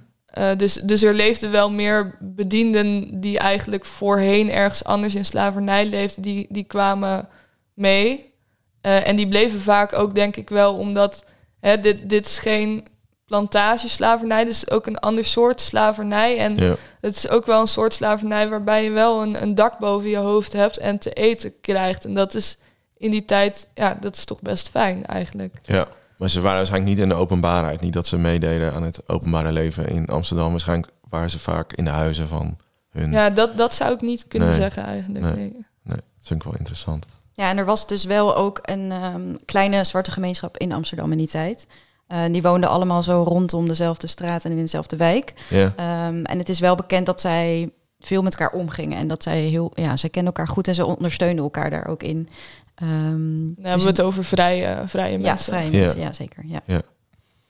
Dus, 0.57 0.74
dus 0.74 1.02
er 1.02 1.14
leefden 1.14 1.50
wel 1.50 1.70
meer 1.70 2.16
bedienden 2.20 3.20
die 3.20 3.38
eigenlijk 3.38 3.85
voorheen 3.85 4.50
ergens 4.50 4.85
anders 4.85 5.14
in 5.14 5.24
slavernij 5.24 5.87
leefden, 5.87 6.22
die, 6.22 6.46
die 6.50 6.64
kwamen 6.64 7.28
mee. 7.74 8.33
En 8.80 9.16
die 9.16 9.28
bleven 9.28 9.61
vaak 9.61 9.92
ook, 9.92 10.14
denk 10.14 10.37
ik 10.37 10.48
wel, 10.48 10.74
omdat 10.74 11.24
hè, 11.61 11.80
dit, 11.80 12.09
dit 12.09 12.24
is 12.26 12.38
geen 12.38 12.87
plantageslavernij, 13.26 14.44
dus 14.44 14.70
ook 14.70 14.87
een 14.87 14.98
ander 14.98 15.24
soort 15.24 15.60
slavernij. 15.60 16.38
En 16.38 16.56
Ja. 16.56 16.74
het 17.00 17.16
is 17.16 17.28
ook 17.28 17.46
wel 17.46 17.60
een 17.60 17.66
soort 17.68 17.92
slavernij 17.94 18.48
waarbij 18.48 18.84
je 18.84 18.90
wel 18.90 19.22
een, 19.22 19.42
een 19.42 19.54
dak 19.54 19.78
boven 19.78 20.08
je 20.08 20.16
hoofd 20.16 20.52
hebt 20.52 20.76
en 20.78 20.98
te 20.98 21.12
eten 21.12 21.60
krijgt. 21.60 22.04
En 22.04 22.14
dat 22.14 22.34
is 22.34 22.58
in 22.96 23.10
die 23.10 23.24
tijd, 23.24 23.68
ja, 23.74 23.96
dat 24.00 24.16
is 24.16 24.24
toch 24.24 24.40
best 24.40 24.68
fijn 24.68 25.06
eigenlijk. 25.06 25.56
Ja, 25.62 25.87
maar 26.18 26.30
ze 26.30 26.40
waren 26.40 26.56
waarschijnlijk 26.56 26.92
niet 26.94 27.02
in 27.02 27.08
de 27.08 27.14
openbaarheid. 27.14 27.80
Niet 27.80 27.92
dat 27.92 28.06
ze 28.06 28.18
meededen 28.18 28.72
aan 28.72 28.82
het 28.82 29.08
openbare 29.08 29.52
leven 29.52 29.88
in 29.88 30.06
Amsterdam. 30.06 30.50
Waarschijnlijk 30.50 30.92
waren 31.08 31.30
ze 31.30 31.38
vaak 31.38 31.72
in 31.72 31.84
de 31.84 31.90
huizen 31.90 32.28
van 32.28 32.56
hun. 32.90 33.12
Ja, 33.12 33.30
dat, 33.30 33.56
dat 33.56 33.74
zou 33.74 33.92
ik 33.94 34.00
niet 34.00 34.28
kunnen 34.28 34.48
Nee. 34.48 34.58
zeggen 34.58 34.84
eigenlijk. 34.84 35.24
Nee. 35.24 35.34
Nee. 35.34 35.66
Nee, 35.82 35.96
dat 35.96 36.26
vind 36.26 36.40
ik 36.40 36.46
wel 36.46 36.58
interessant. 36.58 37.06
Ja, 37.32 37.48
en 37.50 37.58
er 37.58 37.64
was 37.64 37.87
dus 37.87 38.04
wel 38.04 38.37
ook 38.37 38.58
een 38.62 38.92
ehm, 38.92 39.34
kleine 39.44 39.84
zwarte 39.84 40.10
gemeenschap 40.10 40.56
in 40.58 40.72
Amsterdam 40.72 41.12
in 41.12 41.18
die 41.18 41.28
tijd. 41.28 41.66
Eh, 42.06 42.18
die 42.30 42.42
woonden 42.42 42.68
allemaal 42.70 43.02
zo 43.02 43.22
rondom 43.22 43.68
dezelfde 43.68 44.06
straat 44.06 44.44
en 44.44 44.50
in 44.50 44.56
dezelfde 44.56 44.96
wijk. 44.96 45.32
Ja, 45.50 45.72
Ehm, 45.76 46.24
en 46.24 46.38
het 46.38 46.48
is 46.48 46.60
wel 46.60 46.74
bekend 46.74 47.06
dat 47.06 47.20
zij 47.20 47.70
veel 48.00 48.22
met 48.22 48.34
elkaar 48.36 48.58
omgingen. 48.58 48.98
En 48.98 49.08
dat 49.08 49.22
zij 49.22 49.40
heel, 49.40 49.70
ja, 49.74 49.96
zij 49.96 50.08
kenden 50.10 50.32
elkaar 50.34 50.52
goed 50.52 50.68
en 50.68 50.74
ze 50.74 50.84
ondersteunden 50.86 51.44
elkaar 51.44 51.70
daar 51.70 51.86
ook 51.86 52.02
in. 52.02 52.28
Ehm, 52.74 52.90
Dan 52.90 53.54
dus- 53.56 53.64
hebben 53.64 53.82
we 53.82 53.86
het 53.88 54.00
over 54.00 54.24
vrije, 54.24 54.82
vrije 54.86 55.18
ja, 55.18 55.22
mensen. 55.24 55.52
vrije 55.52 55.70
Ja. 55.70 55.78
mensen, 55.78 56.00
ja 56.00 56.12
zeker. 56.12 56.44
Ja. 56.46 56.82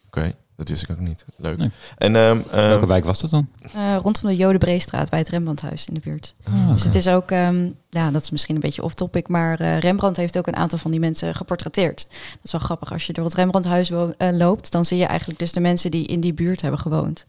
oké. 0.07 0.33
Dat 0.57 0.69
wist 0.69 0.83
ik 0.83 0.91
ook 0.91 0.99
niet. 0.99 1.25
Leuk. 1.37 1.57
Nee. 1.59 1.71
En 1.97 2.17
ehm, 2.17 2.39
ehm, 2.51 2.69
Welke 2.69 2.87
wijk 2.87 3.05
was 3.05 3.21
dat 3.21 3.31
dan? 3.31 3.49
Eh, 3.75 3.97
rondom 4.03 4.29
de 4.29 4.37
Jodenbreestraat 4.37 5.11
bij 5.11 5.19
het 5.19 5.29
Rembrandthuis 5.29 5.87
in 5.89 5.95
de 5.95 6.01
buurt. 6.01 6.35
Ah, 6.45 6.69
Dus 6.69 6.85
het 6.85 6.95
is 6.95 7.09
ook, 7.09 7.31
ehm, 7.31 7.69
ja, 7.91 8.11
dat 8.11 8.23
is 8.23 8.31
misschien 8.31 8.55
een 8.55 8.61
beetje 8.61 8.83
off-topic, 8.83 9.29
maar 9.29 9.61
eh, 9.61 9.79
Rembrandt 9.79 10.17
heeft 10.17 10.39
ook 10.39 10.47
een 10.47 10.57
aantal 10.57 10.79
van 10.79 10.91
die 10.91 11.01
mensen 11.01 11.35
geportretteerd. 11.35 12.07
Dat 12.11 12.39
is 12.43 12.53
wel 12.53 12.61
grappig. 12.61 12.93
Als 12.93 13.07
je 13.07 13.13
door 13.13 13.25
het 13.25 13.35
Rembrandthuis 13.35 13.89
wo- 13.91 14.15
eh, 14.19 14.29
loopt, 14.33 14.73
dan 14.73 14.85
zie 14.85 14.99
je 14.99 15.05
eigenlijk 15.07 15.39
dus 15.39 15.53
de 15.53 15.61
mensen 15.61 15.91
die 15.91 16.07
in 16.07 16.21
die 16.21 16.35
buurt 16.35 16.61
hebben 16.61 16.81
gewoond. 16.81 17.27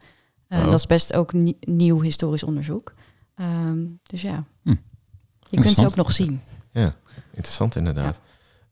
Eh, 0.48 0.60
Oh. 0.60 0.66
Dat 0.66 0.74
is 0.74 0.88
best 0.88 1.14
ook 1.14 1.34
nie- 1.34 1.58
nieuw 1.60 2.02
historisch 2.02 2.44
onderzoek. 2.44 2.94
Ehm, 3.36 3.78
dus 4.04 4.22
ja, 4.22 4.44
Hm. 4.64 4.76
je 5.50 5.62
kunt 5.62 5.76
ze 5.76 5.86
ook 5.86 5.96
nog 5.96 6.12
zien. 6.12 6.42
Interessant 7.34 7.76
inderdaad. 7.76 8.20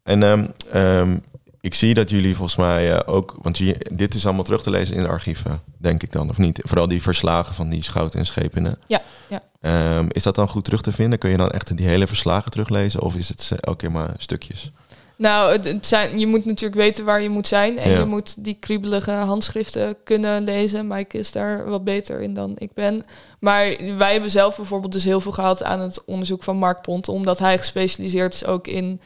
En 0.03 0.23
ehm, 0.23 0.47
ehm, 0.71 1.17
ik 1.63 1.73
zie 1.73 1.93
dat 1.93 2.10
jullie 2.10 2.36
volgens 2.36 2.58
mij 2.58 2.91
eh, 2.93 3.13
ook, 3.13 3.36
want 3.41 3.60
dit 3.91 4.13
is 4.13 4.26
allemaal 4.26 4.43
terug 4.43 4.63
te 4.63 4.69
lezen 4.69 4.95
in 4.95 5.02
de 5.02 5.08
archieven, 5.08 5.62
denk 5.78 6.04
ik 6.04 6.12
dan, 6.12 6.30
of 6.30 6.38
niet? 6.38 6.60
Vooral 6.63 6.88
die 6.88 7.02
verslagen 7.02 7.56
van 7.56 7.69
die 7.69 7.84
schouten 7.84 8.19
en 8.19 8.26
schepenen. 8.26 8.78
Ja, 8.88 9.02
ja. 9.30 9.41
Ehm, 9.62 10.06
is 10.10 10.23
dat 10.23 10.36
dan 10.36 10.49
goed 10.49 10.63
terug 10.63 10.82
te 10.82 10.91
vinden? 10.91 11.19
Kun 11.19 11.30
je 11.30 11.38
dan 11.38 11.49
echt 11.52 11.78
die 11.78 11.88
hele 11.88 12.08
verslagen 12.08 12.52
teruglezen 12.52 13.02
of 13.02 13.15
is 13.15 13.30
het 13.30 13.52
elke 13.60 13.78
keer 13.78 13.91
maar 13.91 14.13
stukjes? 14.17 14.71
Nou, 15.15 15.52
het, 15.52 15.65
het 15.65 15.86
zijn, 15.86 16.19
je 16.19 16.28
moet 16.28 16.45
natuurlijk 16.45 16.82
weten 16.82 17.06
waar 17.06 17.21
je 17.21 17.30
moet 17.30 17.47
zijn. 17.47 17.78
En 17.78 17.91
Ja. 17.91 17.99
je 17.99 18.06
moet 18.06 18.43
die 18.43 18.58
kriebelige 18.60 19.12
handschriften 19.12 19.95
kunnen 20.04 20.43
lezen. 20.43 20.88
Mike 20.88 21.17
is 21.17 21.32
daar 21.32 21.69
wat 21.69 21.84
beter 21.84 22.21
in 22.21 22.34
dan 22.34 22.54
ik 22.58 22.73
ben. 22.73 23.06
Maar 23.39 23.76
wij 23.97 24.12
hebben 24.12 24.32
zelf 24.32 24.56
bijvoorbeeld 24.56 24.91
dus 24.93 25.04
heel 25.04 25.21
veel 25.21 25.32
gehad 25.32 25.63
aan 25.63 25.80
het 25.80 26.06
onderzoek 26.06 26.43
van 26.43 26.58
Mark 26.58 26.82
Pont. 26.82 27.08
Omdat 27.08 27.39
hij 27.39 27.58
gespecialiseerd 27.58 28.34
is 28.34 28.45
ook 28.45 28.67
in, 28.67 29.02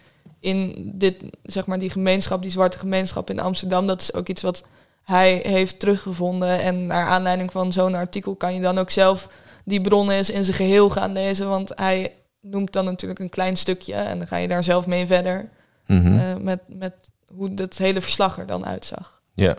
in 0.48 0.92
dit, 0.96 1.16
zeg 1.44 1.66
maar, 1.66 1.80
die 1.80 1.90
gemeenschap, 1.90 2.42
die 2.42 2.52
zwarte 2.52 2.78
gemeenschap 2.78 3.30
in 3.30 3.40
Amsterdam. 3.40 3.88
Dat 3.88 4.02
is 4.02 4.14
ook 4.14 4.28
iets 4.28 4.42
wat 4.42 4.64
hij 5.04 5.40
heeft 5.44 5.80
teruggevonden. 5.80 6.62
En 6.62 6.86
naar 6.86 7.08
aanleiding 7.08 7.52
van 7.52 7.74
zo'n 7.74 7.96
artikel 7.96 8.36
kan 8.36 8.54
je 8.54 8.62
dan 8.62 8.78
ook 8.78 8.90
zelf 8.90 9.30
die 9.66 9.82
bronnen 9.82 10.16
eens 10.16 10.30
in 10.30 10.44
zijn 10.44 10.56
geheel 10.56 10.90
gaan 10.90 11.14
lezen. 11.14 11.50
Want 11.50 11.72
hij 11.76 12.14
noemt 12.42 12.74
dan 12.74 12.86
natuurlijk 12.86 13.20
een 13.20 13.30
klein 13.30 13.58
stukje. 13.58 13.94
En 13.94 14.18
dan 14.18 14.28
ga 14.28 14.38
je 14.38 14.48
daar 14.48 14.64
zelf 14.64 14.88
mee 14.88 15.06
verder. 15.06 15.50
Mhm. 15.86 16.20
Eh, 16.20 16.36
met, 16.36 16.60
met 16.68 16.94
hoe 17.34 17.52
het 17.56 17.78
hele 17.78 18.02
verslag 18.02 18.38
er 18.38 18.48
dan 18.48 18.66
uitzag. 18.66 19.22
Ja, 19.34 19.58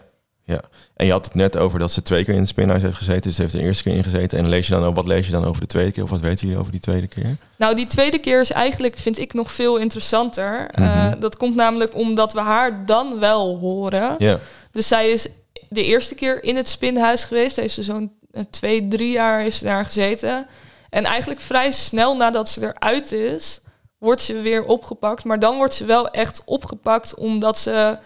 ja. 0.55 0.61
En 0.97 1.07
je 1.07 1.13
had 1.13 1.25
het 1.25 1.35
net 1.35 1.57
over 1.57 1.79
dat 1.79 1.93
ze 1.93 2.03
twee 2.03 2.25
keer 2.25 2.35
in 2.35 2.41
het 2.41 2.49
spinhuis 2.49 2.83
heeft 2.83 2.97
gezeten. 2.97 3.23
Dus 3.23 3.35
ze 3.35 3.41
heeft 3.43 3.53
de 3.55 3.61
eerste 3.61 3.83
keer 3.83 3.95
in 3.95 4.03
gezeten. 4.03 4.39
En 4.39 4.49
lees 4.49 4.67
je 4.67 4.73
dan, 4.75 4.85
ook- 4.85 4.95
wat 4.95 5.07
lees 5.07 5.27
je 5.27 5.33
dan 5.33 5.45
over 5.45 5.61
de 5.61 5.67
tweede 5.67 5.93
keer? 5.93 6.03
Of 6.03 6.11
wat 6.11 6.21
weten 6.21 6.45
jullie 6.47 6.61
over 6.61 6.73
die 6.73 6.81
tweede 6.81 7.07
keer? 7.07 7.37
Nou, 7.57 7.75
die 7.75 7.87
tweede 7.87 8.19
keer 8.19 8.41
is 8.41 8.51
eigenlijk, 8.53 8.99
vind 8.99 9.19
ik, 9.19 9.33
nog 9.35 9.53
veel 9.53 9.77
interessanter. 9.77 10.69
Eh, 10.71 10.85
Mhm. 11.05 11.21
dat 11.21 11.37
komt 11.37 11.55
namelijk 11.55 11.95
omdat 11.95 12.33
we 12.33 12.41
haar 12.41 12.87
dan 12.87 13.19
wel 13.19 13.59
horen. 13.59 14.15
Ja, 14.19 14.39
Dus 14.73 14.89
zij 14.89 15.11
is 15.11 15.27
de 15.69 15.83
eerste 15.85 16.15
keer 16.15 16.45
in 16.45 16.57
het 16.57 16.69
spinhuis 16.69 17.25
geweest. 17.25 17.57
Heeft 17.57 17.75
ze 17.75 17.83
zo'n 17.83 18.13
eh, 18.31 18.43
twee, 18.51 18.89
drie 18.89 19.11
jaar 19.13 19.51
ze 19.51 19.65
daar 19.65 19.85
gezeten. 19.85 20.47
En 20.91 21.05
eigenlijk 21.05 21.41
vrij 21.41 21.71
snel 21.73 22.17
nadat 22.17 22.49
ze 22.49 22.61
eruit 22.75 23.13
is, 23.13 23.61
wordt 23.99 24.21
ze 24.21 24.41
weer 24.41 24.65
opgepakt. 24.65 25.25
Maar 25.25 25.39
dan 25.39 25.57
wordt 25.57 25.75
ze 25.75 25.85
wel 25.85 26.09
echt 26.11 26.43
opgepakt 26.45 27.15
omdat 27.15 27.59
ze... 27.59 27.99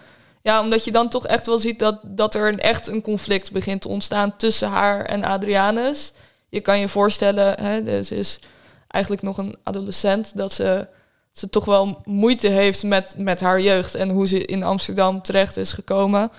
Ja, 0.42 0.60
omdat 0.60 0.84
je 0.84 0.92
dan 0.92 1.08
toch 1.08 1.26
echt 1.26 1.46
wel 1.46 1.58
ziet 1.58 1.78
dat, 1.78 1.98
dat 2.02 2.34
er 2.34 2.48
een, 2.48 2.60
echt 2.60 2.86
een 2.86 3.02
conflict 3.02 3.52
begint 3.52 3.80
te 3.80 3.88
ontstaan 3.88 4.36
tussen 4.36 4.68
haar 4.68 5.04
en 5.04 5.24
Adrianus. 5.24 6.12
Je 6.48 6.60
kan 6.60 6.78
je 6.78 6.88
voorstellen, 6.88 7.60
hè, 7.60 7.82
dus 7.82 8.08
ze 8.08 8.14
is 8.14 8.40
eigenlijk 8.88 9.22
nog 9.22 9.38
een 9.38 9.56
adolescent, 9.62 10.36
dat 10.36 10.52
ze, 10.52 10.88
ze 11.32 11.48
toch 11.48 11.64
wel 11.64 12.00
moeite 12.04 12.48
heeft 12.48 12.82
met, 12.82 13.14
met 13.16 13.40
haar 13.40 13.60
jeugd 13.60 13.94
en 13.94 14.10
hoe 14.10 14.26
ze 14.26 14.44
in 14.44 14.62
Amsterdam 14.62 15.22
terecht 15.22 15.56
is 15.56 15.72
gekomen. 15.72 16.30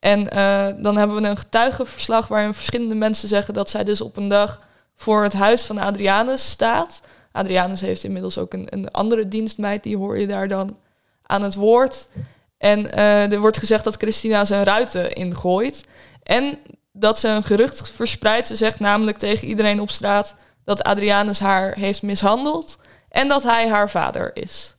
En 0.00 0.30
eh, 0.30 0.66
dan 0.78 0.96
hebben 0.96 1.22
we 1.22 1.28
een 1.28 1.36
getuigenverslag 1.36 2.28
waarin 2.28 2.54
verschillende 2.54 2.94
mensen 2.94 3.28
zeggen 3.28 3.54
dat 3.54 3.70
zij 3.70 3.84
dus 3.84 4.00
op 4.00 4.16
een 4.16 4.28
dag 4.28 4.60
voor 4.96 5.22
het 5.22 5.32
huis 5.32 5.62
van 5.62 5.78
Adrianus 5.78 6.50
staat. 6.50 7.00
Adrianus 7.32 7.80
heeft 7.80 8.04
inmiddels 8.04 8.38
ook 8.38 8.52
een, 8.52 8.66
een 8.70 8.90
andere 8.90 9.28
dienstmeid, 9.28 9.82
die 9.82 9.96
hoor 9.96 10.18
je 10.18 10.26
daar 10.26 10.48
dan 10.48 10.76
aan 11.22 11.42
het 11.42 11.54
woord. 11.54 12.08
En 12.62 12.92
eh, 12.92 13.32
er 13.32 13.40
wordt 13.40 13.58
gezegd 13.58 13.84
dat 13.84 13.96
Christina 13.96 14.44
zijn 14.44 14.64
ruiten 14.64 15.12
ingooit. 15.12 15.80
En 16.22 16.58
dat 16.92 17.18
ze 17.18 17.28
een 17.28 17.44
gerucht 17.44 17.90
verspreidt. 17.90 18.46
Ze 18.46 18.56
zegt 18.56 18.80
namelijk 18.80 19.16
tegen 19.18 19.48
iedereen 19.48 19.80
op 19.80 19.90
straat 19.90 20.36
dat 20.64 20.82
Adrianus 20.82 21.40
haar 21.40 21.74
heeft 21.74 22.02
mishandeld. 22.02 22.78
En 23.08 23.28
dat 23.28 23.42
hij 23.42 23.68
haar 23.68 23.90
vader 23.90 24.30
is. 24.34 24.76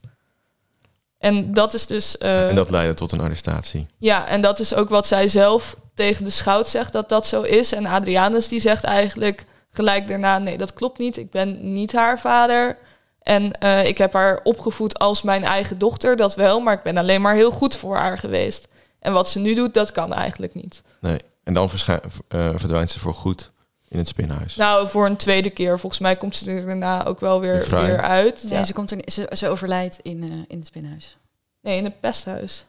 En 1.18 1.54
dat 1.54 1.74
is 1.74 1.86
dus. 1.86 2.18
eh, 2.18 2.50
en 2.50 2.56
dat 2.56 2.70
leidde 2.70 2.94
tot 2.94 3.12
een 3.12 3.22
arrestatie. 3.22 3.86
ja, 3.98 4.28
en 4.28 4.42
dat 4.42 4.60
is 4.60 4.74
ook 4.74 4.90
wat 4.90 5.08
zij 5.08 5.28
zelf 5.28 5.76
tegen 5.94 6.26
de 6.26 6.32
schout 6.32 6.68
zegt 6.68 6.92
dat 6.92 7.10
dat 7.10 7.26
zo 7.26 7.42
is. 7.42 7.72
En 7.74 7.86
Adrianus 7.86 8.48
die 8.48 8.60
zegt 8.60 8.84
eigenlijk 8.84 9.46
gelijk 9.70 10.08
daarna: 10.08 10.38
nee, 10.38 10.58
dat 10.58 10.74
klopt 10.74 10.98
niet. 10.98 11.18
Ik 11.18 11.32
ben 11.32 11.74
niet 11.74 11.94
haar 11.94 12.20
vader. 12.20 12.78
En 13.24 13.52
eh, 13.52 13.86
ik 13.86 13.98
heb 13.98 14.14
haar 14.14 14.40
opgevoed 14.44 15.00
als 15.00 15.22
mijn 15.22 15.44
eigen 15.44 15.78
dochter, 15.78 16.16
dat 16.16 16.36
wel. 16.36 16.60
Maar 16.60 16.74
ik 16.74 16.84
ben 16.84 16.98
alleen 16.98 17.22
maar 17.22 17.36
heel 17.36 17.52
goed 17.52 17.76
voor 17.76 17.96
haar 17.96 18.18
geweest. 18.18 18.68
En 19.00 19.14
wat 19.14 19.30
ze 19.30 19.40
nu 19.40 19.54
doet, 19.56 19.74
dat 19.74 19.92
kan 19.92 20.14
eigenlijk 20.14 20.56
niet. 20.56 20.82
Nee. 21.00 21.20
En 21.44 21.54
dan 21.54 21.70
eh, 21.86 22.50
verdwijnt 22.56 22.90
ze 22.90 23.00
voor 23.00 23.14
goed 23.14 23.52
in 23.88 23.98
het 23.98 24.08
spinhuis. 24.08 24.56
Nou, 24.56 24.88
voor 24.88 25.06
een 25.06 25.16
tweede 25.16 25.50
keer. 25.50 25.80
Volgens 25.80 26.02
mij 26.02 26.16
komt 26.16 26.36
ze 26.36 26.52
er 26.52 26.66
daarna 26.66 27.06
ook 27.06 27.20
wel 27.20 27.40
weer, 27.40 27.70
Weer 27.70 28.02
uit. 28.02 28.44
Nee, 28.44 28.52
Ja. 28.54 28.64
ze, 28.66 28.74
komt 28.74 28.92
er, 28.92 29.02
ze, 29.06 29.30
ze 29.36 29.48
overlijdt 29.48 30.00
in, 30.02 30.24
eh, 30.24 30.30
in 30.48 30.58
het 30.58 30.68
spinhuis. 30.68 31.18
Nee, 31.62 31.78
in 31.78 31.84
het 31.84 32.00
pesthuis. 32.00 32.66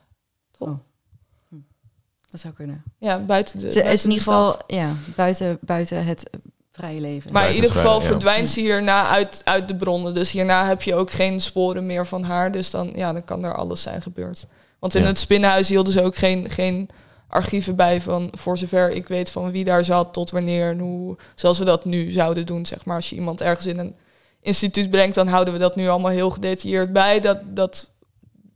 Dat 2.30 2.42
zou 2.42 2.54
kunnen. 2.54 2.82
Ja, 2.98 3.18
buiten 3.18 3.58
de. 3.58 3.72
Ze 3.72 3.82
buiten 3.82 3.92
is 3.92 4.02
in 4.02 4.08
de 4.08 4.16
ieder 4.16 4.32
geval 4.32 4.58
ja, 4.66 4.94
buiten, 5.16 5.58
buiten 5.60 6.04
het 6.04 6.30
vrije 6.74 7.00
leven. 7.00 7.32
Maar 7.32 7.48
in 7.48 7.54
ieder 7.54 7.70
geval 7.70 8.00
vrije, 8.00 8.02
ja. 8.02 8.08
verdwijnt 8.08 8.50
ze 8.50 8.60
hierna 8.60 9.08
uit, 9.08 9.40
uit 9.44 9.68
de 9.68 9.76
bronnen. 9.76 10.14
Dus 10.14 10.30
hierna 10.32 10.66
heb 10.66 10.82
je 10.82 10.94
ook 10.94 11.10
geen 11.10 11.40
sporen 11.40 11.86
meer 11.86 12.06
van 12.06 12.22
haar. 12.22 12.52
Dus 12.52 12.70
dan, 12.70 12.92
ja, 12.94 13.12
dan 13.12 13.24
kan 13.24 13.44
er 13.44 13.54
alles 13.54 13.82
zijn 13.82 14.02
gebeurd. 14.02 14.46
Want 14.78 14.94
in 14.94 15.02
Ja. 15.02 15.06
het 15.06 15.18
spinnenhuis 15.18 15.68
hielden 15.68 15.92
ze 15.92 16.02
ook 16.02 16.16
geen, 16.16 16.50
geen 16.50 16.88
archieven 17.28 17.76
bij 17.76 18.00
van... 18.00 18.28
voor 18.36 18.58
zover 18.58 18.90
ik 18.90 19.08
weet 19.08 19.30
van 19.30 19.50
wie 19.50 19.64
daar 19.64 19.84
zat, 19.84 20.12
tot 20.12 20.30
wanneer 20.30 20.70
en 20.70 20.78
hoe... 20.78 21.16
zoals 21.34 21.58
we 21.58 21.64
dat 21.64 21.84
nu 21.84 22.10
zouden 22.10 22.46
doen, 22.46 22.66
zeg 22.66 22.84
maar. 22.84 22.96
Als 22.96 23.10
je 23.10 23.16
iemand 23.16 23.40
ergens 23.40 23.66
in 23.66 23.78
een 23.78 23.96
instituut 24.40 24.90
brengt... 24.90 25.14
dan 25.14 25.26
houden 25.28 25.54
we 25.54 25.60
dat 25.60 25.76
nu 25.76 25.88
allemaal 25.88 26.10
heel 26.10 26.30
gedetailleerd 26.30 26.92
bij. 26.92 27.20
Dat, 27.20 27.38
dat 27.44 27.90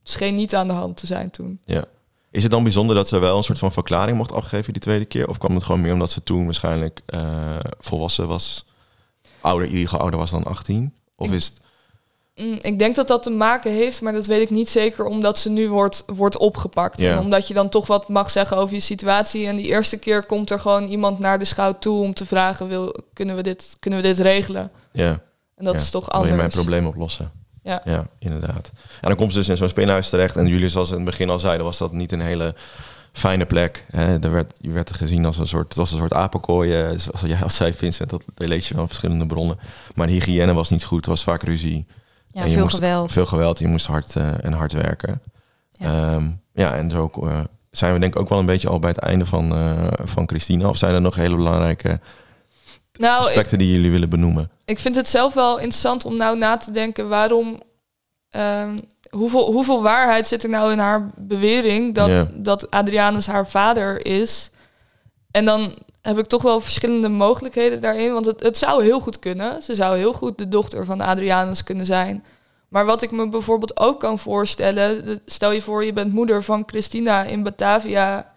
scheen 0.02 0.34
niet 0.34 0.54
aan 0.54 0.66
de 0.66 0.72
hand 0.72 0.96
te 0.96 1.06
zijn 1.06 1.30
toen. 1.30 1.60
Ja. 1.64 1.84
Is 2.30 2.42
het 2.42 2.52
dan 2.52 2.62
bijzonder 2.62 2.96
dat 2.96 3.08
ze 3.08 3.18
wel 3.18 3.36
een 3.36 3.42
soort 3.42 3.58
van 3.58 3.72
verklaring 3.72 4.16
mocht 4.16 4.32
afgeven 4.32 4.72
die 4.72 4.82
tweede 4.82 5.04
keer? 5.04 5.28
Of 5.28 5.38
kwam 5.38 5.54
het 5.54 5.64
gewoon 5.64 5.80
meer 5.80 5.92
omdat 5.92 6.10
ze 6.10 6.22
toen 6.22 6.44
waarschijnlijk 6.44 7.00
eh, 7.06 7.56
volwassen 7.78 8.28
was? 8.28 8.64
Ouder, 9.40 9.68
geval 9.68 10.00
ouder 10.00 10.18
was 10.18 10.30
dan 10.30 10.44
18? 10.44 10.94
Of 11.16 11.26
Ik- 11.28 11.32
is 11.34 11.44
het... 11.44 11.60
Mm, 12.34 12.58
ik 12.60 12.78
denk 12.78 12.94
dat 12.94 13.08
dat 13.08 13.22
te 13.22 13.30
maken 13.30 13.72
heeft, 13.72 14.00
maar 14.02 14.12
dat 14.12 14.26
weet 14.26 14.42
ik 14.42 14.50
niet 14.50 14.68
zeker, 14.68 15.04
omdat 15.04 15.38
ze 15.38 15.50
nu 15.50 15.68
wordt, 15.70 16.04
wordt 16.06 16.36
opgepakt. 16.36 17.00
En 17.00 17.18
omdat 17.18 17.48
je 17.48 17.54
dan 17.54 17.68
toch 17.68 17.86
wat 17.86 18.08
mag 18.08 18.30
zeggen 18.30 18.56
over 18.56 18.74
je 18.74 18.80
situatie. 18.80 19.46
En 19.46 19.56
die 19.56 19.66
eerste 19.66 19.98
keer 19.98 20.22
komt 20.26 20.50
er 20.50 20.60
gewoon 20.60 20.88
iemand 20.88 21.18
naar 21.18 21.38
de 21.38 21.44
schout 21.44 21.80
toe 21.80 22.02
om 22.02 22.14
te 22.14 22.26
vragen: 22.26 22.68
wil, 22.68 22.94
kunnen, 23.12 23.36
we 23.36 23.42
dit, 23.42 23.76
kunnen 23.80 24.00
we 24.02 24.06
dit 24.06 24.18
regelen? 24.18 24.70
Ja, 24.92 25.20
En 25.56 25.64
dat 25.64 25.74
is 25.74 25.90
toch 25.90 26.04
wil 26.04 26.12
anders. 26.12 26.30
je 26.32 26.36
mijn 26.38 26.50
probleem 26.50 26.86
oplossen? 26.86 27.30
Ja. 27.62 27.80
ja, 27.84 28.06
inderdaad. 28.18 28.70
En 29.00 29.08
dan 29.08 29.16
komt 29.16 29.32
ze 29.32 29.38
dus 29.38 29.48
in 29.48 29.56
zo'n 29.56 29.68
spinhuis 29.68 30.08
terecht. 30.08 30.36
En 30.36 30.46
jullie, 30.46 30.68
zoals 30.68 30.88
in 30.90 30.96
het 30.96 31.04
begin 31.04 31.30
al 31.30 31.38
zeiden, 31.38 31.64
was 31.64 31.78
dat 31.78 31.92
niet 31.92 32.12
een 32.12 32.20
hele 32.20 32.54
fijne 33.12 33.46
plek. 33.46 33.86
Hè? 33.90 34.18
Er 34.22 34.30
werd, 34.30 34.52
je 34.60 34.70
werd 34.70 34.92
gezien 34.92 35.24
als 35.24 35.38
een 35.38 35.46
soort, 35.46 35.68
het 35.68 35.76
was 35.76 35.92
een 35.92 35.98
soort 35.98 36.12
apenkooi. 36.14 36.70
Zoals 36.98 37.20
jij 37.20 37.42
al 37.42 37.50
zei, 37.50 37.72
Vincent, 37.72 38.10
dat 38.10 38.22
lees 38.34 38.68
je 38.68 38.74
van 38.74 38.86
verschillende 38.86 39.26
bronnen. 39.26 39.58
Maar 39.94 40.06
de 40.06 40.12
hygiëne 40.12 40.54
was 40.54 40.70
niet 40.70 40.84
goed, 40.84 41.04
er 41.04 41.10
was 41.10 41.22
vaak 41.22 41.42
ruzie. 41.42 41.86
ja, 42.30 42.40
en 42.40 42.46
je 42.46 42.52
veel 42.52 42.62
moest- 42.62 42.74
geweld. 42.74 43.12
Veel 43.12 43.26
geweld, 43.26 43.58
je 43.58 43.66
moest 43.68 43.86
hard 43.86 44.16
eh, 44.16 44.44
en 44.44 44.52
hard 44.52 44.72
werken. 44.72 45.20
Ja. 45.72 46.10
Ja, 46.12 46.20
ja 46.54 46.74
en 46.76 46.90
zo 46.90 47.10
eh, 47.22 47.40
zijn 47.70 47.92
we 47.92 47.98
denk 47.98 48.14
ik 48.14 48.20
ook 48.20 48.28
wel 48.28 48.38
een 48.38 48.46
beetje 48.46 48.68
al 48.68 48.78
bij 48.78 48.90
het 48.90 48.98
einde 48.98 49.26
van, 49.26 49.52
eh, 49.54 49.72
van 50.04 50.28
Christina. 50.28 50.68
Of 50.68 50.76
zijn 50.76 50.94
er 50.94 51.00
nog 51.00 51.14
hele 51.14 51.36
belangrijke 51.36 52.00
Nou, 52.98 53.20
ik, 53.22 53.28
aspecten 53.28 53.58
die 53.58 53.72
jullie 53.72 53.90
willen 53.90 54.08
benoemen? 54.10 54.50
ik 54.64 54.78
vind 54.78 54.94
het 54.94 55.08
zelf 55.08 55.34
wel 55.34 55.58
interessant 55.58 56.04
om 56.04 56.16
nou 56.16 56.38
na 56.38 56.56
te 56.56 56.70
denken 56.70 57.08
waarom. 57.08 57.60
ehm, 58.30 58.76
hoeveel, 59.10 59.52
hoeveel 59.52 59.82
waarheid 59.82 60.28
zit 60.28 60.42
er 60.42 60.48
nou 60.48 60.72
in 60.72 60.78
haar 60.78 61.10
bewering 61.16 61.94
dat, 61.94 62.26
dat 62.34 62.70
Adrianus 62.70 63.26
haar 63.26 63.48
vader 63.48 64.06
is? 64.06 64.50
En 65.30 65.44
dan 65.44 65.74
heb 66.02 66.18
ik 66.18 66.26
toch 66.26 66.42
wel 66.42 66.60
verschillende 66.60 67.08
mogelijkheden 67.08 67.80
daarin. 67.80 68.12
Want 68.12 68.26
het, 68.26 68.42
het 68.42 68.56
zou 68.56 68.82
heel 68.84 69.00
goed 69.00 69.18
kunnen. 69.18 69.62
Ze 69.62 69.74
zou 69.74 69.96
heel 69.96 70.12
goed 70.12 70.38
de 70.38 70.48
dochter 70.48 70.84
van 70.84 71.00
Adrianus 71.00 71.64
kunnen 71.64 71.86
zijn. 71.86 72.24
Maar 72.68 72.84
wat 72.84 73.02
ik 73.02 73.10
me 73.10 73.28
bijvoorbeeld 73.28 73.78
ook 73.78 74.00
kan 74.00 74.18
voorstellen. 74.18 75.20
Stel 75.24 75.52
je 75.52 75.62
voor, 75.62 75.84
je 75.84 75.92
bent 75.92 76.12
moeder 76.12 76.42
van 76.42 76.62
Christina 76.66 77.24
in 77.24 77.42
Batavia. 77.42 78.32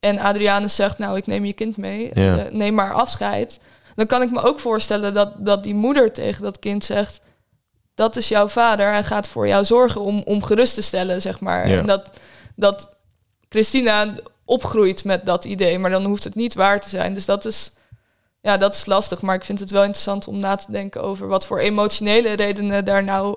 En 0.00 0.18
Adrianus 0.18 0.74
zegt, 0.74 0.98
nou, 0.98 1.16
ik 1.16 1.26
neem 1.26 1.44
je 1.44 1.52
kind 1.52 1.76
mee. 1.76 2.10
Ja. 2.14 2.36
eh, 2.38 2.52
neem 2.52 2.74
maar 2.74 2.92
afscheid. 2.92 3.60
Dan 3.94 4.06
kan 4.06 4.22
ik 4.22 4.30
me 4.30 4.42
ook 4.42 4.60
voorstellen 4.60 5.14
dat, 5.14 5.46
dat 5.46 5.62
die 5.62 5.74
moeder 5.74 6.12
tegen 6.12 6.42
dat 6.42 6.58
kind 6.58 6.84
zegt... 6.84 7.20
dat 7.94 8.16
is 8.16 8.28
jouw 8.28 8.48
vader, 8.48 8.86
hij 8.86 9.04
gaat 9.04 9.28
voor 9.28 9.46
jou 9.46 9.64
zorgen 9.64 10.00
om, 10.00 10.22
om 10.24 10.42
gerust 10.42 10.74
te 10.74 10.82
stellen, 10.82 11.20
zeg 11.20 11.40
maar. 11.40 11.68
Ja. 11.68 11.78
En 11.78 11.86
dat, 11.86 12.10
dat 12.56 12.96
Christina 13.48 14.14
opgroeit 14.44 15.04
met 15.04 15.26
dat 15.26 15.44
idee, 15.44 15.78
maar 15.78 15.90
dan 15.90 16.04
hoeft 16.04 16.24
het 16.24 16.34
niet 16.34 16.54
waar 16.54 16.80
te 16.80 16.88
zijn. 16.88 17.14
Dus 17.14 17.24
dat 17.24 17.44
is, 17.44 17.72
ja, 18.40 18.56
dat 18.56 18.74
is 18.74 18.86
lastig. 18.86 19.22
Maar 19.22 19.34
ik 19.34 19.44
vind 19.44 19.58
het 19.58 19.70
wel 19.70 19.82
interessant 19.84 20.26
om 20.26 20.38
na 20.38 20.54
te 20.54 20.72
denken 20.72 21.02
over 21.02 21.28
wat 21.28 21.46
voor 21.46 21.58
emotionele 21.58 22.32
redenen 22.32 22.84
daar 22.84 23.04
nou 23.04 23.36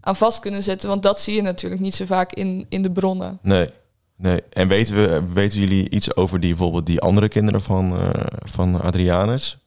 aan 0.00 0.16
vast 0.16 0.40
kunnen 0.40 0.62
zitten. 0.62 0.88
Want 0.88 1.02
dat 1.02 1.20
zie 1.20 1.34
je 1.34 1.42
natuurlijk 1.42 1.80
niet 1.80 1.94
zo 1.94 2.04
vaak 2.04 2.32
in, 2.32 2.66
in 2.68 2.82
de 2.82 2.90
bronnen. 2.90 3.38
Nee. 3.42 3.70
nee. 4.16 4.42
En 4.50 4.68
weten, 4.68 4.94
we, 4.94 5.22
weten 5.32 5.60
jullie 5.60 5.90
iets 5.90 6.16
over 6.16 6.40
die, 6.40 6.50
bijvoorbeeld 6.50 6.86
die 6.86 7.00
andere 7.00 7.28
kinderen 7.28 7.62
van, 7.62 7.96
eh, 7.96 8.10
van 8.38 8.80
Adrianus? 8.80 9.58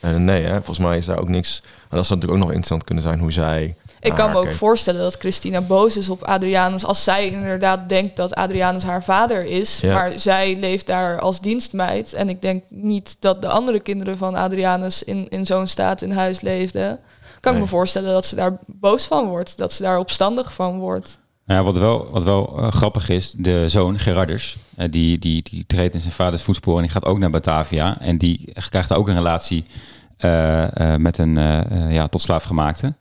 Eh, 0.00 0.14
nee, 0.14 0.44
hè? 0.44 0.54
volgens 0.54 0.78
mij 0.78 0.96
is 0.96 1.06
daar 1.06 1.18
ook 1.18 1.28
niks. 1.28 1.62
En 1.64 1.96
dat 1.96 2.06
zou 2.06 2.20
natuurlijk 2.20 2.32
ook 2.32 2.38
nog 2.38 2.48
interessant 2.48 2.84
kunnen 2.84 3.04
zijn 3.04 3.18
hoe 3.18 3.32
zij. 3.32 3.76
Ik 4.00 4.14
kan 4.14 4.30
me 4.30 4.36
ook 4.36 4.52
voorstellen 4.52 5.00
dat 5.00 5.16
Christina 5.16 5.60
boos 5.60 5.96
is 5.96 6.08
op 6.08 6.22
Adrianus 6.22 6.84
als 6.84 7.04
zij 7.04 7.28
inderdaad 7.28 7.88
denkt 7.88 8.16
dat 8.16 8.34
Adrianus 8.34 8.82
haar 8.82 9.04
vader 9.04 9.44
is. 9.44 9.78
Ja. 9.80 9.94
Maar 9.94 10.12
zij 10.16 10.56
leeft 10.56 10.86
daar 10.86 11.20
als 11.20 11.40
dienstmeid. 11.40 12.12
En 12.12 12.28
ik 12.28 12.42
denk 12.42 12.64
niet 12.68 13.16
dat 13.18 13.42
de 13.42 13.48
andere 13.48 13.80
kinderen 13.80 14.18
van 14.18 14.34
Adrianus 14.34 15.02
in, 15.02 15.28
in 15.28 15.46
zo'n 15.46 15.66
staat 15.66 16.02
in 16.02 16.10
huis 16.10 16.40
leefden. 16.40 17.00
Kan 17.40 17.54
ik 17.54 17.60
me 17.60 17.66
voorstellen 17.66 18.12
dat 18.12 18.26
ze 18.26 18.34
daar 18.34 18.58
boos 18.66 19.04
van 19.04 19.28
wordt. 19.28 19.58
Dat 19.58 19.72
ze 19.72 19.82
daar 19.82 19.98
opstandig 19.98 20.52
van 20.52 20.78
wordt. 20.78 21.18
Nou 21.50 21.62
ja, 21.62 21.68
wat 21.72 21.76
wel, 21.76 22.08
wat 22.10 22.22
wel 22.22 22.58
eh, 22.58 22.70
grappig 22.72 23.08
is, 23.08 23.34
de 23.36 23.68
zoon 23.68 23.98
Gerardus, 23.98 24.56
eh, 24.76 24.90
die, 24.90 25.18
die, 25.18 25.42
die 25.50 25.64
treedt 25.66 25.94
in 25.94 26.00
zijn 26.00 26.12
vaders 26.12 26.42
voetsporen 26.42 26.78
en 26.78 26.84
die 26.84 26.92
gaat 26.92 27.04
ook 27.04 27.18
naar 27.18 27.30
Batavia. 27.30 28.00
En 28.00 28.18
die 28.18 28.52
krijgt 28.68 28.92
ook 28.92 29.08
een 29.08 29.14
relatie 29.14 29.64
eh, 30.16 30.92
eh, 30.94 31.00
met 31.00 31.18
een 31.18 31.34
ja, 31.92 32.08
tot 32.08 32.20
slaafgemaakte. 32.22 32.94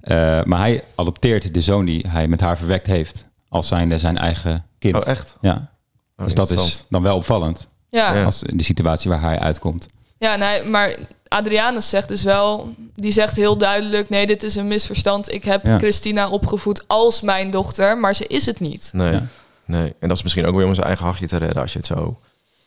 Eh, 0.00 0.42
maar 0.42 0.58
hij 0.58 0.84
adopteert 0.94 1.54
de 1.54 1.60
zoon 1.60 1.84
die 1.84 2.04
hij 2.08 2.26
met 2.28 2.40
haar 2.40 2.56
verwekt 2.56 2.86
heeft 2.86 3.28
als 3.48 3.68
zijnde 3.68 3.98
zijn 3.98 4.18
eigen 4.18 4.64
kind. 4.78 4.94
Oh, 4.96 5.06
echt? 5.06 5.36
Ja, 5.40 5.72
Oh, 6.16 6.24
dus 6.24 6.34
dat 6.34 6.50
is 6.50 6.84
dan 6.88 7.02
wel 7.02 7.16
opvallend 7.16 7.66
Ja, 7.90 8.14
Ja. 8.14 8.24
als 8.24 8.42
de 8.46 8.62
situatie 8.62 9.10
waar 9.10 9.20
hij 9.20 9.38
uitkomt. 9.38 9.86
ja 10.16 10.36
nee, 10.36 10.62
maar 10.64 10.94
Adrianus 11.34 11.88
zegt 11.88 12.08
dus 12.08 12.22
wel, 12.22 12.74
die 12.94 13.12
zegt 13.12 13.36
heel 13.36 13.56
duidelijk, 13.58 14.08
nee, 14.08 14.26
dit 14.26 14.42
is 14.42 14.54
een 14.54 14.68
misverstand. 14.68 15.32
Ik 15.32 15.44
heb 15.44 15.66
Ja. 15.66 15.78
Christina 15.78 16.28
opgevoed 16.30 16.84
als 16.88 17.20
mijn 17.20 17.50
dochter, 17.50 17.98
maar 17.98 18.14
ze 18.14 18.26
is 18.26 18.46
het 18.46 18.60
niet. 18.60 18.90
Nee. 18.92 19.12
Ja. 19.12 19.22
nee. 19.66 19.94
En 20.00 20.08
dat 20.08 20.16
is 20.16 20.22
misschien 20.22 20.46
ook 20.46 20.54
weer 20.56 20.66
om 20.66 20.74
zijn 20.74 20.86
eigen 20.86 21.04
hachje 21.06 21.26
te 21.26 21.36
redden 21.36 21.62
als 21.62 21.72
je 21.72 21.78
het 21.78 21.86
zo. 21.86 22.18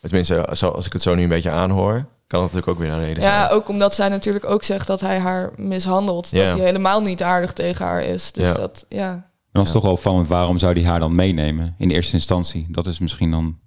Tenminste, 0.01 0.47
zo, 0.53 0.68
als 0.70 0.86
ik 0.86 0.93
het 0.93 1.01
zo 1.01 1.15
nu 1.15 1.24
een 1.24 1.30
beetje 1.30 1.49
aanhoor, 1.49 1.93
kan 2.28 2.41
dat 2.41 2.53
natuurlijk 2.53 2.68
ook 2.68 2.80
weer 2.80 2.91
een 2.91 3.03
reden 3.03 3.24
Ja, 3.24 3.39
zijn. 3.39 3.51
ook 3.51 3.70
omdat 3.70 3.93
zij 3.95 4.09
natuurlijk 4.09 4.45
ook 4.45 4.63
zegt 4.63 4.88
dat 4.88 4.99
hij 5.01 5.20
haar 5.20 5.51
mishandelt. 5.55 6.28
Ja. 6.32 6.43
Dat 6.45 6.57
hij 6.57 6.65
helemaal 6.65 7.01
niet 7.01 7.24
aardig 7.24 7.53
tegen 7.53 7.86
haar 7.86 8.03
is. 8.03 8.32
Dus 8.32 8.47
Ja. 8.47 8.53
dat, 8.53 8.86
ja. 8.89 9.11
En 9.11 9.24
dat 9.51 9.61
is 9.61 9.68
Ja. 9.68 9.74
toch 9.74 9.84
wel 9.84 9.91
opvallend, 9.91 10.28
waarom 10.28 10.57
zou 10.57 10.74
hij 10.74 10.89
haar 10.89 10.99
dan 10.99 11.15
meenemen 11.15 11.76
in 11.78 11.89
eerste 11.89 12.13
instantie? 12.15 12.65
Dat 12.70 12.88
is 12.88 12.99
misschien 12.99 13.32
dan... 13.32 13.57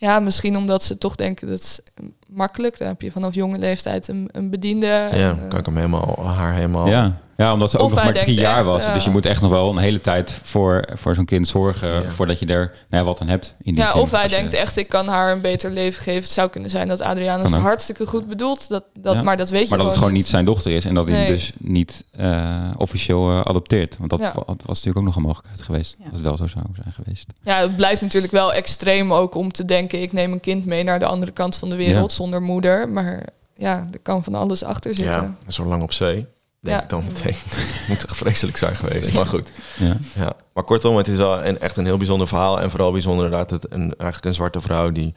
ja, 0.00 0.20
misschien 0.20 0.56
omdat 0.56 0.82
ze 0.82 0.98
toch 0.98 1.14
denken 1.14 1.48
dat 1.48 1.58
is 1.58 1.80
makkelijk. 2.28 2.78
Dan 2.78 2.88
heb 2.88 3.02
je 3.02 3.10
vanaf 3.10 3.34
jonge 3.34 3.58
leeftijd 3.58 4.08
een, 4.08 4.28
een 4.32 4.50
bediende. 4.50 4.86
Ja, 4.86 5.10
en, 5.10 5.42
eh, 5.42 5.48
kan 5.48 5.58
ik 5.58 5.66
hem 5.66 5.76
helemaal, 5.76 6.26
haar 6.26 6.54
helemaal. 6.54 6.86
Ja. 6.86 7.20
Ja, 7.40 7.52
omdat 7.52 7.70
ze 7.70 7.78
ook 7.78 7.84
Of 7.84 7.90
nog 7.90 8.02
hij 8.02 8.12
maar 8.12 8.22
drie 8.22 8.34
jaar 8.40 8.56
echt, 8.56 8.64
was. 8.66 8.92
Dus 8.92 9.04
je 9.04 9.10
moet 9.10 9.26
echt 9.26 9.40
nog 9.40 9.50
wel 9.50 9.70
een 9.70 9.78
hele 9.78 10.00
tijd 10.00 10.32
voor, 10.42 10.84
voor 10.94 11.14
zo'n 11.14 11.24
kind 11.24 11.48
zorgen... 11.48 11.88
Ja. 12.02 12.10
voordat 12.10 12.38
je 12.38 12.46
er 12.46 12.58
nou 12.88 13.02
ja, 13.02 13.04
wat 13.04 13.20
aan 13.20 13.28
hebt. 13.28 13.54
In 13.62 13.74
die 13.74 13.82
ja, 13.84 13.90
zin. 13.90 14.00
of 14.00 14.10
hij 14.10 14.22
je- 14.22 14.28
denkt 14.28 14.52
echt, 14.52 14.76
ik 14.76 14.88
kan 14.88 15.08
haar 15.08 15.32
een 15.32 15.40
beter 15.40 15.70
leven 15.70 16.02
geven. 16.02 16.22
Het 16.22 16.30
zou 16.32 16.48
kunnen 16.50 16.70
zijn 16.70 16.88
dat 16.88 16.98
het 16.98 17.54
ook. 17.54 17.54
hartstikke 17.54 18.06
goed 18.06 18.26
bedoelt. 18.28 18.68
Dat, 18.68 18.84
dat, 19.00 19.14
Ja. 19.14 19.22
Maar 19.22 19.36
dat 19.36 19.50
weet 19.50 19.62
je 19.62 19.68
Maar 19.68 19.78
dat 19.78 19.86
het 19.86 19.96
gewoon 19.96 20.12
niet 20.12 20.26
zijn 20.26 20.44
dochter 20.44 20.72
is 20.72 20.84
en 20.84 20.94
dat 20.94 21.08
hij 21.08 21.16
hem 21.16 21.24
Nee. 21.26 21.32
dus 21.34 21.52
niet 21.60 22.04
eh, 22.10 22.70
officieel 22.76 23.30
eh, 23.30 23.40
adopteert. 23.40 23.94
Want 23.98 24.10
dat 24.10 24.20
was 24.46 24.56
natuurlijk 24.66 24.96
ook 24.98 25.04
nog 25.04 25.16
een 25.16 25.22
mogelijkheid 25.22 25.62
geweest. 25.62 25.94
Ja. 25.98 26.04
Als 26.04 26.14
het 26.14 26.22
wel 26.22 26.36
zo 26.36 26.46
zou 26.46 26.64
zijn 26.82 26.92
geweest. 26.92 27.26
Ja, 27.42 27.56
het 27.60 27.76
blijft 27.76 28.00
natuurlijk 28.00 28.32
wel 28.32 28.52
extreem 28.52 29.12
ook 29.12 29.34
om 29.34 29.52
te 29.52 29.64
denken... 29.64 30.02
ik 30.02 30.12
neem 30.12 30.32
een 30.32 30.40
kind 30.40 30.64
mee 30.66 30.82
naar 30.84 30.98
de 30.98 31.06
andere 31.06 31.32
kant 31.32 31.56
van 31.56 31.68
de 31.68 31.76
wereld 31.76 32.10
Ja. 32.10 32.16
zonder 32.16 32.42
moeder. 32.42 32.88
Maar 32.88 33.24
ja, 33.54 33.88
er 33.92 33.98
kan 34.02 34.24
van 34.24 34.34
alles 34.34 34.62
achter 34.62 34.94
zitten. 34.94 35.36
Ja, 35.46 35.52
zo 35.52 35.64
lang 35.64 35.82
op 35.82 35.92
zee. 35.92 36.26
Denk 36.60 36.76
Ja. 36.76 36.82
ik 36.82 36.88
dan 36.88 37.04
meteen. 37.04 37.34
Moet 37.88 38.04
echt 38.04 38.16
vreselijk 38.16 38.56
zijn 38.56 38.76
geweest. 38.76 39.12
Maar 39.12 39.26
goed. 39.26 39.50
Ja. 39.78 39.96
Ja. 40.14 40.32
Maar 40.54 40.64
kortom, 40.64 40.96
het 40.96 41.08
is 41.08 41.16
wel 41.16 41.44
een, 41.44 41.58
echt 41.58 41.76
een 41.76 41.84
heel 41.84 41.96
bijzonder 41.96 42.28
verhaal. 42.28 42.60
En 42.60 42.70
vooral 42.70 42.92
bijzonder 42.92 43.24
inderdaad 43.24 43.50
het 43.50 43.72
een, 43.72 43.80
eigenlijk 43.96 44.24
een 44.24 44.34
zwarte 44.34 44.60
vrouw 44.60 44.90
die... 44.90 45.14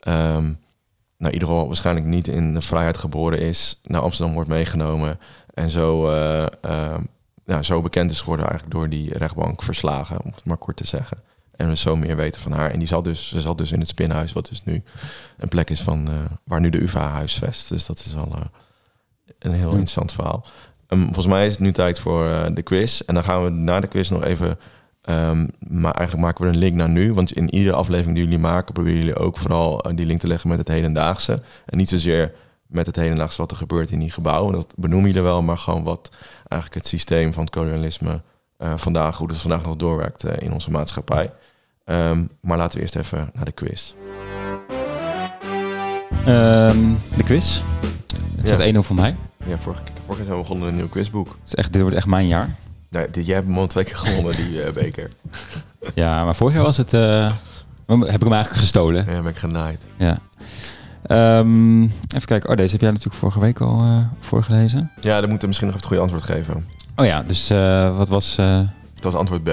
ehm, 0.00 0.52
nou, 1.18 1.32
in 1.32 1.32
ieder 1.32 1.48
geval 1.48 1.66
waarschijnlijk 1.66 2.06
niet 2.06 2.28
in 2.28 2.54
de 2.54 2.60
vrijheid 2.60 2.98
geboren 2.98 3.38
is... 3.40 3.80
naar 3.82 4.00
Amsterdam 4.00 4.34
wordt 4.34 4.48
meegenomen. 4.48 5.18
En 5.54 5.70
zo, 5.70 6.08
eh, 6.10 6.46
ehm, 6.60 7.00
nou, 7.44 7.62
zo 7.62 7.82
bekend 7.82 8.10
is 8.10 8.20
geworden 8.20 8.46
eigenlijk 8.48 8.76
door 8.76 8.88
die 8.88 9.18
rechtbank 9.18 9.62
verslagen. 9.62 10.22
Om 10.24 10.30
het 10.34 10.44
maar 10.44 10.56
kort 10.56 10.76
te 10.76 10.86
zeggen. 10.86 11.16
En 11.56 11.68
we 11.68 11.76
zo 11.76 11.96
meer 11.96 12.16
weten 12.16 12.40
van 12.40 12.52
haar. 12.52 12.70
En 12.70 12.78
die 12.78 12.88
zat 12.88 13.04
dus, 13.04 13.28
ze 13.28 13.40
zat 13.40 13.58
dus 13.58 13.72
in 13.72 13.78
het 13.78 13.88
spinhuis, 13.88 14.32
wat 14.32 14.48
dus 14.48 14.64
nu 14.64 14.82
een 15.36 15.48
plek 15.48 15.70
is 15.70 15.80
van 15.80 16.08
eh, 16.08 16.14
waar 16.44 16.60
nu 16.60 16.70
de 16.70 16.82
UvA 16.82 17.08
huisvest. 17.08 17.68
Dus 17.68 17.86
dat 17.86 17.98
is 17.98 18.14
wel 18.14 18.28
eh, 18.34 18.40
een 19.38 19.52
heel 19.52 19.60
Ja. 19.62 19.68
interessant 19.70 20.12
verhaal. 20.12 20.46
Ehm, 20.88 21.02
volgens 21.02 21.26
mij 21.26 21.46
is 21.46 21.52
het 21.52 21.60
nu 21.60 21.72
tijd 21.72 21.98
voor 21.98 22.26
eh, 22.26 22.44
de 22.52 22.62
quiz. 22.62 23.00
En 23.00 23.14
dan 23.14 23.24
gaan 23.24 23.44
we 23.44 23.50
na 23.50 23.80
de 23.80 23.86
quiz 23.86 24.10
nog 24.10 24.24
even. 24.24 24.58
ehm, 25.02 25.46
maar 25.58 25.94
eigenlijk 25.94 26.26
maken 26.26 26.44
we 26.44 26.50
een 26.50 26.58
link 26.58 26.74
naar 26.76 26.88
nu. 26.88 27.12
Want 27.12 27.32
in 27.32 27.54
iedere 27.54 27.76
aflevering 27.76 28.14
die 28.14 28.24
jullie 28.24 28.38
maken, 28.38 28.72
proberen 28.72 28.98
jullie 28.98 29.16
ook 29.16 29.36
vooral 29.36 29.80
eh, 29.80 29.96
die 29.96 30.06
link 30.06 30.20
te 30.20 30.26
leggen 30.26 30.48
met 30.48 30.58
het 30.58 30.68
hedendaagse. 30.68 31.42
En 31.66 31.78
niet 31.78 31.88
zozeer 31.88 32.32
met 32.66 32.86
het 32.86 32.96
hedendaagse 32.96 33.40
wat 33.40 33.50
er 33.50 33.56
gebeurt 33.56 33.90
in 33.90 33.98
die 33.98 34.10
gebouwen. 34.10 34.52
Dat 34.52 34.74
benoemen 34.76 35.08
jullie 35.08 35.22
wel, 35.22 35.42
maar 35.42 35.58
gewoon 35.58 35.82
wat 35.82 36.10
eigenlijk 36.48 36.74
het 36.74 36.86
systeem 36.86 37.32
van 37.32 37.44
het 37.44 37.54
kolonialisme 37.54 38.20
eh, 38.56 38.72
vandaag, 38.76 39.18
hoe 39.18 39.28
het 39.28 39.36
vandaag 39.36 39.62
nog 39.62 39.76
doorwerkt 39.76 40.24
in 40.24 40.52
onze 40.52 40.70
maatschappij. 40.70 41.32
Ehm, 41.84 42.24
maar 42.40 42.58
laten 42.58 42.76
we 42.76 42.82
eerst 42.82 42.96
even 42.96 43.30
naar 43.32 43.44
de 43.44 43.52
quiz. 43.52 43.94
Ehm, 46.26 46.78
de 47.16 47.22
quiz. 47.24 47.60
Het 48.36 48.46
staat 48.48 48.60
1-0 48.60 48.78
voor 48.82 48.96
mij. 48.96 49.16
Ja, 49.46 49.58
vorige 49.58 49.82
keer, 49.82 49.92
vorige 49.94 50.14
keer 50.16 50.24
zijn 50.24 50.36
we 50.36 50.42
begonnen 50.42 50.64
met 50.64 50.68
een 50.74 50.80
nieuw 50.80 50.88
quizboek. 50.88 51.26
Het 51.28 51.36
is 51.46 51.54
echt, 51.54 51.72
dit 51.72 51.80
wordt 51.80 51.96
echt 51.96 52.06
mijn 52.06 52.26
jaar. 52.26 52.54
Nou, 52.90 53.10
dit, 53.10 53.26
jij 53.26 53.34
hebt 53.34 53.46
hem 53.46 53.58
al 53.58 53.66
twee 53.66 53.84
keer 53.84 53.96
gewonnen, 53.96 54.36
die 54.36 54.62
eh, 54.62 54.72
beker. 54.72 55.08
Ja, 55.94 56.24
maar 56.24 56.34
vorig 56.36 56.54
jaar 56.54 56.62
was 56.62 56.76
het... 56.76 56.92
eh, 56.92 57.32
heb 57.86 57.98
ik 57.98 58.00
hem 58.22 58.32
eigenlijk 58.32 58.48
gestolen. 58.62 59.06
Ja, 59.08 59.20
ben 59.22 59.30
ik 59.30 59.36
genaaid. 59.38 59.84
Ja. 59.96 60.18
Ehm, 61.06 61.82
even 61.82 62.24
kijken. 62.24 62.50
Oh, 62.50 62.56
deze 62.56 62.72
heb 62.72 62.80
jij 62.80 62.90
natuurlijk 62.90 63.16
vorige 63.16 63.40
week 63.40 63.60
al 63.60 63.82
eh, 63.84 63.98
voorgelezen. 64.20 64.90
Ja, 65.00 65.20
dan 65.20 65.28
moeten 65.30 65.40
we 65.40 65.46
misschien 65.46 65.66
nog 65.66 65.76
even 65.76 65.88
het 65.88 65.98
goede 65.98 66.02
antwoord 66.02 66.22
geven. 66.22 66.66
Oh 66.96 67.04
ja, 67.06 67.22
dus 67.22 67.48
wat 67.96 68.08
was... 68.08 68.34
Dat 68.94 69.02
was 69.12 69.14
antwoord 69.14 69.42
B. 69.42 69.50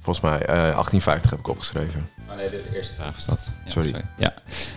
Volgens 0.00 0.24
mij, 0.24 0.40
eh 0.40 0.46
1850 0.46 1.30
heb 1.30 1.38
ik 1.38 1.48
opgeschreven. 1.48 2.08
Oh 2.30 2.36
nee, 2.36 2.50
de 2.50 2.62
eerste 2.74 2.94
vraag 2.94 3.14
was 3.14 3.26
dat. 3.26 3.48
Ja, 3.64 3.70
Sorry. 3.70 3.94
Ja. 4.18 4.34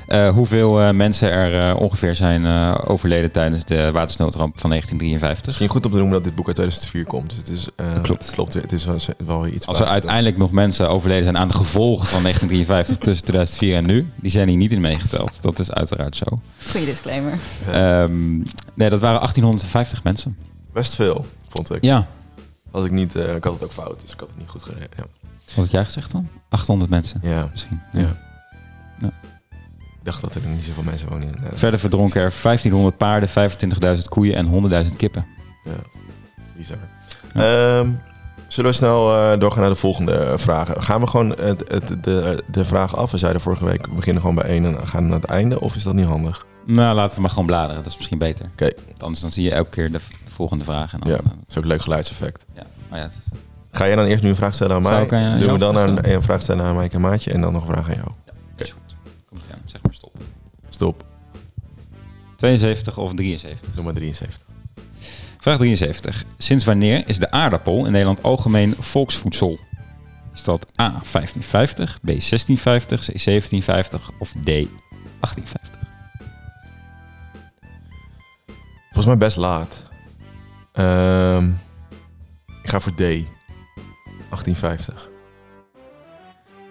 Eh, 0.10 0.30
hoeveel 0.30 0.82
eh, 0.82 0.92
mensen 0.92 1.32
er 1.32 1.70
eh, 1.70 1.80
ongeveer 1.82 2.16
zijn 2.16 2.46
eh, 2.46 2.76
overleden 2.88 3.32
tijdens 3.32 3.66
de 3.66 3.92
watersnoodramp 3.92 4.60
van 4.60 4.70
1953? 4.70 5.46
Misschien 5.46 5.70
goed 5.70 5.86
om 5.86 5.92
te 5.92 5.98
noemen 5.98 6.16
dat 6.16 6.24
dit 6.24 6.36
boek 6.36 6.48
uit 6.48 6.56
2004 6.56 7.06
komt. 7.06 7.30
Dus 7.30 7.38
het 7.38 7.50
is, 7.50 7.68
eh, 7.76 8.02
Klopt. 8.02 8.32
klopt. 8.32 8.54
Het 8.54 8.72
is 8.72 8.88
wel, 9.26 9.48
iets 9.48 9.66
Als 9.68 9.80
er 9.80 9.86
uiteindelijk 9.86 10.38
nog 10.38 10.52
mensen 10.52 10.90
overleden 10.90 11.24
zijn 11.24 11.38
aan 11.38 11.48
de 11.48 11.54
gevolgen 11.54 12.06
van 12.08 12.22
1953 12.22 12.98
tussen 13.08 13.26
2004 13.26 13.76
en 13.76 13.86
nu, 13.86 14.06
die 14.16 14.32
zijn 14.32 14.48
hier 14.48 14.58
niet 14.58 14.72
in 14.72 14.82
meegeteld. 14.82 15.32
Dat 15.42 15.60
is 15.60 15.72
uiteraard 15.72 16.16
zo. 16.16 16.26
Goeie 16.72 16.86
disclaimer. 16.86 17.34
Ehm, 17.72 18.38
nee, 18.74 18.90
dat 18.90 19.00
waren 19.00 19.20
1850 19.20 20.04
mensen. 20.04 20.38
Best 20.74 20.96
veel, 20.96 21.26
vond 21.48 21.74
ik. 21.74 21.84
Ja. 21.84 22.08
Had 22.72 22.86
ik 22.86 22.92
niet, 22.92 23.16
eh, 23.16 23.36
ik 23.36 23.44
had 23.44 23.54
het 23.54 23.64
ook 23.64 23.72
fout, 23.72 24.02
dus 24.02 24.12
ik 24.14 24.20
had 24.20 24.30
het 24.30 24.38
niet 24.38 24.50
goed 24.50 24.64
gereden. 24.64 24.88
Ja. 24.98 25.04
Wat 25.46 25.56
had 25.56 25.72
jij 25.72 25.86
gezegd 25.86 26.12
dan? 26.12 26.28
800 26.50 26.90
mensen 26.90 27.20
ja. 27.24 27.48
misschien. 27.52 27.82
Ja. 27.92 28.00
Ja. 29.02 29.12
Dacht 30.10 30.22
dat 30.22 30.36
er 30.36 30.42
nog 30.42 30.52
niet 30.52 30.64
zoveel 30.64 30.84
mensen 30.84 31.08
wonen 31.10 31.24
in 31.24 31.30
Nederland. 31.32 31.60
Verder 31.60 31.80
verdronken 31.80 32.22
er 32.22 32.34
1500 32.42 32.98
paarden, 32.98 33.30
25.000 33.98 34.04
koeien 34.10 34.36
en 34.36 34.86
100.000 34.86 34.96
kippen. 34.98 35.26
Ja, 35.64 35.72
bizar. 36.58 36.78
Ja. 37.34 37.78
Ehm, 37.80 37.90
Zullen 38.48 38.70
we 38.70 38.76
snel 38.76 39.16
eh, 39.16 39.40
doorgaan 39.40 39.62
naar 39.62 39.70
de 39.70 39.76
volgende 39.76 40.34
vragen? 40.36 40.84
Gaan 40.84 41.02
we 41.02 41.08
gewoon 41.08 41.30
het, 41.42 41.64
het, 41.68 42.04
de, 42.04 42.44
de 42.52 42.66
vragen 42.66 42.98
af? 42.98 43.12
We 43.12 43.18
zeiden 43.18 43.42
vorige 43.42 43.66
week, 43.66 43.86
we 43.88 43.94
beginnen 43.94 44.22
gewoon 44.22 44.36
bij 44.38 44.46
één 44.46 44.66
en 44.66 44.88
gaan 44.88 45.08
naar 45.08 45.20
het 45.20 45.30
einde. 45.30 45.62
Of 45.62 45.76
is 45.76 45.84
dat 45.84 45.94
niet 45.94 46.06
handig? 46.06 46.46
Nou, 46.66 46.96
laten 46.96 47.16
we 47.16 47.22
maar 47.22 47.30
gewoon 47.30 47.46
bladeren. 47.46 47.76
Dat 47.76 47.92
is 47.92 47.96
misschien 47.98 48.18
beter. 48.18 48.46
Oké. 48.52 48.70
Anders 48.98 49.20
dan 49.22 49.32
zie 49.32 49.44
je 49.44 49.52
elke 49.52 49.70
keer 49.70 49.92
de, 49.92 50.00
de 50.26 50.32
volgende 50.32 50.64
vraag. 50.64 50.94
En 50.94 51.00
dan, 51.00 51.10
Ja, 51.10 51.18
eh, 51.18 51.24
dat 51.24 51.34
is 51.50 51.58
ook 51.58 51.64
een 51.64 51.70
leuk 51.70 51.82
geluidseffect. 51.82 52.46
ja. 52.56 52.64
Oh 52.92 52.98
ja, 52.98 53.10
Ga 53.72 53.86
jij 53.88 53.96
dan 53.96 54.06
eerst 54.06 54.24
nu 54.24 54.30
een 54.30 54.36
vraag 54.36 54.54
stellen 54.54 54.76
aan 54.76 54.82
mij? 54.82 55.40
Doen 55.40 55.52
we 55.52 55.58
dan 55.58 55.76
een, 55.78 56.12
een 56.14 56.24
vraag 56.24 56.42
stellen 56.42 56.66
aan 56.66 56.76
Mike 56.78 56.96
en 56.96 57.02
Maatje 57.02 57.32
en 57.32 57.42
dan 57.42 57.54
nog 57.54 57.62
een 57.68 57.74
vraag 57.74 57.90
aan 57.90 57.96
jou. 57.96 58.08
Zeg 59.80 59.84
maar 59.84 59.94
stop. 59.94 60.18
Stop. 60.70 61.06
72 62.38 62.98
of 62.98 63.14
73? 63.14 63.74
Doe 63.74 63.84
maar 63.84 63.94
73. 63.94 64.48
Vraag 65.38 65.58
73. 65.58 66.24
Sinds 66.38 66.66
wanneer 66.66 67.08
is 67.08 67.18
de 67.18 67.32
aardappel 67.32 67.86
in 67.86 67.92
Nederland 67.92 68.24
algemeen 68.24 68.76
volksvoedsel? 68.80 69.60
Is 70.34 70.44
dat 70.44 70.80
A 70.82 70.90
1550, 70.90 72.00
B 72.02 72.06
1650, 72.06 73.00
C 73.00 73.06
1750 73.06 74.12
of 74.20 74.32
D 74.32 74.46
1850? 74.46 75.78
Volgens 78.86 79.06
mij 79.06 79.18
best 79.18 79.38
laat. 79.38 79.84
Ehm, 80.74 81.50
ik 82.64 82.70
ga 82.70 82.80
voor 82.80 82.94
D. 82.94 82.98
1850. 82.98 85.09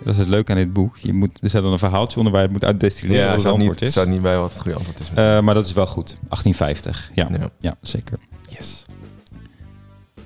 Dat 0.05 0.13
is 0.15 0.19
het 0.19 0.29
leuke 0.29 0.51
aan 0.53 0.57
dit 0.59 0.73
boek. 0.73 0.97
Je 0.97 1.13
moet, 1.13 1.39
er 1.43 1.49
staat 1.49 1.63
dan 1.63 1.73
een 1.73 1.79
verhaaltje 1.79 2.17
onder 2.17 2.33
waar 2.33 2.41
je 2.43 2.47
het 2.49 2.57
moet 2.57 2.65
uitdestilleren 2.69 3.23
Ja, 3.23 3.29
wat 3.29 3.37
het 3.37 3.45
niet, 3.45 3.53
antwoord 3.55 3.75
het 3.75 3.89
is. 3.89 3.93
staat 3.93 4.09
niet 4.09 4.23
bij 4.23 4.39
wat 4.39 4.51
het 4.53 4.61
goede 4.61 4.77
antwoord 4.77 5.01
is. 5.01 5.09
Eh, 5.15 5.41
maar 5.41 5.55
dat 5.55 5.67
is 5.67 5.73
wel 5.73 5.87
goed. 5.87 6.07
1850. 6.07 7.11
Ja, 7.15 7.29
ja. 7.31 7.51
ja 7.59 7.77
zeker. 7.81 8.19
Yes. 8.49 8.87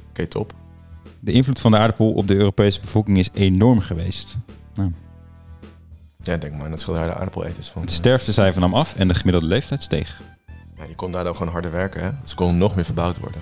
Oké, 0.09 0.27
top. 0.27 0.53
De 1.21 1.33
invloed 1.33 1.61
van 1.61 1.71
de 1.71 1.77
aardappel 1.77 2.13
op 2.13 2.29
de 2.29 2.35
Europese 2.37 2.81
bevolking 2.81 3.19
is 3.19 3.29
enorm 3.33 3.81
geweest. 3.81 4.37
Ja, 6.23 6.37
denk 6.37 6.55
maar. 6.57 6.71
Dat 6.71 6.81
schilderij 6.81 7.09
de 7.09 7.15
aardappeleters 7.15 7.69
van. 7.69 7.83
Het 7.83 7.91
sterftecijfer 7.91 8.61
nam 8.61 8.75
af 8.75 8.95
en 8.97 9.09
de 9.09 9.15
gemiddelde 9.15 9.47
leeftijd 9.47 9.83
steeg. 9.83 10.21
Ja, 10.77 10.85
je 10.89 10.95
kon 10.95 11.13
daardoor 11.13 11.35
gewoon 11.37 11.53
harder 11.53 11.71
werken, 11.73 12.03
hè? 12.03 12.11
Ze 12.25 12.35
konden 12.35 12.57
nog 12.57 12.75
meer 12.75 12.85
verbouwd 12.85 13.19
worden. 13.19 13.41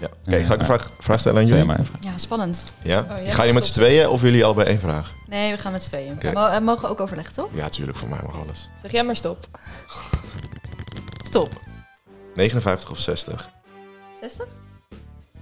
Ja. 0.00 0.06
Oké, 0.26 0.36
Ja, 0.36 0.44
ga 0.44 0.52
ik 0.52 0.52
een 0.52 0.58
ja. 0.58 0.64
vraag, 0.64 0.90
vraag 0.98 1.20
stellen 1.20 1.38
aan 1.40 1.46
jullie? 1.46 1.60
je 1.62 1.66
maar 1.68 1.80
even. 1.80 1.94
Ja, 2.00 2.18
spannend. 2.18 2.64
Ja? 2.82 2.98
Oh, 3.10 3.22
jij 3.22 3.32
Ga 3.32 3.42
je 3.42 3.46
mag 3.52 3.54
met 3.60 3.66
z'n 3.66 3.72
tweeën 3.72 4.08
of 4.08 4.20
jullie 4.22 4.44
allebei 4.44 4.66
één 4.68 4.80
vraag? 4.80 5.12
Nee, 5.26 5.52
we 5.52 5.58
gaan 5.58 5.72
met 5.72 5.82
z'n 5.82 5.88
tweeën. 5.88 6.18
Mo- 6.32 6.46
eh, 6.46 6.60
mogen 6.60 6.82
we 6.82 6.88
ook 6.88 7.00
overleggen, 7.00 7.34
toch? 7.34 7.48
Ja, 7.54 7.68
tuurlijk. 7.68 7.98
Voor 7.98 8.08
mij 8.08 8.18
mag 8.26 8.40
alles. 8.44 8.68
Zeg 8.82 8.90
jij 8.92 9.04
maar 9.04 9.16
stop. 9.16 9.46
Stop. 11.26 11.48
59 12.34 12.90
of 12.90 12.98
60? 12.98 13.50
60? 14.20 14.46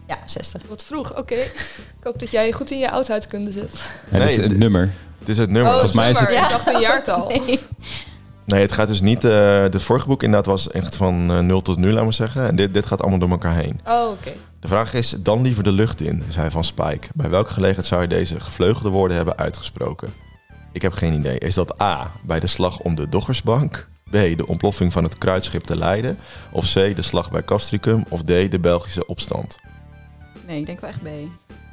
Ja, 0.07 0.17
60. 0.27 0.63
Wat 0.69 0.85
vroeg, 0.85 1.17
oké. 1.17 1.35
Ik 1.35 1.55
hoop 2.03 2.19
dat 2.19 2.31
jij 2.31 2.53
goed 2.53 2.71
in 2.71 2.79
je 2.79 2.91
oudheidkunde 2.91 3.51
zit. 3.51 3.91
Ja, 4.11 4.19
is 4.19 4.37
Nee, 4.37 4.41
het 4.49 4.59
nummer. 4.59 4.93
Het 5.19 5.29
is 5.29 5.39
het 5.39 5.51
nummer. 5.51 5.73
oh, 5.73 5.79
volgens 5.79 5.97
mij 5.97 6.11
is 6.11 6.19
het-. 6.19 6.33
Ja. 6.33 6.45
Ik 6.45 6.51
dacht 6.51 6.67
een 6.75 6.81
jaartal. 6.81 7.29
Nee. 7.47 8.57
Nee, 8.57 8.61
het 8.63 8.73
gaat 8.73 8.89
dus 8.89 9.01
niet... 9.01 9.25
eh 9.25 9.61
het 9.61 9.83
vorige 9.83 10.07
boek 10.07 10.23
inderdaad 10.23 10.47
was 10.47 10.71
echt 10.71 10.97
van 10.97 11.31
eh 11.31 11.39
0 11.39 11.61
tot 11.63 11.77
nu, 11.77 11.91
laten 11.93 12.09
we 12.09 12.15
zeggen. 12.15 12.47
En 12.49 12.57
dit, 12.57 12.75
dit 12.75 12.87
gaat 12.87 13.01
allemaal 13.01 13.19
door 13.19 13.31
elkaar 13.31 13.55
heen. 13.55 13.81
Oh, 13.87 14.11
oké. 14.11 14.33
De 14.61 14.69
vraag 14.69 14.95
is, 14.95 15.11
dan 15.11 15.43
liever 15.43 15.63
de 15.65 15.73
lucht 15.73 16.01
in, 16.01 16.23
zei 16.29 16.51
Van 16.51 16.65
Spijk. 16.65 17.09
Bij 17.15 17.31
welke 17.31 17.51
gelegenheid 17.53 17.87
zou 17.89 18.03
je 18.03 18.09
deze 18.09 18.41
gevleugelde 18.41 18.89
woorden 18.89 19.17
hebben 19.17 19.37
uitgesproken? 19.37 20.13
Ik 20.73 20.83
heb 20.83 20.93
geen 20.93 21.13
idee. 21.13 21.39
Is 21.39 21.55
dat 21.55 21.83
A, 21.83 22.11
bij 22.23 22.41
de 22.41 22.47
slag 22.47 22.79
om 22.81 22.95
de 22.95 23.09
Doggersbank? 23.09 23.89
B, 24.05 24.13
de 24.13 24.47
ontploffing 24.47 24.93
van 24.93 25.05
het 25.05 25.19
kruidschip 25.19 25.63
te 25.63 25.77
Leiden? 25.77 26.19
Of 26.53 26.65
C, 26.73 26.75
de 26.75 27.03
slag 27.03 27.31
bij 27.31 27.45
Castricum? 27.45 28.05
Of 28.09 28.23
D, 28.23 28.27
de 28.27 28.59
Belgische 28.61 29.07
opstand? 29.07 29.59
nee, 30.47 30.61
ik 30.61 30.67
denk 30.67 30.81
wel 30.81 30.91
echt 30.91 31.03
B. 31.03 31.07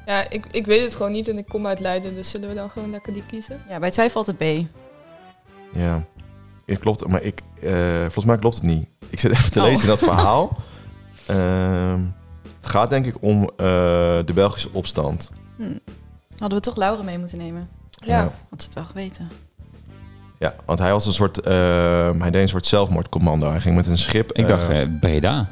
Ja, 0.06 0.30
ik, 0.30 0.46
ik 0.52 0.66
weet 0.66 0.82
het 0.82 0.96
gewoon 0.96 1.12
niet 1.12 1.28
en 1.28 1.38
ik 1.38 1.46
kom 1.48 1.68
uit 1.68 1.80
Leiden, 1.80 2.16
dus 2.16 2.30
zullen 2.30 2.50
we 2.50 2.56
dan 2.56 2.70
gewoon 2.70 2.90
lekker 2.90 3.14
die 3.14 3.24
kiezen? 3.28 3.62
Ja, 3.70 3.80
bij 3.80 3.92
twijfel 3.92 4.24
altijd 4.26 4.38
B. 4.38 4.68
Ja, 5.78 6.04
het 6.66 6.80
klopt, 6.80 7.08
maar 7.08 7.22
ik, 7.22 7.42
eh, 7.62 8.00
volgens 8.00 8.26
mij 8.26 8.38
klopt 8.38 8.56
het 8.56 8.66
niet. 8.66 8.88
Ik 9.10 9.20
zit 9.20 9.32
even 9.32 9.52
te 9.52 9.60
Oh. 9.60 9.66
lezen 9.66 9.82
in 9.82 9.88
dat 9.88 10.00
verhaal. 10.00 10.58
Ehm, 11.26 12.00
het 12.66 12.74
gaat 12.74 12.90
denk 12.90 13.06
ik 13.06 13.16
om 13.20 13.44
eh, 13.44 13.66
de 14.26 14.32
Belgische 14.34 14.70
opstand. 14.72 15.32
Hm. 15.58 15.78
Hadden 16.38 16.58
we 16.58 16.64
toch 16.64 16.76
Laura 16.76 17.04
mee 17.04 17.20
moeten 17.20 17.38
nemen? 17.38 17.70
Ja. 17.90 18.22
Had 18.50 18.62
ze 18.62 18.66
het 18.66 18.74
wel 18.74 18.86
geweten. 18.86 19.28
Ja, 20.40 20.56
want 20.66 20.80
hij 20.80 20.92
was 20.92 21.06
een 21.06 21.14
soort, 21.14 21.42
ehm, 21.42 22.20
hij 22.20 22.32
deed 22.32 22.42
een 22.42 22.48
soort 22.48 22.66
zelfmoordcommando. 22.66 23.50
Hij 23.50 23.62
ging 23.62 23.76
met 23.76 23.88
een 23.88 23.98
schip. 23.98 24.32
Ik 24.32 24.44
eh, 24.44 24.48
dacht 24.48 24.70
eh, 24.70 24.88
Breda. 25.00 25.50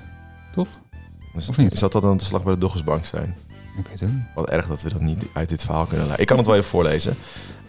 dus- 1.33 1.49
of 1.49 1.57
niet? 1.57 1.77
Zou 1.77 1.91
dat 1.91 2.01
dan 2.01 2.17
de 2.17 2.23
slag 2.23 2.43
bij 2.43 2.53
de 2.53 2.59
Doggersbank 2.59 3.05
zijn? 3.05 3.35
Ik 3.77 3.87
weet 3.87 3.99
het 3.99 4.11
niet. 4.11 4.23
Wat 4.35 4.49
erg 4.49 4.67
dat 4.67 4.81
we 4.81 4.89
dat 4.89 5.01
niet 5.01 5.25
uit 5.33 5.49
dit 5.49 5.63
verhaal 5.63 5.85
kunnen 5.85 5.99
leiden. 5.99 6.21
Ik 6.21 6.27
kan 6.27 6.37
het 6.37 6.45
wel 6.45 6.55
even 6.55 6.69
voorlezen. 6.69 7.15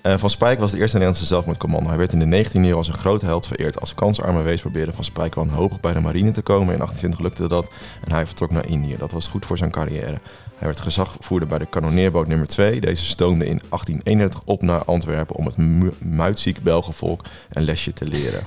Eh, 0.05 0.17
van 0.19 0.31
Spijk 0.31 0.59
was 0.61 0.71
de 0.71 0.79
eerste 0.79 0.97
Nederlandse 0.97 1.27
zelfmoordcommando. 1.27 1.89
Hij 1.89 1.99
werd 1.99 2.13
in 2.13 2.19
de 2.19 2.25
19e 2.45 2.53
eeuw 2.69 2.77
als 2.77 2.89
een 2.89 2.95
groot 2.95 3.21
held 3.21 3.47
vereerd. 3.47 3.81
Als 3.81 3.95
kansarme 3.95 4.43
wees 4.43 4.61
probeerde 4.61 4.93
Van 4.93 5.05
Spijk 5.05 5.35
wanhopig 5.35 5.81
bij 5.81 5.93
de 5.93 6.01
marine 6.01 6.31
te 6.31 6.43
komen. 6.43 6.73
In 6.73 6.79
1820 6.79 7.21
lukte 7.21 7.49
dat 7.49 7.71
en 8.05 8.13
hij 8.13 8.27
vertrok 8.27 8.51
naar 8.51 8.67
Indië. 8.69 8.97
Dat 8.99 9.13
was 9.13 9.27
goed 9.29 9.47
voor 9.47 9.59
zijn 9.59 9.71
carrière. 9.71 10.19
Hij 10.57 10.67
werd 10.67 10.81
gezagvoerder 10.81 11.49
bij 11.49 11.59
de 11.59 11.67
kanonneerboot 11.67 12.27
nummer 12.27 12.47
2. 12.47 12.81
Deze 12.81 13.05
stoomde 13.05 13.45
in 13.47 13.61
1831 13.69 14.43
op 14.45 14.63
naar 14.63 14.85
Antwerpen 14.85 15.37
om 15.37 15.47
het 15.47 15.57
mu- 15.57 15.95
muitziek 15.99 16.63
Belgenvolk 16.63 17.25
een 17.51 17.63
lesje 17.63 17.93
te 17.93 18.07
leren. 18.07 18.43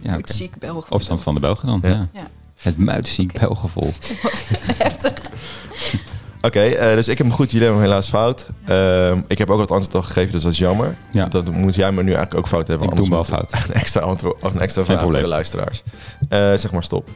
Ja, 0.00 0.16
oké. 0.16 0.32
Ziek 0.32 0.58
België. 0.58 0.90
Opstand 0.90 1.22
van 1.22 1.34
de 1.34 1.40
Belgen 1.40 1.66
dan, 1.66 1.80
Ja. 1.82 1.88
ja. 1.88 2.08
Ja. 2.12 2.26
Het 2.62 2.78
muitziek 2.78 3.32
Belgenvolk. 3.38 3.94
Heftig. 4.84 5.12
Oké, 6.42 6.60
eh, 6.60 6.94
dus 6.94 7.08
ik 7.08 7.18
heb 7.18 7.26
hem 7.26 7.36
goed, 7.36 7.50
jullie 7.50 7.66
hebben 7.66 7.82
hem 7.82 7.90
helaas 7.90 8.08
fout. 8.08 8.48
Ehm, 8.64 9.20
ik 9.26 9.38
heb 9.38 9.50
ook 9.50 9.60
het 9.60 9.70
antwoord 9.70 9.94
al 9.94 10.02
gegeven, 10.02 10.32
dus 10.32 10.42
dat 10.42 10.52
is 10.52 10.58
jammer. 10.58 10.96
Ja, 11.12 11.26
Dat 11.26 11.50
moet 11.50 11.74
jij 11.74 11.92
me 11.92 12.02
nu 12.02 12.12
eigenlijk 12.12 12.34
ook 12.34 12.48
fout 12.48 12.68
hebben. 12.68 12.88
ik 12.88 12.96
doe 12.96 13.04
hem 13.04 13.14
wel 13.14 13.24
anders 13.24 13.50
fout. 13.50 13.64
Een 13.68 13.74
extra 13.74 14.00
antwoord 14.00 14.42
of 14.42 14.54
een 14.54 14.60
extra 14.60 14.84
vraag 14.84 15.00
voor 15.00 15.12
de 15.12 15.26
luisteraars. 15.26 15.82
Eh, 16.28 16.38
zeg 16.38 16.72
maar 16.72 16.82
stop. 16.82 17.08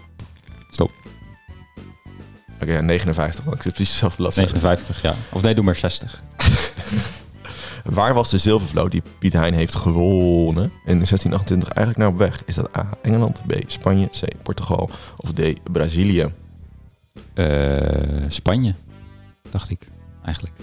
Stop. 0.70 0.90
Oké, 2.62 2.72
ja, 2.72 2.80
59, 2.80 3.44
want 3.44 3.56
ik 3.56 3.62
zit 3.62 3.74
precies 3.74 3.92
dezelfde 3.92 4.16
bladzijde. 4.16 4.52
59, 4.52 5.02
ja. 5.02 5.14
Of 5.32 5.42
nee, 5.42 5.54
doe 5.54 5.64
maar 5.64 5.74
60. 5.74 6.22
Waar 7.84 8.14
was 8.14 8.30
de 8.30 8.38
zilvervloot 8.38 8.90
die 8.90 9.02
Piet 9.18 9.32
Hein 9.32 9.54
heeft 9.54 9.74
gewonnen 9.74 10.64
in 10.64 10.94
1628 10.94 11.68
eigenlijk 11.68 11.98
nou 11.98 12.12
op 12.12 12.18
weg? 12.18 12.42
Is 12.46 12.54
dat 12.54 12.78
A, 12.78 12.88
Engeland, 13.02 13.42
B, 13.46 13.52
Spanje, 13.66 14.06
C, 14.06 14.42
Portugal 14.42 14.90
of 15.16 15.32
D, 15.32 15.40
Brazilië? 15.72 16.32
Eh, 17.34 17.46
Spanje, 18.28 18.74
dacht 19.50 19.70
ik, 19.70 19.88
eigenlijk. 20.24 20.54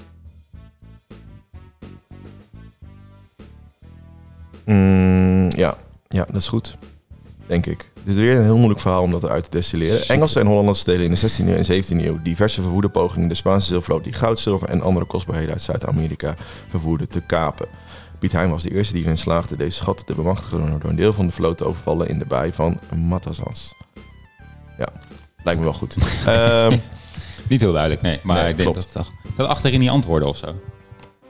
Mm, 4.66 5.50
ja. 5.50 5.78
ja, 6.08 6.26
dat 6.26 6.36
is 6.36 6.48
goed. 6.48 6.78
Denk 7.46 7.66
ik. 7.66 7.92
Dit 8.04 8.16
is 8.16 8.22
weer 8.22 8.36
een 8.36 8.44
heel 8.44 8.58
moeilijk 8.58 8.80
verhaal 8.80 9.02
om 9.02 9.12
dat 9.12 9.24
eruit 9.24 9.44
te 9.44 9.50
destilleren. 9.50 10.00
Super. 10.00 10.16
Engelse 10.16 10.40
en 10.40 10.48
Hollandse 10.48 10.86
delen 10.86 11.06
in 11.06 11.12
de 11.12 11.20
16e 11.20 11.68
en 11.68 11.84
17e 11.84 12.06
eeuw 12.06 12.22
diverse 12.22 12.62
verwoede 12.62 12.90
pogingen 12.90 13.28
de 13.28 13.36
Spaanse 13.36 13.68
zilvervloot 13.68 14.04
die 14.04 14.14
goud, 14.14 14.40
zilver 14.40 14.70
en 14.70 14.82
andere 14.82 15.06
kostbaarheden 15.06 15.52
uit 15.52 15.62
Zuid-Amerika 15.62 16.36
vervoerde 16.70 17.08
te 17.08 17.22
kapen. 17.22 17.68
Piet 18.20 18.32
Hein 18.32 18.50
was 18.50 18.64
de 18.64 18.72
eerste 18.72 18.94
die 18.94 19.04
erin 19.04 19.18
slaagde 19.18 19.58
deze 19.58 19.78
schatten 19.78 20.06
te 20.06 20.16
bemachtigen 20.16 20.80
door 20.80 20.90
een 20.90 20.96
deel 20.96 21.14
van 21.14 21.28
de 21.28 21.34
vloot 21.34 21.58
te 21.58 21.66
overvallen 21.66 22.08
in 22.08 22.20
de 22.20 22.26
baai 22.26 22.54
van 22.54 22.80
Matazans. 22.96 23.74
Ja, 24.78 24.88
lijkt 25.44 25.60
me 25.60 25.66
wel 25.66 25.74
goed. 25.74 25.96
Ehm, 26.26 26.78
Niet 27.48 27.62
heel 27.62 27.72
duidelijk, 27.72 28.02
nee. 28.02 28.20
Maar 28.24 28.36
Nee, 28.42 28.50
ik 28.50 28.58
denk 28.58 28.70
klopt. 28.72 28.94
dat 28.94 29.06
het 29.06 29.06
toch... 29.24 29.36
Dat 29.38 29.48
achterin 29.48 29.80
die 29.80 29.92
antwoorden 29.92 30.28
of 30.28 30.38
zo. 30.38 30.48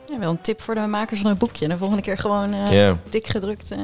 Ja, 0.10 0.20
wel 0.20 0.30
een 0.32 0.42
tip 0.42 0.62
voor 0.62 0.76
de 0.76 0.82
makers 0.88 1.20
van 1.20 1.30
het 1.30 1.40
boekje. 1.40 1.68
De 1.68 1.78
volgende 1.78 2.04
keer 2.04 2.18
gewoon 2.18 2.54
eh, 2.54 2.72
ja. 2.72 2.98
dik 3.10 3.28
gedrukte 3.28 3.76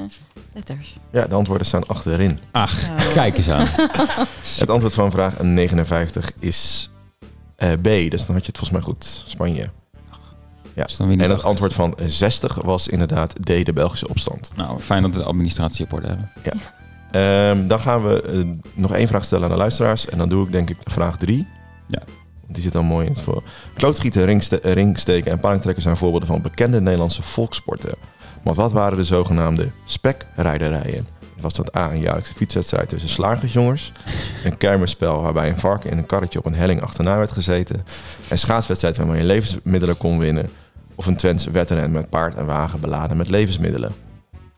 letters. 0.54 0.98
ja, 1.12 1.26
de 1.28 1.36
antwoorden 1.36 1.68
staan 1.68 1.88
achterin. 1.88 2.40
Ach, 2.52 2.90
Oh. 2.90 3.14
kijk 3.14 3.38
eens 3.38 3.50
aan. 3.50 3.68
Het 4.60 4.70
antwoord 4.70 4.94
van 4.94 5.12
vraag 5.12 5.40
59 5.42 6.32
is 6.40 6.90
eh, 7.56 7.72
B, 7.72 7.84
dus 7.84 8.26
dan 8.26 8.36
had 8.36 8.46
je 8.46 8.52
het 8.52 8.58
volgens 8.58 8.72
mij 8.72 8.82
goed. 8.82 9.24
Spanje. 9.28 9.70
Ja. 10.74 10.86
Niet 10.98 11.02
En 11.02 11.20
het 11.20 11.32
achter. 11.32 11.48
antwoord 11.48 11.74
van 11.74 11.96
60 12.06 12.56
was 12.56 12.88
inderdaad 12.88 13.36
D, 13.44 13.46
de 13.66 13.74
Belgische 13.74 14.08
opstand. 14.08 14.52
Nou, 14.56 14.80
fijn 14.80 15.02
dat 15.02 15.12
we 15.14 15.18
de 15.18 15.24
administratie 15.26 15.86
op 15.86 15.94
orde 15.94 16.08
hebben. 16.08 16.32
Ehm, 17.12 17.68
dan 17.68 17.80
gaan 17.80 18.04
we 18.04 18.22
eh, 18.22 18.48
nog 18.74 18.94
één 18.94 19.08
vraag 19.08 19.24
stellen 19.24 19.44
aan 19.44 19.50
de 19.52 19.58
luisteraars. 19.58 20.06
En 20.06 20.18
dan 20.18 20.30
doe 20.30 20.46
ik 20.46 20.52
denk 20.52 20.70
ik 20.70 20.78
vraag 20.84 21.18
3. 21.18 21.48
Ja. 21.88 22.02
Want 22.50 22.62
die 22.62 22.72
zit 22.72 22.82
dan 22.82 22.86
mooi 22.86 23.06
in 23.06 23.12
het 23.12 23.22
voor. 23.22 23.44
Eh, 23.76 24.74
ringsteken 24.74 25.32
en 25.32 25.40
palingtrekken 25.40 25.84
zijn 25.84 25.98
voorbeelden 25.98 26.28
van 26.28 26.42
bekende 26.42 26.82
Nederlandse 26.82 27.22
volkssporten. 27.22 27.94
Maar 28.44 28.54
wat 28.54 28.72
waren 28.72 28.98
de 28.98 29.04
zogenaamde 29.04 29.72
spekrijderijen? 29.86 31.08
Was 31.40 31.54
dat 31.54 31.76
A, 31.76 31.92
een 31.92 32.00
jaarlijkse 32.00 32.34
fietswedstrijd 32.34 32.90
tussen 32.90 33.10
slagersjongens? 33.10 33.92
Een 34.44 34.58
kermisspel 34.58 35.22
waarbij 35.22 35.50
een 35.50 35.60
varken 35.60 35.92
in 35.92 35.98
een 35.98 36.06
karretje 36.06 36.40
op 36.40 36.46
een 36.46 36.56
helling 36.56 36.82
achterna 36.82 37.18
werd 37.18 37.32
gezeten? 37.32 37.86
Een 38.30 38.40
schaatswedstrijd 38.40 38.98
waarmee 38.98 39.18
je 39.18 39.26
levensmiddelen 39.26 39.98
kon 39.98 40.20
winnen? 40.20 40.50
Of 40.96 41.06
een 41.06 41.18
Twentse 41.18 41.52
wedren 41.52 41.92
met 41.92 42.10
paard 42.10 42.36
en 42.36 42.46
wagen 42.46 42.80
beladen 42.80 43.18
met 43.18 43.30
levensmiddelen? 43.30 43.94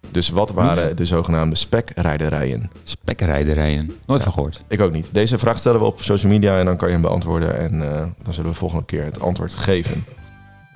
Dus 0.10 0.30
wat 0.30 0.52
waren 0.52 0.95
de 0.95 1.06
zogenaamde 1.06 1.56
spekrijderijen? 1.56 2.72
Spekrijderijen. 2.84 3.91
Nooit 4.06 4.22
van 4.22 4.32
gehoord. 4.32 4.64
Ik 4.68 4.82
ook 4.82 4.91
niet. 4.91 5.10
Deze 5.14 5.38
vraag 5.38 5.60
stellen 5.60 5.80
we 5.80 5.86
op 5.86 6.02
social 6.02 6.32
media 6.32 6.60
en 6.60 6.66
dan 6.66 6.78
kan 6.78 6.88
je 6.88 6.93
hem 6.93 7.04
beantwoorden. 7.04 7.58
En 7.58 7.93
eh, 7.93 8.08
dan 8.24 8.34
zullen 8.34 8.52
we 8.52 8.58
volgende 8.58 8.86
keer 8.86 9.04
het 9.04 9.20
antwoord 9.20 9.54
geven. 9.54 10.06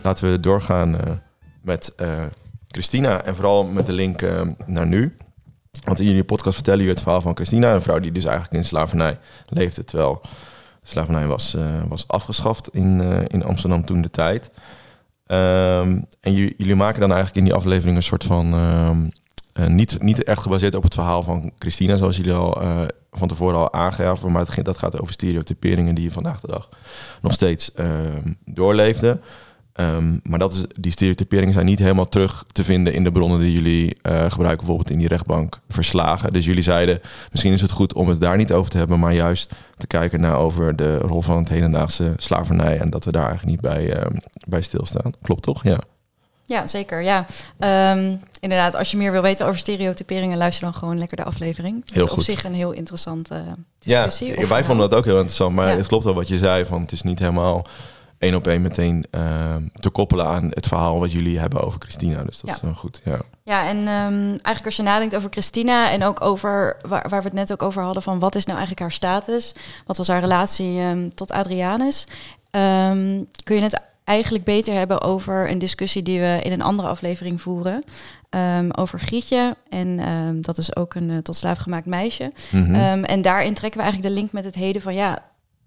Laten 0.01 0.31
we 0.31 0.39
doorgaan 0.39 0.99
eh, 0.99 1.11
met 1.61 1.93
eh, 1.95 2.23
Christina 2.67 3.23
en 3.23 3.35
vooral 3.35 3.63
met 3.63 3.85
de 3.85 3.93
link 3.93 4.21
naar 4.65 4.87
nu. 4.87 5.17
Want 5.83 5.99
in 5.99 6.05
jullie 6.05 6.23
podcast 6.23 6.55
vertellen 6.55 6.79
jullie 6.79 6.93
het 6.93 7.03
verhaal 7.03 7.21
van 7.21 7.35
Christina, 7.35 7.73
een 7.73 7.81
vrouw 7.81 7.99
die 7.99 8.11
dus 8.11 8.25
eigenlijk 8.25 8.55
in 8.55 8.63
slavernij 8.63 9.19
leefde, 9.47 9.83
terwijl 9.83 10.21
slavernij 10.83 11.27
was, 11.27 11.57
was 11.87 12.07
afgeschaft 12.07 12.69
in, 12.73 13.01
in 13.27 13.43
Amsterdam 13.43 13.85
toen 13.85 14.01
de 14.01 14.09
tijd. 14.09 14.51
Ehm, 15.25 15.99
en 16.21 16.33
ju- 16.33 16.53
jullie 16.57 16.75
maken 16.75 16.99
dan 16.99 17.09
eigenlijk 17.11 17.37
in 17.39 17.43
die 17.43 17.53
aflevering 17.53 17.97
een 17.97 18.03
soort 18.03 18.23
van 18.23 18.53
ehm, 18.53 18.97
eh, 19.53 19.67
niet, 19.67 20.01
niet 20.01 20.23
echt 20.23 20.41
gebaseerd 20.41 20.75
op 20.75 20.83
het 20.83 20.93
verhaal 20.93 21.23
van 21.23 21.51
Christina, 21.59 21.97
zoals 21.97 22.17
jullie 22.17 22.33
al 22.33 22.61
eh, 22.61 22.81
van 23.11 23.27
tevoren 23.27 23.57
al 23.57 23.73
aangaven, 23.73 24.31
maar 24.31 24.45
het, 24.45 24.65
dat 24.65 24.77
gaat 24.77 25.01
over 25.01 25.13
stereotyperingen 25.13 25.95
die 25.95 26.03
je 26.03 26.11
vandaag 26.11 26.39
de 26.41 26.47
dag 26.51 26.69
nog 27.21 27.33
steeds 27.33 27.73
ehm, 27.73 28.33
doorleefde. 28.45 29.19
Ehm, 29.75 30.17
maar 30.23 30.39
dat 30.39 30.53
is, 30.53 30.65
die 30.79 30.91
stereotyperingen 30.91 31.53
zijn 31.53 31.65
niet 31.65 31.79
helemaal 31.79 32.09
terug 32.09 32.45
te 32.51 32.63
vinden 32.63 32.93
in 32.93 33.03
de 33.03 33.11
bronnen 33.11 33.39
die 33.39 33.51
jullie 33.51 33.97
eh, 34.01 34.19
gebruiken, 34.21 34.57
bijvoorbeeld 34.57 34.89
in 34.89 34.97
die 34.99 35.07
rechtbank 35.07 35.59
verslagen. 35.69 36.33
Dus 36.33 36.45
jullie 36.45 36.63
zeiden, 36.63 36.99
misschien 37.31 37.53
is 37.53 37.61
het 37.61 37.71
goed 37.71 37.93
om 37.93 38.07
het 38.09 38.21
daar 38.21 38.37
niet 38.37 38.51
over 38.53 38.71
te 38.71 38.77
hebben, 38.77 38.99
maar 38.99 39.13
juist 39.13 39.51
te 39.77 39.87
kijken 39.87 40.21
naar 40.21 40.35
over 40.37 40.75
de 40.75 40.97
rol 40.97 41.21
van 41.21 41.37
het 41.37 41.49
hedendaagse 41.49 42.13
slavernij 42.17 42.79
en 42.79 42.89
dat 42.89 43.05
we 43.05 43.11
daar 43.11 43.27
eigenlijk 43.27 43.51
niet 43.51 43.73
bij, 43.73 43.93
ehm, 43.93 44.15
bij 44.47 44.61
stilstaan. 44.61 45.13
Klopt 45.21 45.43
toch? 45.43 45.63
Ja. 45.63 45.77
Ja, 46.45 46.67
zeker. 46.67 47.01
Ja. 47.01 47.25
Ehm, 47.59 48.15
inderdaad, 48.39 48.75
als 48.75 48.91
je 48.91 48.97
meer 48.97 49.11
wil 49.11 49.21
weten 49.21 49.45
over 49.45 49.59
stereotyperingen, 49.59 50.37
luister 50.37 50.63
dan 50.63 50.73
gewoon 50.73 50.97
lekker 50.97 51.17
de 51.17 51.23
aflevering. 51.23 51.83
Heel 51.93 52.03
is 52.05 52.09
op 52.11 52.15
goed. 52.15 52.25
zich 52.25 52.43
een 52.43 52.53
heel 52.53 52.71
interessante 52.71 53.33
Ja, 53.79 54.05
discussie. 54.05 54.37
of 54.37 54.49
wij 54.49 54.63
vonden 54.63 54.89
dat 54.89 54.99
ook 54.99 55.05
heel 55.05 55.15
interessant. 55.15 55.55
Maar 55.55 55.69
Ja. 55.69 55.75
het 55.77 55.87
klopt 55.87 56.03
wel 56.03 56.13
wat 56.15 56.27
je 56.27 56.37
zei. 56.37 56.65
Van 56.65 56.81
het 56.81 56.91
is 56.91 57.01
niet 57.01 57.19
helemaal 57.19 57.65
één 58.17 58.35
op 58.35 58.47
één 58.47 58.61
meteen 58.61 59.05
ehm, 59.09 59.67
te 59.79 59.89
koppelen 59.89 60.25
aan 60.25 60.47
het 60.53 60.67
verhaal 60.67 60.99
wat 60.99 61.11
jullie 61.11 61.39
hebben 61.39 61.61
over 61.63 61.79
Christina. 61.81 62.23
Dus 62.23 62.39
dat 62.39 62.49
Ja. 62.49 62.55
is 62.55 62.61
wel 62.61 62.73
goed. 62.73 63.01
Ja. 63.03 63.19
Ja, 63.43 63.67
en 63.67 63.77
ehm, 63.77 64.23
eigenlijk 64.27 64.65
als 64.65 64.75
je 64.75 64.83
nadenkt 64.83 65.15
over 65.15 65.29
Christina 65.29 65.91
en 65.91 66.03
ook 66.03 66.21
over 66.21 66.77
waar, 66.87 67.09
waar 67.09 67.19
we 67.21 67.27
het 67.27 67.33
net 67.33 67.51
ook 67.51 67.61
over 67.63 67.83
hadden 67.83 68.03
van 68.03 68.19
wat 68.19 68.35
is 68.35 68.43
nou 68.45 68.57
eigenlijk 68.57 68.79
haar 68.87 68.91
status, 68.97 69.53
wat 69.85 69.97
was 69.97 70.07
haar 70.07 70.19
relatie 70.19 70.79
ehm, 70.79 71.09
tot 71.15 71.31
Adrianus, 71.31 72.05
kun 73.43 73.55
je 73.55 73.61
het 73.61 73.81
eigenlijk 74.03 74.43
beter 74.43 74.73
hebben 74.73 75.01
over 75.01 75.49
een 75.51 75.57
discussie 75.59 76.03
die 76.03 76.19
we 76.19 76.39
in 76.43 76.51
een 76.51 76.61
andere 76.61 76.87
aflevering 76.87 77.41
voeren 77.41 77.83
over 78.71 78.99
Grietje 78.99 79.55
en 79.69 80.41
dat 80.41 80.57
is 80.57 80.75
ook 80.75 80.93
een 80.95 81.09
eh, 81.09 81.17
tot 81.17 81.35
slaaf 81.35 81.57
gemaakt 81.57 81.85
meisje. 81.85 82.31
Mhm. 82.51 83.03
En 83.03 83.21
daarin 83.21 83.53
trekken 83.53 83.79
we 83.79 83.85
eigenlijk 83.85 84.13
de 84.15 84.19
link 84.21 84.31
met 84.31 84.43
het 84.45 84.55
heden 84.55 84.81
van 84.81 84.93
ja, 84.93 85.19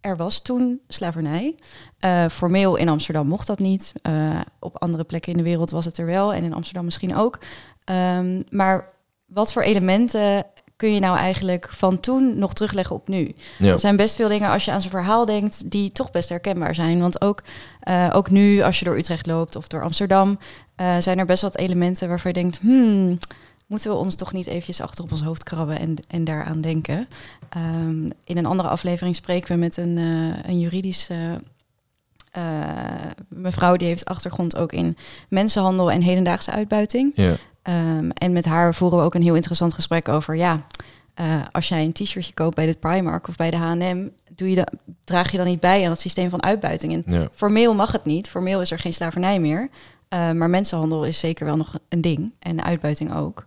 er 0.09 0.17
was 0.17 0.41
toen 0.41 0.81
slavernij. 0.89 1.55
Eh, 1.99 2.29
formeel 2.29 2.77
in 2.77 2.89
Amsterdam 2.89 3.27
mocht 3.27 3.47
dat 3.47 3.59
niet. 3.59 3.93
Eh, 4.03 4.41
op 4.59 4.79
andere 4.79 5.05
plekken 5.05 5.33
in 5.33 5.39
de 5.39 5.45
wereld 5.45 5.71
was 5.71 5.85
het 5.85 5.99
er 5.99 6.07
wel 6.07 6.33
en 6.35 6.45
in 6.45 6.55
Amsterdam 6.55 6.85
misschien 6.85 7.17
ook. 7.17 7.39
Ehm, 7.85 8.43
maar 8.51 8.89
wat 9.27 9.53
voor 9.53 9.63
elementen 9.63 10.45
kun 10.77 10.95
je 10.95 11.01
nou 11.01 11.17
eigenlijk 11.17 11.69
van 11.71 12.01
toen 12.01 12.39
nog 12.39 12.53
terugleggen 12.53 12.97
op 12.97 13.09
nu? 13.09 13.35
ja. 13.59 13.73
Er 13.73 13.81
zijn 13.81 13.97
best 13.97 14.17
veel 14.17 14.29
dingen 14.29 14.51
als 14.51 14.65
je 14.65 14.71
aan 14.71 14.81
zijn 14.81 14.93
verhaal 14.93 15.25
denkt 15.25 15.71
die 15.71 15.93
toch 15.93 16.11
best 16.11 16.29
herkenbaar 16.29 16.75
zijn. 16.75 17.01
Want 17.01 17.21
ook, 17.21 17.43
eh, 17.81 18.11
ook 18.13 18.31
nu 18.31 18.63
als 18.63 18.79
je 18.79 18.85
door 18.85 18.97
Utrecht 18.97 19.27
loopt 19.27 19.57
of 19.57 19.69
door 19.69 19.83
Amsterdam, 19.83 20.39
zijn 20.99 21.19
er 21.19 21.27
best 21.27 21.43
wat 21.43 21.57
elementen 21.57 22.09
waarvan 22.09 22.33
je 22.35 22.41
denkt, 22.41 22.59
hmm, 22.59 23.19
moeten 23.69 23.91
we 23.91 23.97
ons 23.97 24.15
toch 24.15 24.33
niet 24.33 24.47
eventjes 24.47 24.81
achter 24.81 25.05
op 25.05 25.11
ons 25.11 25.23
hoofd 25.23 25.43
krabben 25.43 25.79
en, 25.79 25.97
en 26.09 26.25
daaraan 26.25 26.61
denken. 26.61 27.07
Ehm, 27.49 28.11
in 28.25 28.37
een 28.37 28.47
andere 28.47 28.69
aflevering 28.69 29.17
spreken 29.17 29.53
we 29.53 29.59
met 29.59 29.77
een, 29.77 29.99
eh, 29.99 30.51
een 30.51 30.59
juridische 30.59 31.41
eh, 32.31 32.43
mevrouw 33.29 33.77
die 33.77 33.89
heeft 33.89 34.05
achtergrond 34.05 34.57
ook 34.57 34.73
in 34.73 34.97
mensenhandel 35.29 35.91
en 35.91 36.01
hedendaagse 36.01 36.51
uitbuiting. 36.51 37.13
ja. 37.15 37.37
Ehm, 37.63 38.11
en 38.11 38.33
met 38.33 38.45
haar 38.45 38.75
voeren 38.75 38.99
we 38.99 39.05
ook 39.05 39.15
een 39.15 39.23
heel 39.23 39.35
interessant 39.35 39.75
gesprek 39.75 40.09
over, 40.09 40.37
ja, 40.37 40.67
eh, 41.15 41.43
als 41.51 41.69
jij 41.69 41.85
een 41.85 41.93
t-shirtje 41.93 42.35
koopt 42.35 42.55
bij 42.55 42.67
de 42.67 42.75
Primark 42.75 43.29
of 43.29 43.37
bij 43.37 43.51
de 43.51 43.57
H&M, 43.57 44.09
doe 44.35 44.51
je 44.51 44.67
draag 45.05 45.31
je 45.31 45.37
dan 45.37 45.47
niet 45.47 45.61
bij 45.61 45.85
aan 45.85 45.91
het 45.91 46.01
systeem 46.01 46.31
van 46.31 46.43
uitbuiting. 46.43 46.93
En 46.93 47.13
ja. 47.13 47.29
formeel 47.35 47.75
mag 47.75 47.93
het 47.93 48.05
niet, 48.05 48.29
formeel 48.29 48.61
is 48.61 48.71
er 48.71 48.79
geen 48.79 48.93
slavernij 48.93 49.41
meer, 49.41 49.69
maar 50.09 50.51
mensenhandel 50.51 51.05
is 51.05 51.19
zeker 51.19 51.47
wel 51.47 51.57
nog 51.57 51.79
een 51.89 52.01
ding 52.01 52.35
en 52.39 52.65
uitbuiting 52.65 53.15
ook. 53.15 53.47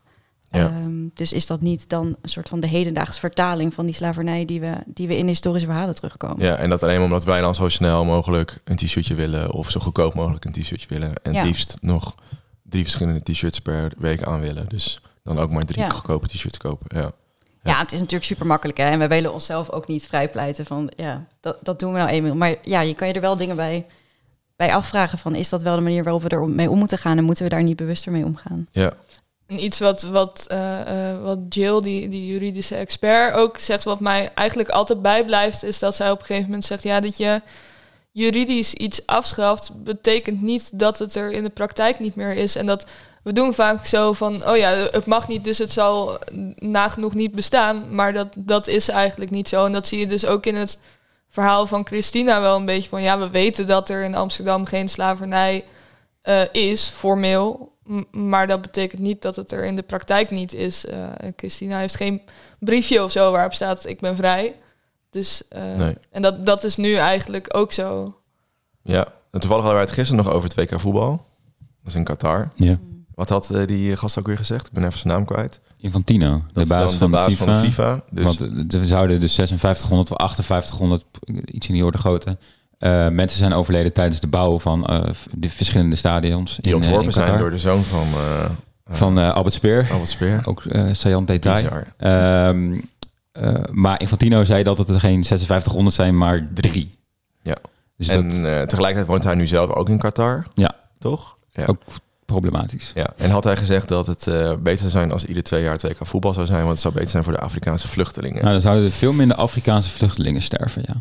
Ja. 0.52 0.66
Ehm, 0.66 1.08
dus 1.14 1.34
is 1.34 1.48
dat 1.48 1.62
niet 1.62 1.90
dan 1.90 2.06
een 2.22 2.30
soort 2.30 2.50
van 2.50 2.60
de 2.60 2.68
hedendaagse 2.68 3.20
vertaling 3.20 3.74
van 3.74 3.86
die 3.86 3.96
slavernij 3.96 4.46
die 4.46 4.60
we, 4.60 4.74
die 4.86 5.08
we 5.08 5.18
in 5.18 5.28
historische 5.28 5.68
verhalen 5.68 5.96
terugkomen? 5.96 6.46
Ja, 6.46 6.56
en 6.56 6.70
dat 6.70 6.84
alleen 6.84 7.02
omdat 7.02 7.24
wij 7.26 7.42
dan 7.42 7.56
zo 7.56 7.70
snel 7.70 8.06
mogelijk 8.06 8.62
een 8.64 8.76
t-shirtje 8.76 9.14
willen 9.16 9.52
of 9.52 9.70
zo 9.70 9.80
goedkoop 9.80 10.14
mogelijk 10.14 10.46
een 10.46 10.52
t-shirtje 10.52 10.88
willen. 10.88 11.14
En 11.24 11.34
Ja. 11.34 11.44
liefst 11.44 11.78
nog 11.82 12.16
drie 12.64 12.84
verschillende 12.84 13.22
t-shirts 13.22 13.60
per 13.60 13.92
week 13.98 14.24
aan 14.24 14.40
willen. 14.40 14.70
Dus 14.70 15.02
dan 15.24 15.40
ook 15.40 15.52
maar 15.52 15.64
drie 15.66 15.80
Ja. 15.82 15.90
goedkope 15.90 16.28
t-shirts 16.28 16.58
kopen. 16.58 16.98
Ja. 17.00 17.12
Ja, 17.64 17.80
het 17.80 17.92
is 17.92 17.98
natuurlijk 18.00 18.26
super 18.26 18.46
makkelijk 18.46 18.78
hè. 18.78 18.84
En 18.86 19.00
we 19.00 19.08
willen 19.08 19.34
onszelf 19.34 19.70
ook 19.72 19.88
niet 19.88 20.08
vrijpleiten 20.08 20.66
van 20.66 20.92
ja, 20.96 21.26
dat, 21.40 21.58
dat 21.62 21.80
doen 21.80 21.92
we 21.94 21.98
nou 21.98 22.10
eenmaal. 22.10 22.36
Maar 22.36 22.56
ja, 22.62 22.82
je 22.82 22.94
kan 22.94 23.08
je 23.08 23.14
er 23.14 23.22
wel 23.22 23.38
dingen 23.38 23.56
bij, 23.56 23.86
bij 24.56 24.74
afvragen 24.74 25.18
van 25.18 25.36
is 25.36 25.50
dat 25.50 25.62
wel 25.64 25.76
de 25.76 25.82
manier 25.82 26.04
waarop 26.04 26.22
we 26.24 26.30
er 26.30 26.50
mee 26.50 26.70
om 26.70 26.78
moeten 26.78 26.98
gaan 26.98 27.18
en 27.18 27.24
moeten 27.24 27.44
we 27.44 27.50
daar 27.50 27.64
niet 27.64 27.76
bewuster 27.76 28.12
mee 28.12 28.26
omgaan? 28.26 28.68
ja. 28.72 28.94
Iets 29.58 29.80
wat, 29.80 30.02
wat, 30.02 30.46
eh, 30.48 31.12
eh, 31.12 31.22
wat 31.22 31.40
Jill, 31.50 31.82
die, 31.82 32.10
die 32.10 32.26
juridische 32.26 32.76
expert, 32.76 33.34
ook 33.34 33.58
zegt, 33.58 33.84
wat 33.84 34.00
mij 34.00 34.32
eigenlijk 34.34 34.70
altijd 34.70 35.02
bijblijft, 35.02 35.64
is 35.64 35.80
dat 35.80 35.96
zij 35.96 36.12
op 36.12 36.20
een 36.20 36.26
gegeven 36.26 36.46
moment 36.46 36.66
zegt, 36.66 36.84
ja, 36.84 37.00
dat 37.00 37.18
je 37.18 37.42
juridisch 38.12 38.74
iets 38.74 39.06
afschaft, 39.06 39.72
betekent 39.84 40.42
niet 40.42 40.80
dat 40.80 41.00
het 41.00 41.16
er 41.16 41.32
in 41.32 41.44
de 41.44 41.50
praktijk 41.50 42.00
niet 42.00 42.16
meer 42.16 42.34
is. 42.34 42.56
En 42.56 42.66
dat 42.66 42.86
we 43.24 43.34
doen 43.34 43.54
vaak 43.54 43.86
zo 43.86 44.14
van, 44.14 44.48
oh 44.50 44.58
ja, 44.58 44.70
het 44.70 45.06
mag 45.06 45.28
niet, 45.28 45.44
dus 45.44 45.58
het 45.58 45.72
zal 45.72 46.20
nagenoeg 46.56 47.14
niet 47.14 47.32
bestaan. 47.32 47.96
Maar 47.96 48.14
dat, 48.14 48.28
dat 48.36 48.68
is 48.68 48.90
eigenlijk 48.90 49.32
niet 49.32 49.48
zo. 49.48 49.66
En 49.66 49.72
dat 49.72 49.88
zie 49.88 50.00
je 50.00 50.08
dus 50.08 50.26
ook 50.26 50.46
in 50.46 50.56
het 50.56 50.78
verhaal 51.30 51.68
van 51.68 51.86
Christina 51.86 52.42
wel 52.42 52.56
een 52.56 52.66
beetje 52.66 52.90
van, 52.90 53.02
ja, 53.02 53.20
we 53.20 53.30
weten 53.30 53.68
dat 53.68 53.90
er 53.90 54.04
in 54.04 54.16
Amsterdam 54.16 54.66
geen 54.66 54.90
slavernij 54.90 55.66
eh, 56.22 56.42
is, 56.52 56.88
formeel. 56.88 57.71
Maar 58.12 58.48
dat 58.48 58.62
betekent 58.62 59.02
niet 59.02 59.22
dat 59.22 59.36
het 59.36 59.52
er 59.52 59.66
in 59.66 59.76
de 59.76 59.82
praktijk 59.84 60.30
niet 60.30 60.54
is. 60.54 60.86
Eh, 60.86 61.10
Christina 61.36 61.78
heeft 61.78 61.96
geen 61.96 62.22
briefje 62.60 63.04
of 63.04 63.12
zo 63.12 63.32
waarop 63.32 63.54
staat 63.54 63.86
ik 63.86 64.00
ben 64.00 64.16
vrij. 64.16 64.56
Dus, 65.10 65.48
eh, 65.48 65.76
Nee. 65.76 65.96
En 66.10 66.22
dat, 66.22 66.46
dat 66.46 66.64
is 66.64 66.76
nu 66.76 66.96
eigenlijk 66.96 67.58
ook 67.58 67.72
zo. 67.72 68.16
ja. 68.82 69.08
En 69.32 69.40
toevallig 69.40 69.64
hadden 69.64 69.82
wij 69.82 69.90
het 69.92 70.00
gisteren 70.00 70.24
nog 70.26 70.34
over 70.34 70.50
het 70.50 70.58
WK 70.72 70.80
voetbal. 70.80 71.26
Dat 71.58 71.88
is 71.92 71.96
in 71.96 72.04
Qatar. 72.04 72.52
Ja. 72.56 72.80
Wat 73.16 73.30
had 73.30 73.50
eh, 73.50 73.68
die 73.68 73.98
gast 73.98 74.20
ook 74.20 74.28
weer 74.28 74.38
gezegd? 74.38 74.68
Ik 74.68 74.72
ben 74.72 74.84
even 74.84 75.00
zijn 75.00 75.14
naam 75.14 75.26
kwijt. 75.26 75.60
Infantino, 75.78 76.44
de 76.54 76.66
baas, 76.66 76.94
van, 76.96 77.12
de 77.12 77.18
baas 77.18 77.26
de 77.26 77.38
FIFA. 77.38 77.46
van 77.46 77.62
de 77.62 77.70
FIFA. 77.70 78.04
Dus 78.12 78.24
Want 78.24 78.40
we 78.74 78.88
zouden 78.88 79.20
dus 79.20 79.34
5600 79.36 80.12
of 80.12 80.46
5800, 80.46 81.06
iets 81.46 81.68
in 81.68 81.74
die 81.74 81.86
orde 81.86 81.98
grootte, 81.98 82.38
eh, 82.82 83.10
mensen 83.10 83.38
zijn 83.38 83.54
overleden 83.54 83.94
tijdens 83.94 84.20
de 84.20 84.28
bouw 84.28 84.60
van 84.60 84.86
eh, 84.86 85.00
de 85.32 85.50
verschillende 85.50 85.96
stadions. 85.96 86.58
die 86.62 86.64
in, 86.64 86.70
eh, 86.72 86.76
ontworpen 86.76 87.06
in 87.06 87.12
zijn 87.14 87.38
door 87.38 87.50
de 87.50 87.58
zoon 87.58 87.84
van, 87.84 88.08
Van 88.92 89.20
eh, 89.20 89.34
Albert 89.34 89.54
Speer. 89.54 89.88
Albert 89.92 90.10
Speer. 90.10 90.42
Ook 90.46 90.66
eh 90.66 90.86
saillant 90.92 91.28
detail. 91.28 91.70
Ehm, 91.98 92.80
eh, 93.32 93.54
maar 93.72 94.02
Infantino 94.02 94.44
zei 94.44 94.64
dat 94.64 94.78
het 94.78 94.88
er 94.90 95.00
geen 95.00 95.24
5600 95.26 95.96
zijn, 95.96 96.18
maar 96.18 96.48
drie. 96.54 96.90
Ja. 97.44 97.56
Dus 97.98 98.08
en 98.08 98.28
dat 98.30 98.36
eh, 98.38 98.62
tegelijkertijd 98.62 99.08
woont 99.08 99.24
hij 99.24 99.36
nu 99.36 99.48
zelf 99.48 99.70
ook 99.70 99.90
in 99.90 99.98
Qatar. 99.98 100.46
Ja. 100.56 100.76
Toch? 101.00 101.38
Ja. 101.52 101.66
ook 101.66 101.82
problematisch. 102.26 102.92
Ja, 102.96 103.14
en 103.18 103.30
had 103.30 103.44
hij 103.44 103.58
gezegd 103.58 103.88
dat 103.88 104.08
het 104.08 104.28
eh, 104.28 104.56
beter 104.56 104.80
zou 104.80 104.92
zijn 104.92 105.12
als 105.12 105.26
ieder 105.26 105.44
twee 105.44 105.64
jaar 105.64 105.78
twee 105.78 105.94
keer 105.94 106.08
voetbal 106.08 106.34
zou 106.34 106.46
zijn, 106.46 106.60
want 106.60 106.72
het 106.72 106.80
zou 106.82 106.94
beter 106.94 107.10
zijn 107.10 107.24
voor 107.24 107.34
de 107.34 107.40
Afrikaanse 107.40 107.88
vluchtelingen. 107.88 108.40
Nou, 108.42 108.52
dan 108.52 108.62
zouden 108.62 108.86
er 108.86 108.92
veel 108.92 109.14
minder 109.14 109.38
Afrikaanse 109.38 109.90
vluchtelingen 109.90 110.42
sterven, 110.42 110.84
ja. 110.88 110.96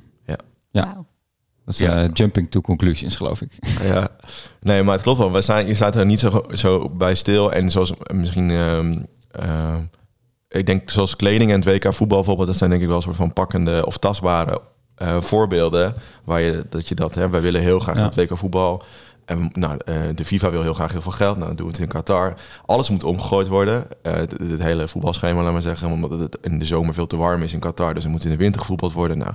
Ja. 0.73 0.85
Wauw. 0.85 1.07
Dat 1.71 1.81
is 1.81 1.87
Ja. 1.87 2.03
eh, 2.03 2.11
jumping 2.13 2.51
to 2.51 2.61
conclusions, 2.61 3.17
geloof 3.17 3.41
ik. 3.41 3.51
Ja, 3.83 4.09
nee, 4.61 4.83
maar 4.83 4.95
het 4.95 5.03
klopt 5.03 5.19
wel. 5.19 5.33
We 5.33 5.41
staan, 5.43 5.67
je 5.67 5.75
staat 5.75 5.97
er 5.97 6.07
niet 6.07 6.19
zo, 6.21 6.45
zo 6.53 6.89
bij 6.91 7.15
stil. 7.15 7.53
En 7.53 7.71
zoals 7.71 7.93
misschien, 8.15 8.51
ehm, 8.51 9.03
eh, 9.31 9.75
ik 10.49 10.67
denk 10.67 10.91
zoals 10.91 11.17
kleding 11.17 11.51
en 11.53 11.61
het 11.61 11.65
WK 11.85 11.95
voetbal 11.95 12.17
bijvoorbeeld, 12.19 12.47
dat 12.49 12.57
zijn 12.57 12.71
denk 12.71 12.83
ik 12.83 12.89
wel 12.89 12.97
een 12.97 13.03
soort 13.03 13.17
van 13.17 13.33
pakkende 13.33 13.87
of 13.87 13.97
tastbare 13.99 14.61
eh, 14.95 15.21
voorbeelden. 15.21 15.95
Waar 16.25 16.41
je 16.41 16.65
dat 16.69 16.89
je 16.89 16.95
dat, 16.95 17.15
hè, 17.15 17.29
wij 17.29 17.41
willen 17.41 17.61
heel 17.61 17.81
graag 17.81 17.97
Ja. 17.97 18.03
dat 18.03 18.15
WK 18.15 18.37
voetbal. 18.37 18.83
En 19.25 19.51
nou, 19.53 19.77
eh, 19.85 20.01
de 20.15 20.25
FIFA 20.25 20.51
wil 20.51 20.63
heel 20.63 20.75
graag 20.75 20.93
heel 20.93 21.01
veel 21.03 21.13
geld. 21.13 21.35
Nou, 21.37 21.47
dan 21.49 21.57
doen 21.57 21.67
we 21.67 21.73
het 21.73 21.81
in 21.81 21.89
Qatar. 21.89 22.35
Alles 22.67 22.91
moet 22.91 23.05
omgegooid 23.05 23.49
worden. 23.49 23.87
Eh, 24.03 24.13
het, 24.15 24.31
het 24.39 24.63
hele 24.63 24.89
voetbalschema, 24.89 25.43
laat 25.43 25.53
maar 25.53 25.63
zeggen. 25.63 25.91
Omdat 25.91 26.11
het 26.21 26.39
in 26.43 26.59
de 26.59 26.65
zomer 26.65 26.95
veel 26.95 27.07
te 27.07 27.17
warm 27.17 27.43
is 27.43 27.53
in 27.53 27.59
Qatar. 27.61 27.95
Dus 27.95 28.05
er 28.05 28.11
moet 28.11 28.25
in 28.25 28.31
de 28.31 28.37
winter 28.37 28.61
gevoetbald 28.61 28.93
worden. 28.93 29.19
Nou, 29.19 29.33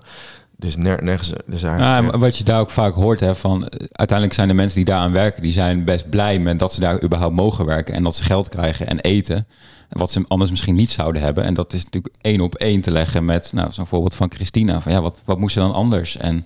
Dus 0.57 0.75
ner 0.75 1.03
nergens... 1.03 1.31
Dus 1.45 1.61
Ja, 1.61 1.67
eigenlijk, 1.67 2.11
maar 2.11 2.19
wat 2.19 2.37
je 2.37 2.43
daar 2.43 2.59
ook 2.59 2.69
vaak 2.69 2.95
hoort, 2.95 3.19
hè, 3.19 3.35
van 3.35 3.67
eh, 3.67 3.87
uiteindelijk 3.91 4.37
zijn 4.37 4.47
de 4.47 4.53
mensen 4.53 4.75
die 4.75 4.85
daaraan 4.85 5.11
werken, 5.11 5.41
die 5.41 5.51
zijn 5.51 5.83
best 5.83 6.09
blij 6.09 6.39
met 6.39 6.59
dat 6.59 6.73
ze 6.73 6.79
daar 6.79 7.03
überhaupt 7.03 7.35
mogen 7.35 7.65
werken 7.65 7.93
en 7.93 8.03
dat 8.03 8.15
ze 8.15 8.23
geld 8.23 8.49
krijgen 8.49 8.87
en 8.87 8.99
eten. 8.99 9.47
Wat 9.89 10.11
ze 10.11 10.23
anders 10.27 10.49
misschien 10.49 10.75
niet 10.75 10.91
zouden 10.91 11.21
hebben. 11.21 11.43
En 11.43 11.53
dat 11.53 11.73
is 11.73 11.83
natuurlijk 11.83 12.15
één 12.21 12.41
op 12.41 12.55
één 12.55 12.81
te 12.81 12.91
leggen 12.91 13.25
met 13.25 13.53
nou, 13.53 13.71
zo'n 13.71 13.87
voorbeeld 13.87 14.15
van 14.15 14.31
Christina. 14.31 14.81
Van 14.81 14.91
ja, 14.91 15.01
wat, 15.01 15.17
wat 15.25 15.39
moest 15.39 15.53
ze 15.53 15.59
dan 15.59 15.73
anders? 15.73 16.17
En 16.17 16.45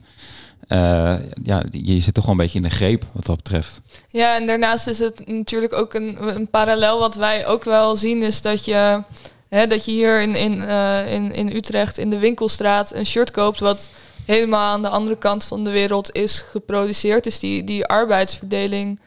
eh, 0.67 1.15
ja, 1.43 1.63
je 1.71 1.99
zit 1.99 2.13
toch 2.13 2.23
wel 2.23 2.33
een 2.33 2.39
beetje 2.41 2.57
in 2.57 2.63
de 2.63 2.69
greep 2.69 3.05
wat 3.13 3.25
dat 3.25 3.35
betreft. 3.35 3.81
Ja, 4.07 4.35
en 4.35 4.47
daarnaast 4.47 4.87
is 4.87 4.99
het 4.99 5.27
natuurlijk 5.27 5.73
ook 5.73 5.93
een, 5.93 6.35
een 6.35 6.49
parallel 6.49 6.99
wat 6.99 7.15
wij 7.15 7.47
ook 7.47 7.63
wel 7.63 7.95
zien, 7.95 8.23
is 8.23 8.41
dat 8.41 8.65
je, 8.65 9.03
dat 9.49 9.85
je 9.85 9.91
hier 9.91 10.21
in, 10.21 10.35
in, 10.35 10.61
eh, 10.61 11.13
in, 11.13 11.31
in 11.31 11.55
Utrecht 11.55 11.97
in 11.97 12.09
de 12.09 12.19
winkelstraat 12.19 12.93
een 12.93 13.05
shirt 13.05 13.31
koopt 13.31 13.59
wat 13.59 13.91
helemaal 14.25 14.73
aan 14.73 14.81
de 14.81 14.89
andere 14.89 15.17
kant 15.17 15.43
van 15.43 15.63
de 15.63 15.71
wereld 15.71 16.15
is 16.15 16.43
geproduceerd. 16.51 17.23
Dus 17.23 17.39
die, 17.39 17.63
die 17.63 17.85
arbeidsverdeling, 17.85 18.99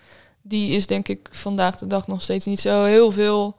die 0.42 0.70
is 0.70 0.86
denk 0.86 1.08
ik 1.08 1.28
vandaag 1.30 1.74
de 1.74 1.86
dag 1.86 2.06
nog 2.06 2.22
steeds 2.22 2.46
niet 2.46 2.60
zo 2.60 2.84
heel 2.84 3.10
veel 3.10 3.56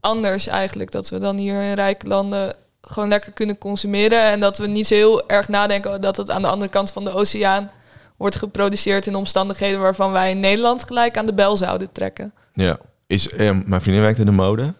anders 0.00 0.46
eigenlijk. 0.46 0.90
Dat 0.90 1.08
we 1.08 1.18
dan 1.18 1.36
hier 1.36 1.62
in 1.62 1.74
rijke 1.74 2.06
landen 2.06 2.54
gewoon 2.80 3.08
lekker 3.08 3.32
kunnen 3.32 3.58
consumeren 3.58 4.22
en 4.24 4.40
dat 4.40 4.58
we 4.58 4.66
niet 4.66 4.86
zo 4.86 4.94
heel 4.94 5.28
erg 5.28 5.48
nadenken 5.48 6.00
dat 6.00 6.16
het 6.16 6.30
aan 6.30 6.42
de 6.42 6.48
andere 6.48 6.70
kant 6.70 6.90
van 6.90 7.04
de 7.04 7.12
oceaan 7.12 7.70
wordt 8.16 8.36
geproduceerd 8.36 9.06
in 9.06 9.14
omstandigheden 9.14 9.80
waarvan 9.80 10.12
wij 10.12 10.30
in 10.30 10.40
Nederland 10.40 10.84
gelijk 10.84 11.16
aan 11.16 11.26
de 11.26 11.34
bel 11.34 11.56
zouden 11.56 11.92
trekken. 11.92 12.32
Ja. 12.52 12.78
Is, 13.06 13.28
eh, 13.28 13.58
mijn 13.64 13.80
vriendin 13.80 14.02
werkt 14.02 14.18
in 14.18 14.24
de 14.24 14.30
mode. 14.30 14.74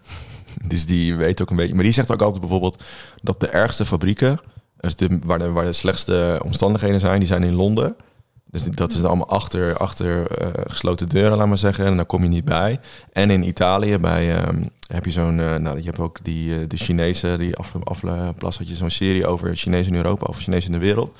Dus 0.66 0.86
die 0.86 1.16
weet 1.16 1.42
ook 1.42 1.50
een 1.50 1.56
beetje. 1.56 1.74
Maar 1.74 1.84
die 1.84 1.92
zegt 1.92 2.10
ook 2.10 2.22
altijd 2.22 2.40
bijvoorbeeld 2.40 2.82
dat 3.22 3.40
de 3.40 3.48
ergste 3.48 3.86
fabrieken, 3.86 4.40
dus 4.76 4.96
de, 4.96 5.18
waar, 5.24 5.38
de, 5.38 5.72
slechtste 5.72 6.40
omstandigheden 6.44 7.00
zijn, 7.00 7.18
die 7.18 7.28
zijn 7.28 7.42
in 7.42 7.54
Londen. 7.54 7.96
Dus 8.50 8.64
dat 8.64 8.92
is 8.92 9.04
allemaal 9.04 9.28
achter, 9.28 9.76
achter 9.76 10.26
eh, 10.26 10.48
gesloten 10.66 11.08
deuren, 11.08 11.36
laat 11.36 11.46
maar 11.46 11.58
zeggen. 11.58 11.86
En 11.86 11.96
daar 11.96 12.06
kom 12.06 12.22
je 12.22 12.28
niet 12.28 12.44
bij. 12.44 12.80
En 13.12 13.30
in 13.30 13.46
Italië 13.46 13.98
bij, 13.98 14.34
ehm, 14.34 14.62
heb 14.86 15.04
je 15.04 15.10
zo'n... 15.10 15.40
eh, 15.40 15.56
nou, 15.56 15.78
je 15.78 15.84
hebt 15.84 15.98
ook 15.98 16.18
die, 16.22 16.54
eh, 16.54 16.68
de 16.68 16.76
Chinezen, 16.76 17.38
die 17.38 17.56
af, 17.56 17.74
afplas 17.84 18.58
had 18.58 18.68
je 18.68 18.74
zo'n 18.74 18.90
serie 18.90 19.26
over 19.26 19.56
Chinezen 19.56 19.92
in 19.92 19.98
Europa, 19.98 20.26
over 20.26 20.42
Chinezen 20.42 20.72
in 20.72 20.78
de 20.78 20.84
wereld. 20.84 21.16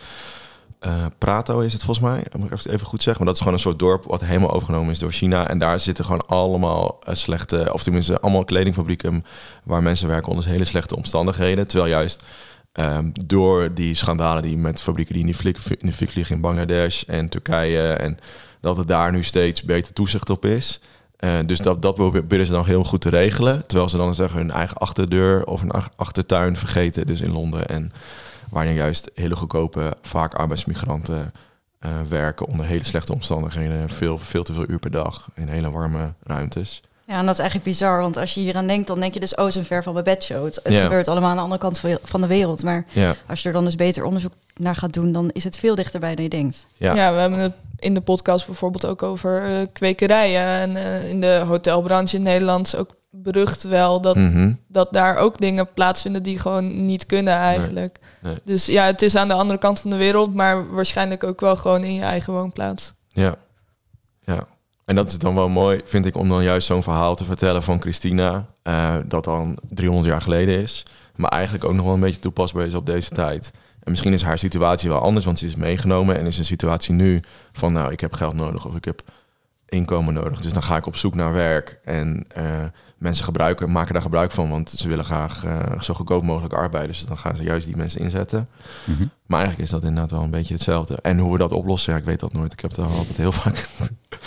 Eh, 0.82 1.04
Prato 1.18 1.60
is 1.60 1.72
het 1.72 1.82
volgens 1.84 2.06
mij, 2.06 2.24
moet 2.38 2.50
ik 2.52 2.66
even- 2.72 2.86
goed 2.86 3.02
zeggen. 3.02 3.24
Maar 3.24 3.32
dat 3.32 3.34
is 3.34 3.38
gewoon 3.38 3.54
een 3.54 3.60
soort 3.64 3.78
dorp 3.78 4.04
wat 4.04 4.20
helemaal 4.20 4.52
overgenomen 4.52 4.92
is 4.92 4.98
door 4.98 5.12
China. 5.12 5.48
En 5.48 5.58
daar 5.58 5.80
zitten 5.80 6.04
gewoon 6.04 6.26
allemaal 6.26 6.98
eh, 7.04 7.14
slechte, 7.14 7.72
of 7.72 7.82
tenminste 7.82 8.20
allemaal 8.20 8.44
kledingfabrieken 8.44 9.24
waar 9.64 9.82
mensen 9.82 10.08
werken 10.08 10.28
onder 10.28 10.46
hele 10.46 10.64
slechte 10.64 10.96
omstandigheden. 10.96 11.66
Terwijl 11.66 11.90
juist 11.90 12.22
ehm, 12.72 13.10
door 13.26 13.74
die 13.74 13.94
schandalen 13.94 14.42
die 14.42 14.56
met 14.56 14.82
fabrieken 14.82 15.14
die 15.14 15.26
in 15.26 15.32
de 15.32 15.76
in 15.78 15.92
fik 15.92 16.10
vliegen 16.10 16.34
in 16.34 16.40
Bangladesh 16.40 17.02
en 17.02 17.28
Turkije 17.28 17.88
en 17.92 18.18
dat 18.60 18.76
het 18.76 18.88
daar 18.88 19.12
nu 19.12 19.22
steeds 19.22 19.62
beter 19.62 19.92
toezicht 19.92 20.30
op 20.30 20.44
is. 20.44 20.80
Eh, 21.16 21.38
dus 21.46 21.58
dat, 21.58 21.82
dat 21.82 21.94
proberen 21.94 22.46
ze 22.46 22.52
dan 22.52 22.64
heel 22.66 22.84
goed 22.84 23.00
te 23.00 23.08
regelen. 23.08 23.66
Terwijl 23.66 23.88
ze 23.88 23.96
dan 23.96 24.14
zeggen 24.14 24.38
hun 24.38 24.50
eigen 24.50 24.76
achterdeur 24.76 25.44
of 25.44 25.62
ach- 25.68 25.90
achtertuin 25.96 26.56
vergeten. 26.56 27.06
Dus 27.06 27.20
in 27.20 27.32
Londen 27.32 27.66
en 27.68 27.92
waarin 28.52 28.74
juist 28.74 29.10
hele 29.14 29.36
goedkope, 29.36 29.96
vaak 30.02 30.34
arbeidsmigranten 30.34 31.32
eh, 31.78 31.90
werken 32.08 32.46
onder 32.46 32.66
hele 32.66 32.84
slechte 32.84 33.12
omstandigheden. 33.12 33.88
Veel, 33.88 34.18
veel 34.18 34.42
te 34.42 34.52
veel 34.52 34.68
uur 34.68 34.78
per 34.78 34.90
dag 34.90 35.28
in 35.34 35.48
hele 35.48 35.70
warme 35.70 36.12
ruimtes. 36.22 36.80
Ja, 37.06 37.18
en 37.18 37.24
dat 37.24 37.34
is 37.34 37.40
eigenlijk 37.40 37.70
bizar, 37.70 38.00
want 38.00 38.16
als 38.16 38.34
je 38.34 38.40
hier 38.40 38.56
aan 38.56 38.66
denkt, 38.66 38.86
dan 38.86 39.00
denk 39.00 39.14
je 39.14 39.20
dus, 39.20 39.34
oh, 39.34 39.50
zo'n 39.50 39.64
ver 39.64 39.82
van 39.82 39.92
mijn 39.92 40.04
bedshow. 40.04 40.44
Het, 40.44 40.60
het 40.62 40.76
gebeurt 40.76 41.08
allemaal 41.08 41.30
aan 41.30 41.36
de 41.36 41.42
andere 41.42 41.60
kant 41.60 41.78
van- 42.02 42.20
de 42.20 42.26
wereld. 42.26 42.62
Maar 42.62 42.84
als 43.26 43.42
je 43.42 43.48
er 43.48 43.54
dan 43.54 43.64
dus 43.64 43.74
beter 43.74 44.04
onderzoek 44.04 44.32
naar 44.56 44.76
gaat 44.76 44.92
doen, 44.92 45.12
dan 45.12 45.30
is 45.32 45.44
het 45.44 45.56
veel 45.58 45.74
dichterbij 45.74 46.14
dan 46.14 46.24
je 46.24 46.30
denkt. 46.30 46.66
ja. 46.76 46.94
Ja, 46.94 47.12
we 47.14 47.20
hebben 47.20 47.38
het 47.38 47.52
in 47.78 47.94
de 47.94 48.00
podcast 48.00 48.46
bijvoorbeeld 48.46 48.86
ook 48.86 49.02
over 49.02 49.44
eh, 49.44 49.66
kwekerijen. 49.72 50.42
En 50.42 50.76
eh, 50.76 51.08
in 51.08 51.20
de 51.20 51.42
hotelbranche 51.46 52.16
in 52.16 52.22
Nederland 52.22 52.66
is 52.66 52.76
ook 52.76 52.94
berucht 53.10 53.62
wel 53.62 54.00
dat, 54.00 54.16
Mhm. 54.16 54.52
dat 54.68 54.92
daar 54.92 55.16
ook 55.16 55.38
dingen 55.40 55.68
plaatsvinden 55.74 56.22
die 56.22 56.38
gewoon 56.38 56.86
niet 56.86 57.06
kunnen 57.06 57.34
eigenlijk. 57.34 57.98
Nee. 58.22 58.36
Dus 58.44 58.66
ja, 58.66 58.84
het 58.84 59.02
is 59.02 59.16
aan 59.16 59.28
de 59.28 59.34
andere 59.34 59.58
kant 59.58 59.80
van 59.80 59.90
de 59.90 59.96
wereld, 59.96 60.34
maar 60.34 60.74
waarschijnlijk 60.74 61.24
ook 61.24 61.40
wel 61.40 61.56
gewoon 61.56 61.84
in 61.84 61.94
je 61.94 62.02
eigen 62.02 62.32
woonplaats. 62.32 62.92
Ja. 63.08 63.36
ja. 64.20 64.46
En 64.84 64.94
dat 64.94 65.08
is 65.08 65.18
dan 65.18 65.34
wel 65.34 65.48
mooi, 65.48 65.80
vind 65.84 66.06
ik, 66.06 66.16
om 66.16 66.28
dan 66.28 66.42
juist 66.42 66.66
zo'n 66.66 66.82
verhaal 66.82 67.14
te 67.14 67.24
vertellen 67.24 67.62
van 67.62 67.80
Christina. 67.80 68.46
eh, 68.62 68.96
dat 69.04 69.24
dan 69.24 69.58
300 69.68 70.10
jaar 70.10 70.20
geleden 70.20 70.58
is. 70.58 70.86
Maar 71.16 71.30
eigenlijk 71.30 71.64
ook 71.64 71.74
nog 71.74 71.84
wel 71.84 71.94
een 71.94 72.00
beetje 72.00 72.20
toepasbaar 72.20 72.66
is 72.66 72.74
op 72.74 72.86
deze 72.86 73.10
tijd. 73.10 73.52
En 73.82 73.90
misschien 73.90 74.12
is 74.12 74.22
haar 74.22 74.38
situatie 74.38 74.88
wel 74.88 75.00
anders, 75.00 75.24
want 75.24 75.38
ze 75.38 75.46
is 75.46 75.56
meegenomen. 75.56 76.18
En 76.18 76.26
is 76.26 76.38
een 76.38 76.44
situatie 76.44 76.94
nu 76.94 77.20
van, 77.52 77.72
nou, 77.72 77.92
ik 77.92 78.00
heb 78.00 78.12
geld 78.12 78.34
nodig 78.34 78.66
of 78.66 78.74
ik 78.74 78.84
heb 78.84 79.02
inkomen 79.68 80.14
nodig. 80.14 80.40
Dus 80.40 80.52
dan 80.52 80.62
ga 80.62 80.76
ik 80.76 80.86
op 80.86 80.96
zoek 80.96 81.14
naar 81.14 81.32
werk. 81.32 81.78
En 81.84 82.24
eh, 82.28 82.64
mensen 83.02 83.24
gebruiken, 83.24 83.70
maken 83.72 83.92
daar 83.92 84.02
gebruik 84.02 84.30
van, 84.30 84.50
want 84.50 84.70
ze 84.70 84.88
willen 84.88 85.04
graag 85.04 85.44
eh, 85.44 85.80
zo 85.80 85.94
goedkoop 85.94 86.22
mogelijk 86.22 86.54
arbeiden. 86.54 86.90
Dus 86.90 87.04
dan 87.06 87.18
gaan 87.18 87.36
ze 87.36 87.42
juist 87.42 87.66
die 87.66 87.76
mensen 87.76 88.00
inzetten. 88.00 88.48
Mhm. 88.84 89.06
Maar 89.26 89.38
eigenlijk 89.40 89.68
is 89.68 89.74
dat 89.74 89.82
inderdaad 89.84 90.10
wel 90.10 90.22
een 90.22 90.30
beetje 90.30 90.54
hetzelfde. 90.54 90.98
En 91.02 91.18
hoe 91.18 91.32
we 91.32 91.38
dat 91.38 91.52
oplossen, 91.52 91.92
ja, 91.92 91.98
ik 91.98 92.04
weet 92.04 92.20
dat 92.20 92.32
nooit. 92.32 92.52
Ik 92.52 92.60
heb 92.60 92.70
het 92.70 92.80
al 92.80 92.86
altijd 92.98 93.16
heel 93.16 93.32
vaak 93.32 93.68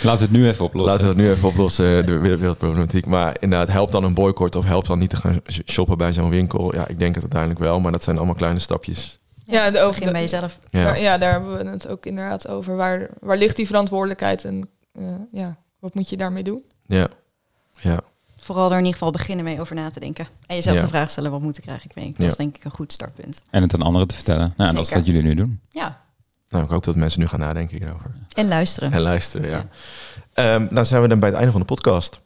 Laten 0.02 0.18
we 0.18 0.32
het 0.32 0.42
nu 0.42 0.48
even 0.48 0.64
oplossen. 0.64 0.92
Laten 0.92 1.08
we 1.08 1.14
dat 1.14 1.24
nu 1.24 1.30
even 1.30 1.48
oplossen, 1.48 2.06
de 2.06 2.18
wereld- 2.18 2.38
wereldproblematiek. 2.40 3.06
Maar 3.06 3.36
inderdaad, 3.40 3.68
helpt 3.68 3.92
dan 3.92 4.04
een 4.04 4.14
boycott 4.14 4.56
of 4.56 4.64
helpt 4.64 4.86
dan 4.86 4.98
niet 4.98 5.10
te 5.10 5.16
gaan 5.16 5.40
shoppen 5.66 5.98
bij 5.98 6.12
zo'n 6.12 6.30
winkel? 6.30 6.74
Ja, 6.74 6.86
ik 6.88 6.98
denk 6.98 7.12
het 7.14 7.22
uiteindelijk 7.22 7.60
wel, 7.60 7.80
maar 7.80 7.92
dat 7.92 8.02
zijn 8.04 8.16
allemaal 8.16 8.34
kleine 8.34 8.58
stapjes. 8.58 9.18
Ja, 9.44 9.70
de 9.70 9.78
over 9.78 9.88
Begin 9.90 10.06
de- 10.06 10.12
bij 10.12 10.20
jezelf. 10.20 10.58
Ja, 10.70 10.82
Maar 10.84 11.00
ja, 11.00 11.18
daar 11.18 11.30
hebben 11.32 11.58
we 11.64 11.70
het 11.70 11.88
ook 11.88 12.06
inderdaad 12.06 12.48
over. 12.48 12.76
Waar, 12.76 13.08
waar 13.20 13.36
ligt 13.36 13.56
die 13.56 13.66
verantwoordelijkheid 13.66 14.44
en 14.44 14.68
eh, 14.92 15.02
ja, 15.32 15.56
wat 15.78 15.94
moet 15.94 16.08
je 16.08 16.16
daarmee 16.16 16.42
doen? 16.42 16.62
ja, 16.86 17.08
ja. 17.80 18.00
Vooral 18.46 18.64
er 18.66 18.72
in 18.72 18.78
ieder 18.78 18.92
geval 18.92 19.10
beginnen 19.10 19.44
mee 19.44 19.60
over 19.60 19.74
na 19.74 19.90
te 19.90 20.00
denken. 20.00 20.26
En 20.46 20.56
jezelf 20.56 20.76
Ja. 20.76 20.82
de 20.82 20.88
vraag 20.88 21.10
stellen, 21.10 21.30
wat 21.30 21.40
moet 21.40 21.58
ik 21.58 21.66
eigenlijk 21.66 21.98
mee? 21.98 22.08
Dat 22.12 22.22
Ja. 22.22 22.26
is 22.26 22.36
denk 22.36 22.56
ik 22.56 22.64
een 22.64 22.70
goed 22.70 22.92
startpunt. 22.92 23.40
En 23.50 23.62
het 23.62 23.74
aan 23.74 23.82
anderen 23.82 24.08
te 24.08 24.14
vertellen. 24.14 24.54
Nou, 24.56 24.70
en 24.70 24.76
dat 24.76 24.86
is 24.86 24.92
wat 24.94 25.06
jullie 25.06 25.22
nu 25.22 25.34
doen. 25.34 25.60
Ja, 25.70 26.04
Nou, 26.48 26.64
ik 26.64 26.70
hoop 26.70 26.84
dat 26.84 26.96
mensen 26.96 27.20
nu 27.20 27.26
gaan 27.26 27.40
nadenken 27.40 27.78
hierover. 27.78 28.10
en 28.34 28.48
luisteren. 28.48 28.92
En 28.92 29.00
luisteren, 29.00 29.48
ja. 29.50 29.66
Ehm, 30.32 30.66
nou 30.70 30.86
zijn 30.86 31.02
we 31.02 31.08
dan 31.08 31.18
bij 31.18 31.28
het 31.28 31.36
einde 31.38 31.52
van 31.52 31.60
de 31.60 31.66
podcast. 31.66 32.20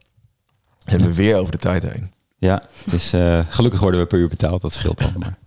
En 0.85 0.99
we 0.99 1.15
weer 1.15 1.37
over 1.37 1.53
de 1.53 1.59
tijd 1.59 1.83
heen. 1.83 2.13
Ja, 2.39 2.63
dus 2.85 3.13
eh, 3.13 3.41
gelukkig 3.49 3.81
worden 3.81 4.01
we 4.01 4.07
per 4.07 4.19
uur 4.19 4.29
betaald. 4.29 4.61
Dat 4.61 4.73
scheelt. 4.73 5.19
Maar. 5.19 5.39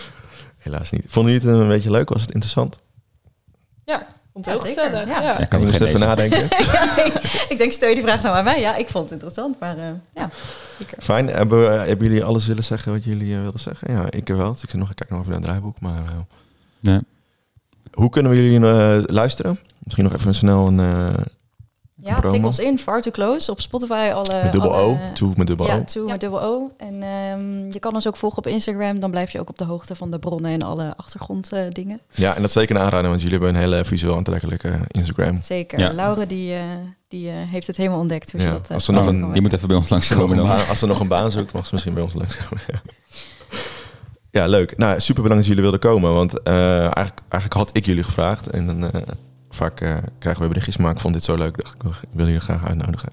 Helaas 0.58 0.90
niet. 0.90 1.04
Vonden 1.08 1.32
jullie 1.32 1.48
het 1.48 1.58
een 1.60 1.68
beetje 1.68 1.90
leuk? 1.90 2.08
Was 2.08 2.20
het 2.20 2.30
interessant? 2.30 2.78
Ja, 3.84 4.06
vond 4.32 4.44
Ja, 4.44 4.52
het 4.52 4.62
heel 4.62 4.74
gezellig. 4.74 5.08
ja. 5.08 5.44
Kan 5.44 5.58
je 5.60 5.64
nog 5.66 5.74
eens 5.74 5.84
even 5.88 6.00
nadenken? 6.00 6.48
Ja, 6.58 7.04
ik, 7.04 7.46
ik 7.48 7.58
denk, 7.58 7.72
stel 7.72 7.88
je 7.88 7.94
die 7.94 8.04
vraag 8.04 8.22
nou 8.22 8.36
aan 8.36 8.44
mij. 8.44 8.60
Ja, 8.60 8.74
ik 8.76 8.88
vond 8.88 9.04
het 9.04 9.12
interessant, 9.12 9.60
maar 9.60 9.78
eh, 9.78 9.84
ja, 10.14 10.28
zeker. 10.78 11.02
Fijn. 11.02 11.28
Hebben, 11.28 11.60
we- 11.60 11.66
hebben 11.88 12.06
jullie 12.06 12.24
alles 12.24 12.46
willen 12.46 12.64
zeggen 12.64 12.92
wat 12.92 13.04
jullie 13.04 13.34
eh, 13.34 13.40
wilden 13.40 13.60
zeggen? 13.60 13.92
Ja, 13.92 14.06
ik 14.10 14.28
wel. 14.28 14.52
Dus 14.52 14.62
ik 14.62 14.70
zit 14.70 14.78
nog 14.78 14.94
kijken 14.94 15.16
over 15.16 15.28
naar 15.28 15.36
het 15.38 15.46
draaiboek. 15.46 15.80
Maar 15.80 15.96
eh, 16.06 16.12
Nee. 16.80 17.00
hoe 17.92 18.08
kunnen 18.10 18.32
we 18.32 18.42
jullie 18.50 18.68
eh, 18.68 19.02
luisteren? 19.06 19.58
Misschien 19.78 20.04
nog 20.04 20.14
even 20.14 20.34
snel 20.34 20.66
een... 20.66 20.80
eh, 22.02 22.08
Ja, 22.08 22.14
Promo. 22.20 22.34
tik 22.34 22.44
ons 22.44 22.58
in, 22.58 22.78
Far 22.78 23.00
Too 23.00 23.12
Close, 23.12 23.50
op 23.50 23.60
Spotify. 23.60 24.10
Alle, 24.14 24.42
met 24.42 24.52
dubbel 24.52 24.72
alle- 24.74 24.82
O. 24.82 24.98
Toe 25.14 25.32
met 25.36 25.46
dubbel 25.46 25.66
Ja, 25.66 25.76
O. 25.76 25.84
toe 25.84 26.04
Ja. 26.06 26.10
met 26.10 26.20
dubbel 26.20 26.42
O. 26.42 26.70
En 26.76 27.02
ehm, 27.02 27.72
je 27.72 27.78
kan 27.80 27.94
ons 27.94 28.06
ook 28.06 28.16
volgen 28.16 28.38
op 28.38 28.46
Instagram. 28.46 29.00
Dan 29.00 29.10
blijf 29.10 29.30
je 29.30 29.40
ook 29.40 29.48
op 29.48 29.58
de 29.58 29.64
hoogte 29.64 29.94
van 29.96 30.10
de 30.10 30.18
bronnen 30.18 30.50
en 30.52 30.62
alle 30.62 30.92
achtergronddingen. 30.96 32.00
Ja, 32.10 32.28
en 32.34 32.36
dat 32.40 32.44
is 32.44 32.52
zeker 32.52 32.76
een 32.76 32.82
aanrader, 32.82 33.08
want 33.08 33.22
jullie 33.22 33.38
hebben 33.38 33.54
een 33.54 33.68
hele 33.70 33.84
visueel 33.84 34.16
aantrekkelijke 34.16 34.72
Instagram. 34.88 35.38
Zeker. 35.42 35.78
Ja. 35.78 35.92
Laure 35.92 36.26
die, 36.26 36.54
eh, 36.54 36.60
die 37.08 37.28
eh, 37.28 37.34
heeft 37.36 37.66
het 37.66 37.76
helemaal 37.76 37.98
ontdekt. 38.00 38.32
Hoe 38.32 38.40
ze 38.40 38.46
Ja, 38.46 38.52
dat, 38.52 38.68
eh, 38.68 38.74
als 38.74 38.88
er 38.88 38.94
nog 38.94 39.06
een-. 39.06 39.32
Die 39.32 39.42
moet 39.42 39.52
even 39.52 39.68
bij 39.68 39.76
ons 39.76 39.92
Als 39.92 40.06
ze, 40.06 40.14
langskomen 40.14 40.36
dan. 40.46 40.56
baan, 40.56 40.68
als 40.68 40.78
ze 40.78 40.86
nog 40.86 41.00
een 41.00 41.08
baan 41.08 41.30
zoekt, 41.30 41.52
mag 41.52 41.64
ze 41.66 41.70
misschien 41.72 41.94
bij 41.94 42.02
ons 42.02 42.14
langskomen. 42.14 42.64
Ja. 42.66 42.80
ja, 44.30 44.46
leuk. 44.46 44.76
Nou, 44.76 45.00
super 45.00 45.22
bedankt 45.22 45.44
dat 45.44 45.46
jullie 45.54 45.70
wilden 45.70 45.90
komen, 45.90 46.12
want 46.14 46.42
eh, 46.42 46.78
eigenlijk, 46.80 47.20
eigenlijk 47.28 47.54
had 47.54 47.70
ik 47.76 47.84
jullie 47.86 48.02
gevraagd. 48.04 48.50
En 48.50 48.66
dan 48.66 48.90
eh, 48.92 49.00
vaak 49.54 49.80
eh, 49.80 49.94
krijgen 50.18 50.42
we 50.42 50.48
berichtjes, 50.48 50.76
maar 50.76 50.90
ik 50.92 51.00
vond 51.00 51.14
dit 51.14 51.24
zo 51.24 51.36
leuk, 51.36 51.62
dacht 51.62 51.74
ik, 51.74 51.82
ik 52.02 52.08
wil 52.12 52.26
jullie 52.26 52.40
graag 52.40 52.66
uitnodigen. 52.66 53.08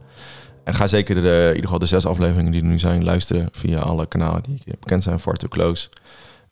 En 0.63 0.73
ga 0.73 0.87
zeker 0.87 1.15
de, 1.15 1.21
in 1.41 1.47
ieder 1.47 1.63
geval 1.63 1.79
de 1.79 1.85
zes 1.85 2.05
afleveringen 2.05 2.51
die 2.51 2.61
er 2.61 2.67
nu 2.67 2.79
zijn 2.79 3.03
luisteren 3.03 3.49
via 3.51 3.79
alle 3.79 4.05
kanalen 4.07 4.41
die 4.43 4.61
bekend 4.79 5.03
zijn, 5.03 5.19
Far 5.19 5.33
Too 5.35 5.49
Close. 5.49 5.89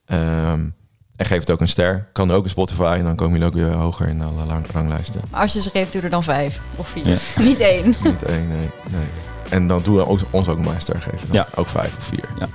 Ehm, 0.06 0.70
en 1.16 1.26
geef 1.26 1.40
het 1.40 1.52
ook 1.52 1.62
een 1.62 1.68
ster. 1.68 2.08
Kan 2.14 2.32
ook 2.32 2.44
in 2.44 2.50
Spotify 2.50 2.96
en 3.00 3.04
dan 3.04 3.16
komen 3.16 3.34
jullie 3.40 3.48
ook 3.48 3.54
weer 3.68 3.72
hoger 3.78 4.08
in 4.08 4.22
alle 4.22 4.46
rang- 4.46 4.68
ranglijsten. 4.72 5.22
Als 5.32 5.54
je 5.54 5.62
ze 5.62 5.70
geeft, 5.70 5.94
doe 5.94 6.02
er 6.02 6.10
dan 6.10 6.24
vijf 6.24 6.60
of 6.76 6.88
vier. 6.88 7.08
Ja. 7.08 7.18
Niet 7.48 7.60
één. 7.60 7.86
Niet 8.04 8.24
één, 8.24 8.48
nee, 8.48 8.70
nee. 8.92 9.06
En 9.50 9.68
dan 9.68 9.82
doen 9.84 9.96
we 9.96 10.08
ook, 10.08 10.20
ons 10.30 10.48
ook 10.48 10.66
maar 10.66 10.76
een 10.76 10.82
ster 10.82 11.02
geven. 11.02 11.28
dan. 11.28 11.36
Ja. 11.36 11.48
Ook 11.56 11.68
vijf 11.68 11.98
of 11.98 12.04
vier. 12.04 12.50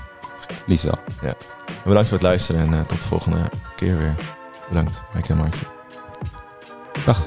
Liefst 0.66 0.84
wel. 0.84 0.98
Bedankt 1.84 2.08
voor 2.08 2.18
het 2.18 2.26
luisteren 2.26 2.60
en 2.60 2.72
eh, 2.74 2.80
tot 2.80 3.00
de 3.02 3.08
volgende 3.08 3.38
keer 3.76 3.98
weer. 3.98 4.14
Bedankt, 4.68 5.00
Mike 5.14 5.28
en 5.28 5.36
Martje. 5.36 5.64
par 7.04 7.26